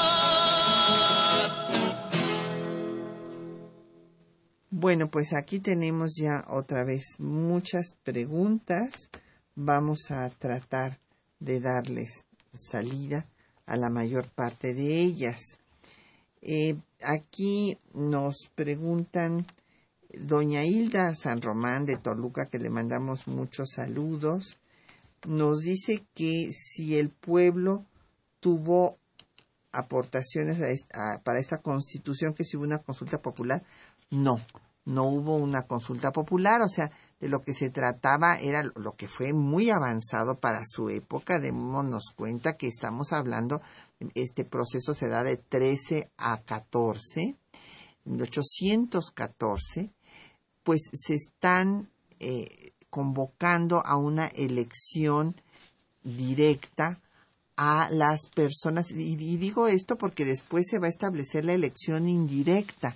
Bueno, 4.70 5.10
pues 5.10 5.34
aquí 5.34 5.60
tenemos 5.60 6.14
ya 6.20 6.44
otra 6.48 6.84
vez 6.84 7.04
muchas 7.18 7.94
preguntas. 8.02 8.90
Vamos 9.54 10.10
a 10.10 10.30
tratar 10.30 10.98
de 11.38 11.60
darles 11.60 12.24
salida 12.54 13.26
a 13.66 13.76
la 13.76 13.90
mayor 13.90 14.28
parte 14.30 14.74
de 14.74 15.00
ellas. 15.00 15.40
Eh, 16.42 16.76
aquí 17.02 17.76
nos 17.92 18.48
preguntan 18.54 19.46
doña 20.18 20.64
Hilda 20.64 21.14
San 21.14 21.40
Román 21.40 21.84
de 21.84 21.96
Toluca, 21.96 22.46
que 22.46 22.58
le 22.58 22.70
mandamos 22.70 23.26
muchos 23.26 23.70
saludos, 23.74 24.58
nos 25.26 25.60
dice 25.60 26.04
que 26.14 26.50
si 26.52 26.96
el 26.98 27.10
pueblo 27.10 27.84
tuvo 28.40 28.98
aportaciones 29.72 30.60
a 30.60 30.68
esta- 30.70 31.20
para 31.22 31.38
esta 31.38 31.58
constitución, 31.58 32.34
que 32.34 32.44
si 32.44 32.56
hubo 32.56 32.64
una 32.64 32.78
consulta 32.78 33.18
popular, 33.18 33.62
no, 34.10 34.40
no 34.84 35.04
hubo 35.04 35.36
una 35.36 35.62
consulta 35.62 36.10
popular, 36.10 36.62
o 36.62 36.68
sea, 36.68 36.90
de 37.20 37.28
lo 37.28 37.42
que 37.42 37.52
se 37.52 37.70
trataba 37.70 38.38
era 38.40 38.62
lo 38.74 38.92
que 38.96 39.06
fue 39.06 39.32
muy 39.32 39.70
avanzado 39.70 40.40
para 40.40 40.62
su 40.64 40.88
época, 40.88 41.38
démonos 41.38 42.12
cuenta 42.16 42.54
que 42.54 42.66
estamos 42.66 43.12
hablando, 43.12 43.60
este 44.14 44.44
proceso 44.44 44.94
se 44.94 45.08
da 45.08 45.22
de 45.22 45.36
13 45.36 46.10
a 46.16 46.38
14, 46.38 47.36
en 48.06 48.20
814, 48.20 49.90
pues 50.70 50.82
se 50.92 51.14
están 51.14 51.90
eh, 52.20 52.74
convocando 52.90 53.84
a 53.84 53.96
una 53.96 54.26
elección 54.26 55.34
directa 56.04 57.00
a 57.56 57.88
las 57.90 58.28
personas, 58.28 58.92
y, 58.92 59.14
y 59.14 59.36
digo 59.36 59.66
esto 59.66 59.98
porque 59.98 60.24
después 60.24 60.66
se 60.70 60.78
va 60.78 60.86
a 60.86 60.90
establecer 60.90 61.44
la 61.44 61.54
elección 61.54 62.08
indirecta 62.08 62.94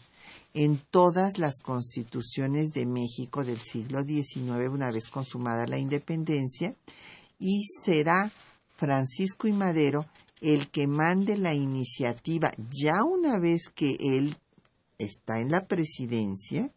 en 0.55 0.81
todas 0.93 1.39
las 1.39 1.62
constituciones 1.62 2.70
de 2.70 2.87
México 2.87 3.43
del 3.43 3.59
siglo 3.59 4.03
XIX, 4.03 4.68
una 4.70 4.93
vez 4.93 5.09
consumada 5.09 5.66
la 5.66 5.79
independencia, 5.79 6.77
y 7.41 7.64
será 7.83 8.31
Francisco 8.77 9.49
y 9.49 9.53
Madero 9.53 10.07
el 10.41 10.70
que 10.70 10.87
mande 10.87 11.37
la 11.37 11.55
iniciativa. 11.55 12.53
Ya 12.70 13.03
una 13.03 13.41
vez 13.41 13.68
que 13.75 13.97
él 13.99 14.37
está 14.97 15.41
en 15.41 15.51
la 15.51 15.66
presidencia, 15.66 16.70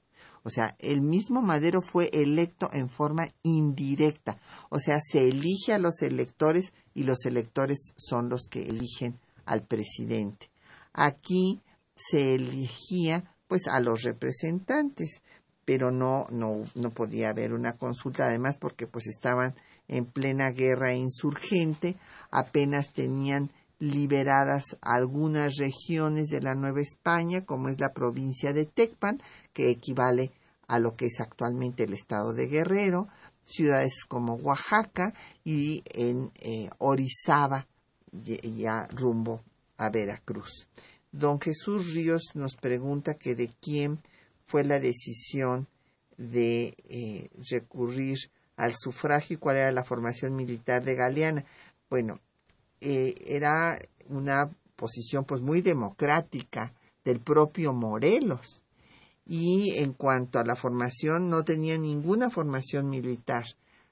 o 0.47 0.49
sea, 0.49 0.77
el 0.79 1.01
mismo 1.01 1.41
Madero 1.41 1.81
fue 1.81 2.09
electo 2.13 2.69
en 2.71 2.87
forma 2.87 3.27
indirecta, 3.43 4.37
o 4.69 4.79
sea, 4.79 4.97
se 5.05 5.27
elige 5.27 5.73
a 5.73 5.77
los 5.77 6.01
electores 6.01 6.71
y 6.93 7.03
los 7.03 7.25
electores 7.25 7.91
son 7.97 8.29
los 8.29 8.47
que 8.49 8.61
eligen 8.61 9.19
al 9.45 9.63
presidente. 9.63 10.49
Aquí 10.93 11.61
se 11.97 12.35
elegía 12.35 13.35
pues 13.49 13.67
a 13.67 13.81
los 13.81 14.03
representantes, 14.03 15.21
pero 15.65 15.91
no 15.91 16.27
no 16.31 16.63
no 16.75 16.91
podía 16.91 17.31
haber 17.31 17.51
una 17.51 17.73
consulta 17.73 18.27
además 18.27 18.57
porque 18.57 18.87
pues 18.87 19.05
estaban 19.07 19.53
en 19.89 20.05
plena 20.05 20.51
guerra 20.51 20.95
insurgente, 20.95 21.97
apenas 22.31 22.93
tenían 22.93 23.51
liberadas 23.79 24.63
algunas 24.81 25.57
regiones 25.57 26.27
de 26.27 26.41
la 26.41 26.55
Nueva 26.55 26.81
España, 26.81 27.45
como 27.45 27.67
es 27.67 27.81
la 27.81 27.91
provincia 27.93 28.53
de 28.53 28.65
Tecpan, 28.65 29.21
que 29.51 29.69
equivale 29.69 30.31
a 30.67 30.79
lo 30.79 30.95
que 30.95 31.05
es 31.05 31.19
actualmente 31.19 31.83
el 31.83 31.93
estado 31.93 32.33
de 32.33 32.47
Guerrero, 32.47 33.07
ciudades 33.45 34.03
como 34.07 34.35
Oaxaca 34.35 35.13
y 35.43 35.83
en 35.85 36.31
eh, 36.35 36.69
Orizaba, 36.79 37.67
ya, 38.11 38.87
rumbo 38.91 39.41
a 39.77 39.89
Veracruz. 39.89 40.67
Don 41.11 41.39
Jesús 41.39 41.93
Ríos 41.93 42.31
nos 42.35 42.55
pregunta 42.55 43.13
que 43.13 43.35
de 43.35 43.49
quién 43.61 43.99
fue 44.45 44.63
la 44.63 44.79
decisión 44.79 45.67
de 46.17 46.75
eh, 46.89 47.29
recurrir 47.49 48.17
al 48.57 48.73
sufragio 48.75 49.35
y 49.35 49.39
cuál 49.39 49.57
era 49.57 49.71
la 49.71 49.83
formación 49.83 50.35
militar 50.35 50.83
de 50.83 50.95
Galeana. 50.95 51.45
Bueno, 51.89 52.19
eh, 52.81 53.15
era 53.25 53.79
una 54.09 54.49
posición 54.75 55.25
pues 55.25 55.41
muy 55.41 55.61
democrática 55.61 56.73
del 57.05 57.19
propio 57.21 57.73
Morelos 57.73 58.63
y 59.27 59.77
en 59.77 59.93
cuanto 59.93 60.39
a 60.39 60.45
la 60.45 60.55
formación 60.55 61.29
no 61.29 61.43
tenía 61.43 61.77
ninguna 61.77 62.29
formación 62.29 62.89
militar. 62.89 63.45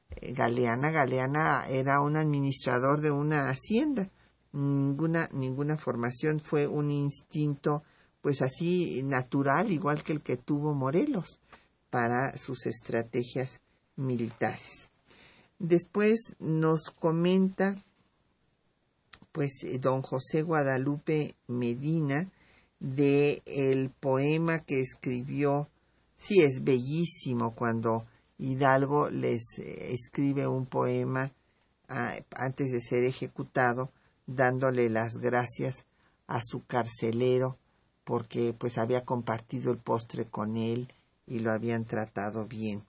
Eh, 0.09 0.33
Galeana, 0.33 0.91
Galeana 0.91 1.67
era 1.67 1.99
un 1.99 2.15
administrador 2.15 3.01
de 3.01 3.11
una 3.11 3.49
hacienda, 3.49 4.09
ninguna 4.53 5.29
ninguna 5.33 5.77
formación 5.77 6.39
fue 6.39 6.67
un 6.67 6.89
instinto 6.89 7.83
pues 8.21 8.41
así 8.41 9.03
natural 9.03 9.71
igual 9.71 10.03
que 10.03 10.13
el 10.13 10.21
que 10.21 10.37
tuvo 10.37 10.73
Morelos 10.73 11.41
para 11.89 12.35
sus 12.37 12.65
estrategias 12.65 13.61
militares. 13.97 14.89
Después 15.59 16.35
nos 16.39 16.91
comenta 16.91 17.75
pues 19.33 19.51
eh, 19.63 19.79
don 19.79 20.01
José 20.01 20.43
Guadalupe 20.43 21.35
Medina 21.47 22.31
de 22.79 23.41
el 23.45 23.89
poema 23.89 24.59
que 24.59 24.79
escribió. 24.79 25.69
Sí 26.17 26.41
es 26.41 26.63
bellísimo 26.63 27.55
cuando 27.55 28.05
Hidalgo 28.37 29.09
les 29.09 29.59
eh, 29.59 29.93
escribe 29.93 30.47
un 30.47 30.65
poema 30.65 31.31
ah, 31.87 32.15
antes 32.31 32.71
de 32.71 32.81
ser 32.81 33.03
ejecutado 33.03 33.91
dándole 34.27 34.89
las 34.89 35.17
gracias 35.17 35.85
a 36.27 36.41
su 36.43 36.65
carcelero 36.65 37.57
porque 38.03 38.53
pues 38.57 38.77
había 38.77 39.03
compartido 39.03 39.71
el 39.71 39.79
postre 39.79 40.25
con 40.25 40.57
él 40.57 40.93
y 41.27 41.39
lo 41.39 41.51
habían 41.51 41.85
tratado 41.85 42.45
bien. 42.45 42.83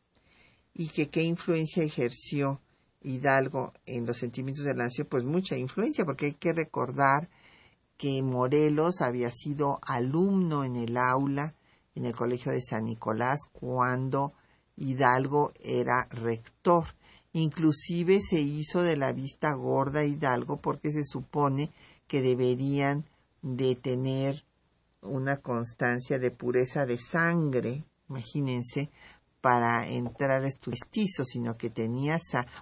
Y 0.74 0.88
que 0.88 1.08
qué 1.08 1.22
influencia 1.22 1.82
ejerció 1.82 2.60
Hidalgo 3.02 3.72
en 3.86 4.04
los 4.04 4.18
sentimientos 4.18 4.64
de 4.64 4.74
la 4.74 4.84
nación, 4.84 5.06
pues 5.10 5.24
mucha 5.24 5.56
influencia, 5.56 6.04
porque 6.04 6.26
hay 6.26 6.34
que 6.34 6.52
recordar 6.52 7.28
que 7.96 8.22
Morelos 8.22 9.00
había 9.00 9.30
sido 9.30 9.78
alumno 9.82 10.64
en 10.64 10.76
el 10.76 10.96
aula 10.96 11.54
en 11.94 12.04
el 12.04 12.14
Colegio 12.14 12.52
de 12.52 12.60
San 12.60 12.84
Nicolás 12.84 13.46
cuando 13.52 14.34
Hidalgo 14.76 15.52
era 15.60 16.06
rector. 16.10 16.86
Inclusive 17.32 18.20
se 18.20 18.40
hizo 18.40 18.82
de 18.82 18.96
la 18.96 19.12
vista 19.12 19.52
gorda 19.54 20.04
Hidalgo 20.04 20.60
porque 20.60 20.90
se 20.92 21.04
supone 21.04 21.72
que 22.06 22.20
deberían 22.20 23.06
de 23.42 23.74
tener 23.76 24.44
una 25.02 25.38
constancia 25.38 26.18
de 26.18 26.30
pureza 26.30 26.84
de 26.86 26.98
sangre, 26.98 27.84
imagínense, 28.08 28.90
para 29.40 29.86
entrar 29.86 30.30
a 30.32 30.40
mestizos, 30.40 31.28
sino 31.28 31.56
que 31.56 31.70
tenía, 31.70 32.18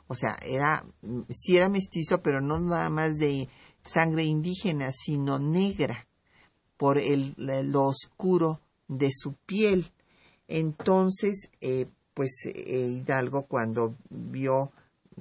o 0.06 0.14
sea, 0.14 0.36
era, 0.44 0.84
sí 1.30 1.56
era 1.56 1.68
mestizo, 1.68 2.20
pero 2.22 2.40
no 2.40 2.60
nada 2.60 2.90
más 2.90 3.14
de 3.14 3.48
sangre 3.84 4.24
indígena, 4.24 4.90
sino 4.92 5.38
negra, 5.38 6.06
por 6.76 6.98
el, 6.98 7.34
lo 7.36 7.84
oscuro 7.84 8.60
de 8.88 9.10
su 9.12 9.34
piel. 9.46 9.90
Entonces, 10.48 11.48
eh, 11.60 11.86
pues 12.14 12.30
eh, 12.46 13.00
Hidalgo 13.00 13.46
cuando 13.46 13.96
vio 14.10 14.72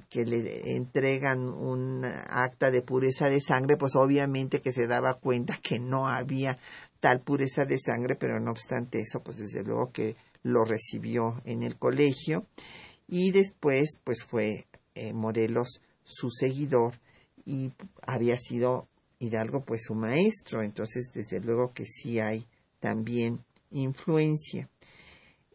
que 0.08 0.24
le 0.24 0.76
entregan 0.76 1.48
un 1.48 2.04
acta 2.04 2.70
de 2.70 2.82
pureza 2.82 3.28
de 3.28 3.40
sangre, 3.40 3.76
pues 3.76 3.94
obviamente 3.94 4.60
que 4.60 4.72
se 4.72 4.86
daba 4.86 5.14
cuenta 5.14 5.56
que 5.62 5.78
no 5.78 6.08
había 6.08 6.58
tal 7.00 7.20
pureza 7.20 7.64
de 7.64 7.78
sangre, 7.78 8.16
pero 8.16 8.40
no 8.40 8.50
obstante 8.50 9.00
eso, 9.00 9.22
pues 9.22 9.36
desde 9.36 9.62
luego 9.62 9.92
que 9.92 10.16
lo 10.42 10.64
recibió 10.64 11.40
en 11.44 11.62
el 11.62 11.76
colegio 11.76 12.46
y 13.08 13.30
después 13.30 13.98
pues 14.02 14.24
fue 14.24 14.66
eh, 14.94 15.12
Morelos 15.12 15.80
su 16.04 16.28
seguidor 16.30 16.94
y 17.46 17.72
había 18.02 18.36
sido 18.38 18.88
Hidalgo 19.18 19.64
pues 19.64 19.82
su 19.84 19.94
maestro, 19.94 20.62
entonces 20.62 21.10
desde 21.14 21.40
luego 21.40 21.72
que 21.72 21.84
sí 21.84 22.20
hay 22.20 22.46
también 22.80 23.44
influencia. 23.70 24.68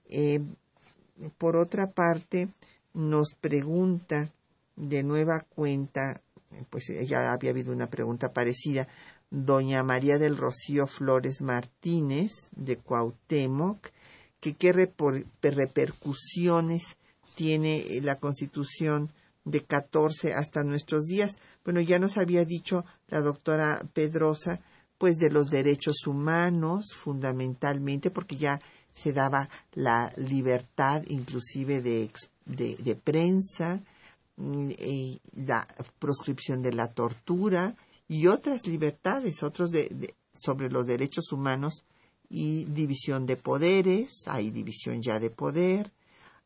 Eh, 0.05 0.41
por 1.37 1.55
otra 1.55 1.91
parte, 1.91 2.49
nos 2.93 3.33
pregunta 3.39 4.31
de 4.75 5.03
nueva 5.03 5.41
cuenta, 5.41 6.21
pues 6.69 6.85
ya 7.05 7.31
había 7.31 7.51
habido 7.51 7.73
una 7.73 7.89
pregunta 7.89 8.33
parecida, 8.33 8.87
doña 9.29 9.83
María 9.83 10.17
del 10.17 10.37
Rocío 10.37 10.87
Flores 10.87 11.41
Martínez 11.41 12.31
de 12.55 12.77
Cuauhtémoc, 12.77 13.89
que 14.39 14.55
qué 14.55 14.71
repercusiones 14.71 16.83
tiene 17.35 17.99
la 18.01 18.15
Constitución 18.15 19.11
de 19.49 19.65
14 19.65 20.33
hasta 20.33 20.63
nuestros 20.63 21.05
días. 21.05 21.37
Bueno, 21.63 21.81
ya 21.81 21.99
nos 21.99 22.17
había 22.17 22.45
dicho 22.45 22.85
la 23.07 23.21
doctora 23.21 23.81
Pedrosa, 23.93 24.61
pues 24.97 25.17
de 25.17 25.29
los 25.29 25.49
derechos 25.49 26.07
humanos, 26.07 26.87
fundamentalmente, 26.93 28.11
porque 28.11 28.35
ya 28.35 28.59
se 28.93 29.13
daba 29.13 29.49
la 29.73 30.11
libertad 30.17 31.03
inclusive 31.07 31.81
de, 31.81 32.11
de, 32.45 32.95
prensa, 32.95 33.81
mm, 34.35 34.71
y 34.71 35.21
la 35.33 35.65
proscripción 35.99 36.61
de 36.61 36.73
la 36.73 36.87
tortura 36.87 37.75
y 38.07 38.27
otras 38.27 38.67
libertades, 38.67 39.43
otros 39.43 39.71
de, 39.71 40.15
sobre 40.33 40.69
los 40.69 40.87
derechos 40.87 41.31
humanos 41.31 41.85
y 42.29 42.65
división 42.65 43.25
de 43.25 43.37
poderes, 43.37 44.23
hay 44.27 44.51
división 44.51 45.01
ya 45.01 45.19
de 45.19 45.29
poder, 45.29 45.91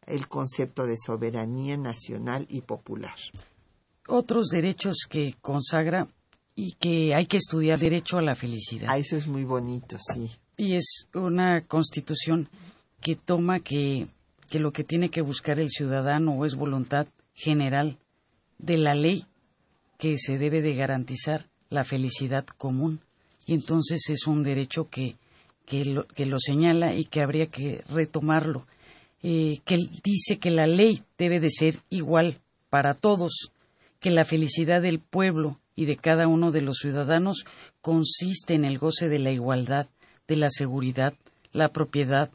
el 0.07 0.27
concepto 0.27 0.85
de 0.85 0.97
soberanía 0.97 1.77
nacional 1.77 2.45
y 2.49 2.61
popular. 2.61 3.15
Otros 4.07 4.47
derechos 4.49 5.07
que 5.09 5.35
consagra 5.41 6.07
y 6.55 6.73
que 6.73 7.15
hay 7.15 7.25
que 7.25 7.37
estudiar 7.37 7.79
derecho 7.79 8.17
a 8.17 8.21
la 8.21 8.35
felicidad. 8.35 8.87
Ah, 8.89 8.97
eso 8.97 9.15
es 9.15 9.27
muy 9.27 9.43
bonito, 9.43 9.97
sí. 9.99 10.29
Y 10.57 10.75
es 10.75 11.07
una 11.13 11.65
constitución 11.65 12.49
que 13.01 13.15
toma 13.15 13.59
que, 13.59 14.07
que 14.49 14.59
lo 14.59 14.71
que 14.71 14.83
tiene 14.83 15.09
que 15.09 15.21
buscar 15.21 15.59
el 15.59 15.69
ciudadano 15.69 16.45
es 16.45 16.55
voluntad 16.55 17.07
general 17.33 17.97
de 18.59 18.77
la 18.77 18.93
ley 18.93 19.25
que 19.97 20.17
se 20.17 20.37
debe 20.37 20.61
de 20.61 20.75
garantizar 20.75 21.47
la 21.69 21.83
felicidad 21.83 22.45
común. 22.45 23.01
Y 23.45 23.53
entonces 23.53 24.09
es 24.09 24.27
un 24.27 24.43
derecho 24.43 24.89
que, 24.89 25.15
que, 25.65 25.85
lo, 25.85 26.07
que 26.07 26.25
lo 26.25 26.39
señala 26.39 26.95
y 26.95 27.05
que 27.05 27.21
habría 27.21 27.47
que 27.47 27.83
retomarlo. 27.89 28.67
Eh, 29.25 29.61
que 29.63 29.77
dice 30.03 30.37
que 30.37 30.51
la 30.51 30.67
ley 30.67 31.01
debe 31.17 31.39
de 31.39 31.49
ser 31.49 31.79
igual 31.89 32.41
para 32.69 32.93
todos, 32.93 33.53
que 34.01 34.09
la 34.09 34.25
felicidad 34.25 34.81
del 34.81 34.99
pueblo 34.99 35.61
y 35.77 35.85
de 35.85 35.95
cada 35.95 36.27
uno 36.27 36.51
de 36.51 36.61
los 36.61 36.79
ciudadanos 36.79 37.45
consiste 37.81 38.53
en 38.53 38.65
el 38.65 38.77
goce 38.77 39.07
de 39.07 39.19
la 39.19 39.31
igualdad, 39.31 39.87
de 40.27 40.35
la 40.35 40.49
seguridad, 40.49 41.13
la 41.53 41.69
propiedad, 41.69 42.31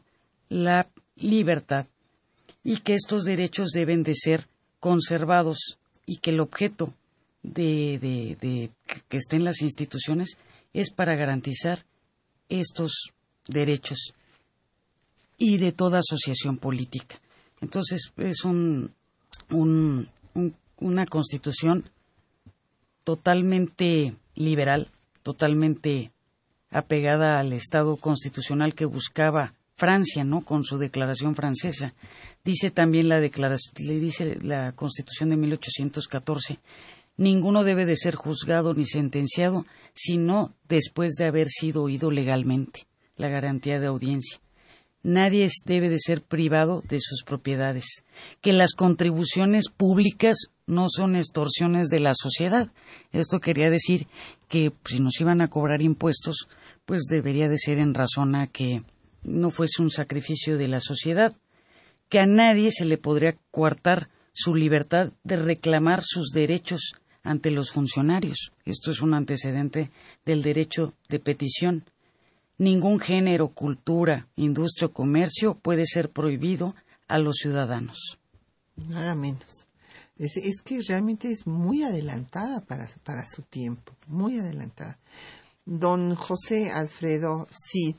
la 0.49 0.87
libertad, 1.15 1.85
y 2.63 2.77
que 2.77 2.95
estos 2.95 3.23
derechos 3.23 3.69
deben 3.69 4.01
de 4.01 4.15
ser 4.15 4.47
conservados 4.79 5.77
y 6.07 6.17
que 6.17 6.31
el 6.31 6.39
objeto 6.39 6.93
de, 7.43 7.99
de, 7.99 8.35
de 8.41 8.71
que 9.07 9.17
estén 9.17 9.43
las 9.43 9.61
instituciones 9.61 10.39
es 10.73 10.89
para 10.89 11.15
garantizar 11.15 11.85
estos 12.49 13.11
derechos 13.47 14.15
y 15.39 15.57
de 15.57 15.71
toda 15.71 15.99
asociación 15.99 16.57
política. 16.57 17.19
Entonces 17.61 18.13
es 18.17 18.43
un, 18.43 18.93
un, 19.49 20.09
una 20.77 21.05
constitución 21.05 21.89
totalmente 23.03 24.15
liberal, 24.35 24.89
totalmente 25.23 26.11
apegada 26.69 27.39
al 27.39 27.53
Estado 27.53 27.95
constitucional 27.95 28.75
que 28.75 28.85
buscaba 28.85 29.53
Francia, 29.75 30.23
¿no? 30.25 30.43
Con 30.43 30.65
su 30.65 30.77
declaración 30.77 31.35
francesa. 31.35 31.93
Dice 32.43 32.69
también 32.69 33.07
la 33.07 33.21
declaración, 33.21 33.73
le 33.79 33.99
dice 33.99 34.37
la 34.41 34.73
Constitución 34.73 35.29
de 35.29 35.37
1814, 35.37 36.59
ninguno 37.15 37.63
debe 37.63 37.85
de 37.85 37.95
ser 37.95 38.15
juzgado 38.15 38.73
ni 38.73 38.85
sentenciado, 38.85 39.65
sino 39.93 40.53
después 40.67 41.13
de 41.13 41.25
haber 41.25 41.47
sido 41.47 41.83
oído 41.83 42.11
legalmente, 42.11 42.87
la 43.15 43.29
garantía 43.29 43.79
de 43.79 43.87
audiencia. 43.87 44.39
Nadie 45.01 45.47
debe 45.65 45.89
de 45.89 45.97
ser 45.97 46.21
privado 46.21 46.81
de 46.87 46.99
sus 46.99 47.23
propiedades, 47.23 48.03
que 48.41 48.51
las 48.51 48.73
contribuciones 48.73 49.69
públicas 49.69 50.47
no 50.67 50.87
son 50.89 51.15
extorsiones 51.15 51.87
de 51.87 52.01
la 52.01 52.13
sociedad. 52.13 52.69
Esto 53.13 53.39
quería 53.39 53.69
decir 53.69 54.07
que 54.49 54.73
si 54.85 54.99
nos 54.99 55.19
iban 55.21 55.39
a 55.41 55.49
cobrar 55.49 55.81
impuestos, 55.81 56.49
pues 56.85 57.03
debería 57.09 57.47
de 57.47 57.57
ser 57.57 57.77
en 57.77 57.93
razón 57.93 58.35
a 58.35 58.47
que 58.47 58.83
no 59.23 59.51
fuese 59.51 59.81
un 59.81 59.89
sacrificio 59.89 60.57
de 60.57 60.67
la 60.67 60.81
sociedad, 60.81 61.35
que 62.09 62.19
a 62.19 62.25
nadie 62.25 62.71
se 62.71 62.85
le 62.85 62.97
podría 62.97 63.37
coartar 63.51 64.09
su 64.33 64.55
libertad 64.55 65.13
de 65.23 65.37
reclamar 65.37 66.01
sus 66.03 66.31
derechos 66.31 66.93
ante 67.23 67.51
los 67.51 67.71
funcionarios. 67.71 68.51
Esto 68.65 68.91
es 68.91 69.01
un 69.01 69.13
antecedente 69.13 69.91
del 70.25 70.41
derecho 70.41 70.93
de 71.09 71.19
petición 71.19 71.85
ningún 72.59 72.99
género, 72.99 73.49
cultura, 73.49 74.27
industria 74.35 74.87
o 74.87 74.93
comercio 74.93 75.55
puede 75.55 75.85
ser 75.85 76.11
prohibido 76.11 76.75
a 77.07 77.17
los 77.17 77.37
ciudadanos. 77.37 78.19
Nada 78.75 79.15
menos. 79.15 79.65
Es, 80.17 80.61
que 80.61 80.81
realmente 80.81 81.31
es 81.31 81.47
muy 81.47 81.83
adelantada 81.83 82.59
para, 82.61 82.87
para 83.03 83.25
su 83.25 83.41
tiempo, 83.43 83.93
muy 84.07 84.37
adelantada. 84.37 84.99
Don 85.65 86.15
José 86.15 86.71
Alfredo 86.71 87.47
Cid 87.49 87.95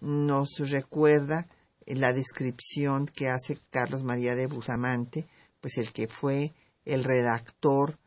nos 0.00 0.50
recuerda 0.70 1.48
la 1.86 2.12
descripción 2.12 3.06
que 3.06 3.30
hace 3.30 3.58
Carlos 3.70 4.02
María 4.02 4.34
de 4.34 4.46
Bustamante, 4.46 5.26
pues 5.60 5.78
el 5.78 5.92
que 5.92 6.08
fue 6.08 6.52
el 6.84 7.04
redactor 7.04 7.98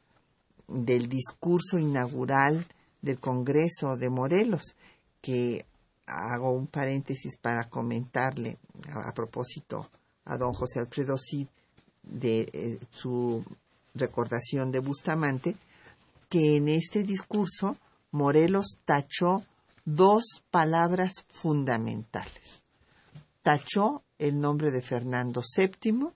del 0.68 1.10
discurso 1.10 1.80
inaugural 1.80 2.68
del 3.02 3.20
Congreso 3.20 3.98
de 3.98 4.10
Morelos, 4.12 4.76
que 5.22 5.66
hago 6.10 6.52
un 6.52 6.68
paréntesis 6.68 7.38
para 7.38 7.70
comentarle 7.70 8.58
a, 8.94 9.14
propósito 9.14 9.90
a 10.26 10.38
don 10.38 10.54
José 10.54 10.80
Alfredo 10.80 11.18
Cid 11.18 11.48
de 12.04 12.50
eh, 12.54 12.80
su 12.90 13.44
recordación 13.94 14.72
de 14.72 14.80
Bustamante, 14.80 15.56
que 16.30 16.58
en 16.58 16.70
este 16.70 17.04
discurso 17.04 17.78
Morelos 18.12 18.80
tachó 18.86 19.44
dos 19.86 20.24
palabras 20.52 21.12
fundamentales. 21.28 22.64
Tachó 23.42 24.04
el 24.18 24.40
nombre 24.40 24.72
de 24.72 24.82
Fernando 24.82 25.42
VII, 25.56 26.10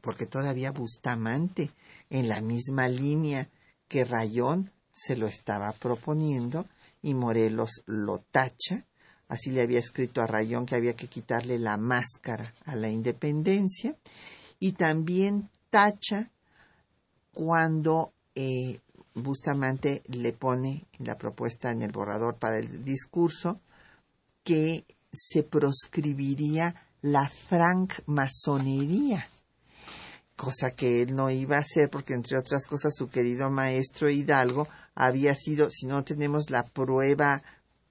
porque 0.00 0.26
todavía 0.26 0.72
Bustamante, 0.72 1.70
en 2.10 2.28
la 2.28 2.40
misma 2.40 2.88
línea 2.88 3.48
que 3.88 4.04
Rayón 4.04 4.70
se 4.94 5.16
lo 5.16 5.26
estaba 5.26 5.72
proponiendo, 5.72 6.66
y 7.06 7.14
Morelos 7.14 7.84
lo 7.86 8.18
tacha. 8.18 8.84
Así 9.28 9.50
le 9.50 9.62
había 9.62 9.78
escrito 9.78 10.20
a 10.20 10.26
Rayón 10.26 10.66
que 10.66 10.74
había 10.74 10.96
que 10.96 11.06
quitarle 11.06 11.56
la 11.56 11.76
máscara 11.76 12.52
a 12.64 12.74
la 12.74 12.88
independencia. 12.88 13.96
Y 14.58 14.72
también 14.72 15.48
tacha 15.70 16.32
cuando 17.32 18.12
eh, 18.34 18.80
Bustamante 19.14 20.02
le 20.08 20.32
pone 20.32 20.88
la 20.98 21.16
propuesta 21.16 21.70
en 21.70 21.82
el 21.82 21.92
borrador 21.92 22.38
para 22.38 22.58
el 22.58 22.84
discurso 22.84 23.60
que 24.42 24.84
se 25.12 25.44
proscribiría 25.44 26.74
la 27.02 27.28
francmasonería, 27.28 29.28
cosa 30.34 30.72
que 30.72 31.02
él 31.02 31.14
no 31.14 31.30
iba 31.30 31.56
a 31.56 31.60
hacer 31.60 31.88
porque 31.88 32.14
entre 32.14 32.36
otras 32.36 32.66
cosas 32.66 32.92
su 32.96 33.08
querido 33.08 33.48
maestro 33.48 34.10
Hidalgo 34.10 34.66
había 34.96 35.36
sido, 35.36 35.70
si 35.70 35.86
no 35.86 36.02
tenemos 36.02 36.50
la 36.50 36.64
prueba 36.64 37.42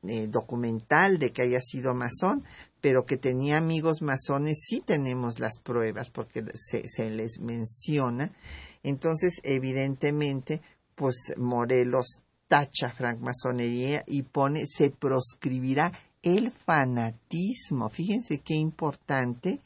eh, 0.04 0.28
documental 0.28 1.18
de 1.18 1.32
que 1.32 1.44
haya 1.44 1.62
sido 1.62 1.96
masón, 1.96 2.44
pero 2.82 3.06
que 3.06 3.18
tenía 3.18 3.58
amigos 3.58 4.02
masones, 4.02 4.58
sí 4.68 4.82
tenemos 4.86 5.40
las 5.40 5.58
pruebas 5.60 6.10
porque 6.10 6.44
se, 6.54 6.88
se 6.88 7.10
les 7.10 7.40
menciona. 7.40 8.32
Entonces, 8.84 9.40
evidentemente, 9.44 10.62
pues 10.96 11.16
Morelos 11.38 12.22
tacha 12.48 12.92
francmasonería 12.92 14.04
y 14.08 14.24
pone, 14.24 14.66
se 14.68 14.92
proscribirá 14.92 15.92
el 16.22 16.52
fanatismo. 16.52 17.90
Fíjense 17.90 18.40
qué 18.40 18.56
importante, 18.56 19.62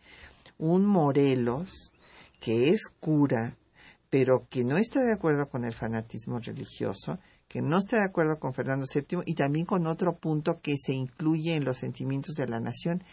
un 0.57 0.85
Morelos 0.85 1.93
que 2.39 2.69
es 2.69 2.83
cura, 2.99 3.57
pero 4.09 4.47
que 4.49 4.63
no 4.63 4.77
está 4.77 5.01
de 5.01 5.13
acuerdo 5.13 5.49
con 5.49 5.65
el 5.65 5.73
fanatismo 5.73 6.39
religioso, 6.39 7.19
que 7.47 7.61
no 7.61 7.77
está 7.77 7.97
de 7.97 8.05
acuerdo 8.05 8.39
con 8.39 8.53
Fernando 8.53 8.85
VII 8.91 9.21
y 9.25 9.35
también 9.35 9.65
con 9.65 9.85
otro 9.87 10.17
punto 10.17 10.59
que 10.61 10.75
se 10.77 10.93
incluye 10.93 11.55
en 11.55 11.65
los 11.65 11.77
sentimientos 11.77 12.35
de 12.35 12.47
la 12.47 12.59
nación, 12.59 13.03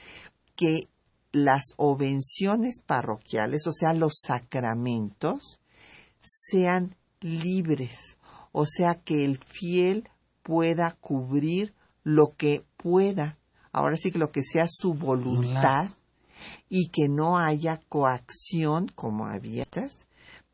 que 0.55 0.88
las 1.32 1.64
ovenciones 1.76 2.80
parroquiales, 2.84 3.66
o 3.66 3.72
sea, 3.72 3.92
los 3.92 4.20
sacramentos, 4.26 5.61
sean 6.20 6.97
libres, 7.20 8.16
o 8.53 8.64
sea, 8.66 8.94
que 8.94 9.24
el 9.24 9.38
fiel 9.38 10.09
pueda 10.42 10.97
cubrir 11.01 11.74
lo 12.05 12.34
que 12.36 12.64
pueda, 12.76 13.36
ahora 13.72 13.97
sí 13.97 14.11
que 14.11 14.18
lo 14.18 14.30
que 14.30 14.42
sea 14.42 14.66
su 14.68 14.94
voluntad, 14.94 15.90
y 16.68 16.88
que 16.88 17.09
no 17.09 17.38
haya 17.38 17.80
coacción, 17.88 18.88
como 18.94 19.26
había 19.26 19.64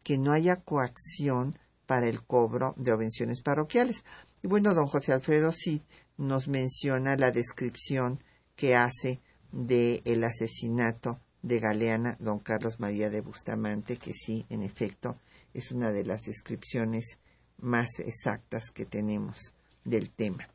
que 0.03 0.19
no 0.19 0.33
haya 0.33 0.57
coacción 0.57 1.57
para 1.87 2.09
el 2.09 2.23
cobro 2.23 2.75
de 2.77 2.93
ovenciones 2.93 3.43
parroquiales. 3.43 4.05
Y 4.43 4.49
bueno, 4.49 4.75
don 4.75 4.87
José 4.87 5.13
Alfredo 5.13 5.53
sí 5.53 5.83
nos 6.17 6.49
menciona 6.49 7.17
la 7.17 7.31
descripción 7.31 8.23
que 8.57 8.75
hace 8.75 9.21
del 9.51 10.03
el 10.05 10.25
asesinato 10.25 11.21
de 11.43 11.59
Galeana, 11.59 12.17
don 12.21 12.39
Carlos 12.39 12.79
María 12.81 13.11
de 13.11 13.21
Bustamante, 13.21 13.97
que 13.97 14.13
sí, 14.15 14.47
en 14.49 14.63
efecto, 14.63 15.19
es 15.53 15.73
una 15.73 15.91
de 15.91 16.05
las 16.05 16.23
descripciones 16.23 17.19
más 17.59 17.99
exactas 17.99 18.71
que 18.71 18.87
tenemos 18.87 19.55
del 19.85 20.11
tema. 20.11 20.49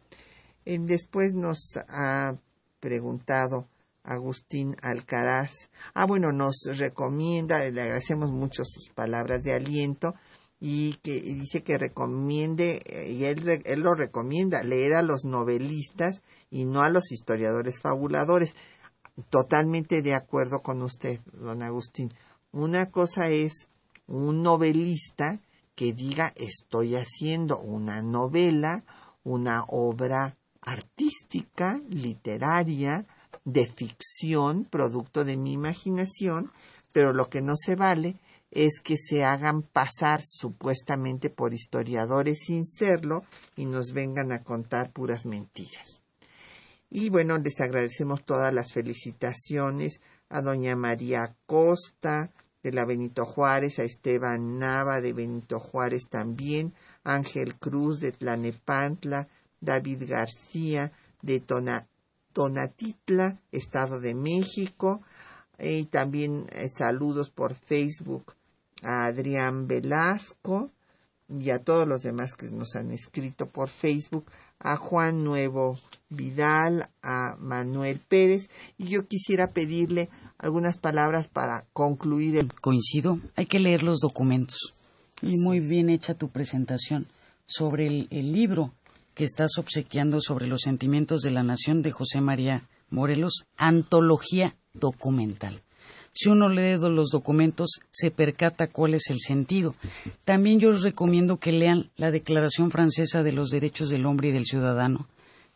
Eh, 0.65 0.79
después 0.81 1.33
nos 1.33 1.77
ha 1.89 2.35
preguntado 2.79 3.67
Agustín 4.07 4.75
Alcaraz. 4.81 5.51
Ah, 5.93 6.05
bueno, 6.05 6.31
nos 6.31 6.55
recomienda, 6.77 7.59
le 7.69 7.81
agradecemos 7.81 8.31
mucho 8.31 8.63
sus 8.65 8.89
palabras 8.89 9.43
de 9.43 9.53
aliento 9.53 10.15
y 10.59 10.95
que 11.03 11.21
dice 11.21 11.61
que 11.61 11.77
recomiende, 11.77 12.81
eh, 12.85 13.11
y 13.11 13.25
él, 13.25 13.61
él 13.63 13.79
lo 13.81 13.93
recomienda, 13.93 14.63
leer 14.63 14.93
a 14.95 15.03
los 15.03 15.23
novelistas 15.25 16.21
y 16.49 16.65
no 16.65 16.81
a 16.81 16.89
los 16.89 17.11
historiadores 17.11 17.79
fabuladores. 17.81 18.55
Totalmente 19.29 20.01
de 20.01 20.15
acuerdo 20.15 20.61
con 20.61 20.81
usted, 20.81 21.19
don 21.33 21.61
Agustín. 21.61 22.13
Una 22.51 22.89
cosa 22.89 23.29
es 23.29 23.67
un 24.07 24.41
novelista 24.41 25.41
que 25.75 25.93
diga 25.93 26.33
estoy 26.35 26.95
haciendo 26.95 27.59
una 27.59 28.01
novela, 28.01 28.83
una 29.23 29.63
obra 29.67 30.37
artística, 30.61 31.79
literaria, 31.89 33.05
de 33.47 33.65
ficción, 33.65 34.65
producto 34.65 35.23
de 35.23 35.37
mi 35.37 35.53
imaginación, 35.53 36.51
pero 36.91 37.13
lo 37.13 37.29
que 37.29 37.41
no 37.41 37.55
se 37.55 37.77
vale 37.77 38.17
es 38.51 38.81
que 38.83 38.97
se 38.97 39.23
hagan 39.23 39.61
pasar 39.61 40.21
supuestamente 40.21 41.29
por 41.29 41.53
historiadores 41.53 42.39
sin 42.45 42.65
serlo 42.65 43.23
y 43.55 43.65
nos 43.65 43.93
vengan 43.93 44.33
a 44.33 44.43
contar 44.43 44.91
puras 44.91 45.25
mentiras. 45.25 46.03
Y 46.89 47.07
bueno, 47.07 47.37
les 47.37 47.59
agradecemos 47.61 48.25
todas 48.25 48.53
las 48.53 48.73
felicitaciones 48.73 50.01
a 50.27 50.41
doña 50.41 50.75
María 50.75 51.33
Costa 51.45 52.31
de 52.63 52.73
la 52.73 52.83
Benito 52.83 53.25
Juárez, 53.25 53.79
a 53.79 53.83
Esteban 53.83 54.59
Nava 54.59 54.99
de 54.99 55.13
Benito 55.13 55.61
Juárez 55.61 56.09
también, 56.09 56.73
Ángel 57.05 57.55
Cruz 57.55 58.01
de 58.01 58.11
Tlanepantla, 58.11 59.29
David 59.61 60.03
García 60.05 60.91
de 61.21 61.39
Tona, 61.39 61.87
Tonatitla, 62.37 63.39
Estado 63.51 63.99
de 63.99 64.13
México, 64.13 65.01
y 65.57 65.85
también 65.85 66.45
eh, 66.51 66.69
saludos 66.69 67.31
por 67.31 67.55
Facebook 67.55 68.35
a 68.83 69.07
Adrián 69.07 69.65
Velasco 69.65 70.69
y 71.27 71.49
a 71.49 71.63
todos 71.63 71.87
los 71.87 72.03
demás 72.03 72.35
que 72.35 72.51
nos 72.51 72.75
han 72.75 72.91
escrito 72.91 73.49
por 73.49 73.69
Facebook, 73.69 74.25
a 74.59 74.75
Juan 74.75 75.23
Nuevo 75.23 75.79
Vidal, 76.09 76.91
a 77.01 77.35
Manuel 77.39 77.99
Pérez, 78.07 78.51
y 78.77 78.89
yo 78.89 79.07
quisiera 79.07 79.47
pedirle 79.47 80.07
algunas 80.37 80.77
palabras 80.77 81.27
para 81.27 81.65
concluir 81.73 82.37
el... 82.37 82.53
Coincido, 82.53 83.19
hay 83.35 83.47
que 83.47 83.57
leer 83.57 83.81
los 83.81 83.97
documentos. 83.97 84.75
Y 85.23 85.37
muy 85.39 85.59
bien 85.59 85.89
hecha 85.89 86.13
tu 86.13 86.29
presentación 86.29 87.07
sobre 87.47 87.87
el, 87.87 88.07
el 88.11 88.31
libro 88.31 88.75
que 89.17 89.25
estás 89.25 89.57
obsequiando 89.57 90.19
sobre 90.21 90.45
los 90.45 90.61
sentimientos 90.61 91.21
de 91.21 91.31
la 91.31 91.41
nación 91.41 91.81
de 91.81 91.89
José 91.89 92.21
María 92.21 92.69
Morelos, 92.91 93.45
antología 93.57 94.55
documental. 94.75 95.63
Si 96.13 96.29
uno 96.29 96.49
lee 96.49 96.77
los 96.79 97.09
documentos, 97.09 97.79
se 97.89 98.11
percata 98.11 98.67
cuál 98.67 98.93
es 98.93 99.09
el 99.09 99.17
sentido. 99.19 99.73
También 100.23 100.59
yo 100.59 100.69
os 100.69 100.83
recomiendo 100.83 101.37
que 101.37 101.51
lean 101.51 101.89
la 101.95 102.11
Declaración 102.11 102.69
Francesa 102.69 103.23
de 103.23 103.31
los 103.31 103.49
Derechos 103.49 103.89
del 103.89 104.05
Hombre 104.05 104.29
y 104.29 104.33
del 104.33 104.45
Ciudadano 104.45 105.07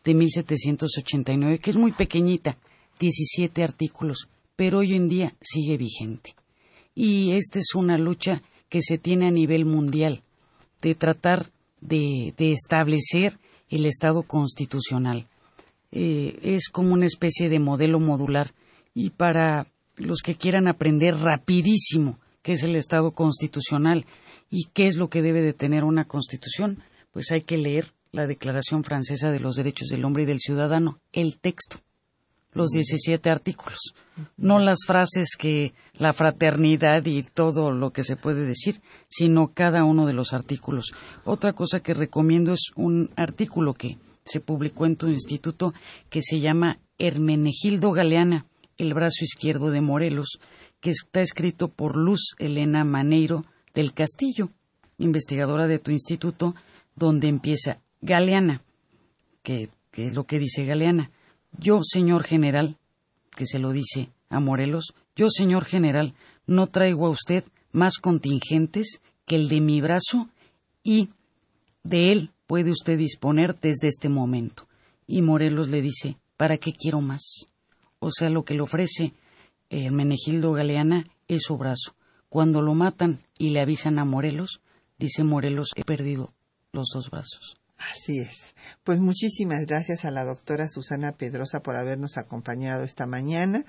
de 0.02 0.14
1789, 0.14 1.60
que 1.60 1.70
es 1.70 1.76
muy 1.76 1.92
pequeñita, 1.92 2.58
17 2.98 3.62
artículos, 3.62 4.28
pero 4.56 4.80
hoy 4.80 4.96
en 4.96 5.08
día 5.08 5.36
sigue 5.40 5.76
vigente. 5.76 6.34
Y 6.96 7.30
esta 7.32 7.60
es 7.60 7.76
una 7.76 7.96
lucha 7.96 8.42
que 8.68 8.82
se 8.82 8.98
tiene 8.98 9.28
a 9.28 9.30
nivel 9.30 9.66
mundial, 9.66 10.24
de 10.80 10.96
tratar 10.96 11.52
de, 11.80 12.34
de 12.36 12.50
establecer 12.50 13.38
el 13.72 13.86
Estado 13.86 14.22
constitucional. 14.22 15.26
Eh, 15.90 16.38
es 16.42 16.68
como 16.68 16.92
una 16.92 17.06
especie 17.06 17.48
de 17.48 17.58
modelo 17.58 17.98
modular 18.00 18.52
y 18.94 19.10
para 19.10 19.66
los 19.96 20.20
que 20.22 20.36
quieran 20.36 20.68
aprender 20.68 21.16
rapidísimo 21.16 22.18
qué 22.42 22.52
es 22.52 22.62
el 22.62 22.76
Estado 22.76 23.12
constitucional 23.12 24.04
y 24.50 24.68
qué 24.74 24.86
es 24.86 24.96
lo 24.96 25.08
que 25.08 25.22
debe 25.22 25.40
de 25.40 25.54
tener 25.54 25.84
una 25.84 26.04
constitución, 26.04 26.82
pues 27.12 27.30
hay 27.30 27.42
que 27.42 27.56
leer 27.56 27.86
la 28.10 28.26
Declaración 28.26 28.84
Francesa 28.84 29.30
de 29.30 29.40
los 29.40 29.56
Derechos 29.56 29.88
del 29.88 30.04
Hombre 30.04 30.24
y 30.24 30.26
del 30.26 30.40
Ciudadano, 30.40 31.00
el 31.12 31.38
texto, 31.38 31.78
los 32.52 32.70
17 32.70 33.30
artículos, 33.30 33.94
no 34.36 34.58
las 34.58 34.80
frases 34.86 35.36
que 35.38 35.72
la 35.94 36.12
fraternidad 36.12 37.04
y 37.06 37.22
todo 37.22 37.72
lo 37.72 37.90
que 37.90 38.02
se 38.02 38.16
puede 38.16 38.44
decir, 38.44 38.80
sino 39.08 39.52
cada 39.54 39.84
uno 39.84 40.06
de 40.06 40.12
los 40.12 40.32
artículos. 40.32 40.92
Otra 41.24 41.54
cosa 41.54 41.80
que 41.80 41.94
recomiendo 41.94 42.52
es 42.52 42.70
un 42.76 43.10
artículo 43.16 43.74
que 43.74 43.98
se 44.24 44.40
publicó 44.40 44.86
en 44.86 44.96
tu 44.96 45.08
instituto 45.08 45.72
que 46.10 46.22
se 46.22 46.38
llama 46.38 46.78
Hermenegildo 46.98 47.90
Galeana, 47.92 48.46
el 48.76 48.94
brazo 48.94 49.24
izquierdo 49.24 49.70
de 49.70 49.80
Morelos, 49.80 50.38
que 50.80 50.90
está 50.90 51.20
escrito 51.20 51.68
por 51.68 51.96
Luz 51.96 52.34
Elena 52.38 52.84
Maneiro 52.84 53.44
del 53.74 53.94
Castillo, 53.94 54.50
investigadora 54.98 55.66
de 55.66 55.78
tu 55.78 55.90
instituto, 55.90 56.54
donde 56.94 57.28
empieza 57.28 57.78
Galeana, 58.00 58.62
que, 59.42 59.70
que 59.90 60.06
es 60.06 60.14
lo 60.14 60.24
que 60.24 60.38
dice 60.38 60.64
Galeana. 60.64 61.10
Yo, 61.58 61.80
señor 61.82 62.24
general, 62.24 62.76
que 63.36 63.46
se 63.46 63.58
lo 63.58 63.72
dice 63.72 64.10
a 64.28 64.40
Morelos, 64.40 64.94
yo, 65.14 65.28
señor 65.28 65.64
general, 65.64 66.14
no 66.46 66.66
traigo 66.66 67.06
a 67.06 67.10
usted 67.10 67.44
más 67.70 67.98
contingentes 67.98 69.00
que 69.26 69.36
el 69.36 69.48
de 69.48 69.60
mi 69.60 69.80
brazo 69.80 70.28
y 70.82 71.10
de 71.82 72.12
él 72.12 72.30
puede 72.46 72.70
usted 72.70 72.98
disponer 72.98 73.58
desde 73.60 73.88
este 73.88 74.08
momento. 74.08 74.66
Y 75.06 75.22
Morelos 75.22 75.68
le 75.68 75.82
dice, 75.82 76.18
¿para 76.36 76.58
qué 76.58 76.72
quiero 76.72 77.00
más? 77.00 77.48
O 77.98 78.10
sea, 78.10 78.30
lo 78.30 78.44
que 78.44 78.54
le 78.54 78.62
ofrece 78.62 79.14
eh, 79.70 79.90
Menegildo 79.90 80.52
Galeana 80.52 81.06
es 81.28 81.42
su 81.44 81.56
brazo. 81.56 81.94
Cuando 82.28 82.62
lo 82.62 82.74
matan 82.74 83.22
y 83.38 83.50
le 83.50 83.60
avisan 83.60 83.98
a 83.98 84.04
Morelos, 84.04 84.60
dice 84.98 85.24
Morelos, 85.24 85.70
he 85.76 85.84
perdido 85.84 86.32
los 86.72 86.88
dos 86.92 87.10
brazos. 87.10 87.61
Así 87.90 88.18
es. 88.20 88.54
Pues 88.84 89.00
muchísimas 89.00 89.66
gracias 89.66 90.04
a 90.04 90.10
la 90.10 90.24
doctora 90.24 90.68
Susana 90.68 91.16
Pedrosa 91.16 91.62
por 91.62 91.76
habernos 91.76 92.16
acompañado 92.16 92.84
esta 92.84 93.06
mañana 93.06 93.64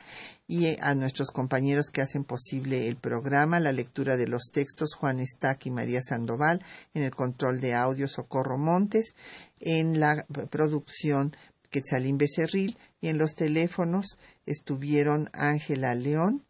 y 0.48 0.78
a 0.82 0.94
nuestros 0.94 1.30
compañeros 1.30 1.90
que 1.92 2.02
hacen 2.02 2.24
posible 2.24 2.88
el 2.88 2.98
programa, 2.98 3.60
la 3.60 3.72
lectura 3.72 4.16
de 4.16 4.28
los 4.28 4.52
textos, 4.52 4.94
Juan 4.94 5.20
Estac 5.20 5.66
y 5.66 5.72
María 5.72 6.02
Sandoval, 6.02 6.64
en 6.94 7.04
el 7.04 7.12
control 7.12 7.60
de 7.60 7.74
audio 7.74 8.08
Socorro 8.08 8.58
Montes, 8.58 9.16
en 9.60 10.00
la 10.00 10.26
producción 10.50 11.36
Quetzalín 11.70 12.18
Becerril 12.18 12.78
y 13.02 13.08
en 13.08 13.18
los 13.18 13.34
teléfonos 13.34 14.18
estuvieron 14.46 15.30
Ángela 15.34 15.96
León 15.96 16.46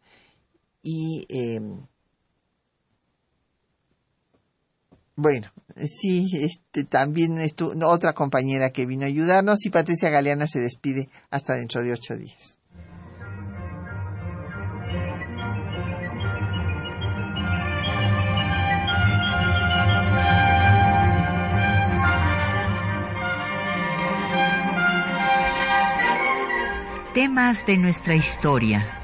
y 0.82 1.26
eh, 1.30 1.60
bueno, 5.16 5.48
sí, 5.76 6.26
este, 6.40 6.84
también 6.84 7.38
estuvo 7.38 7.72
otra 7.86 8.12
compañera 8.14 8.70
que 8.70 8.86
vino 8.86 9.04
a 9.04 9.06
ayudarnos 9.06 9.64
y 9.64 9.70
Patricia 9.70 10.10
Galeana 10.10 10.46
se 10.48 10.60
despide 10.60 11.08
hasta 11.30 11.54
dentro 11.54 11.82
de 11.82 11.92
ocho 11.92 12.16
días. 12.16 12.58
Temas 27.14 27.64
de 27.64 27.78
nuestra 27.78 28.16
historia 28.16 29.03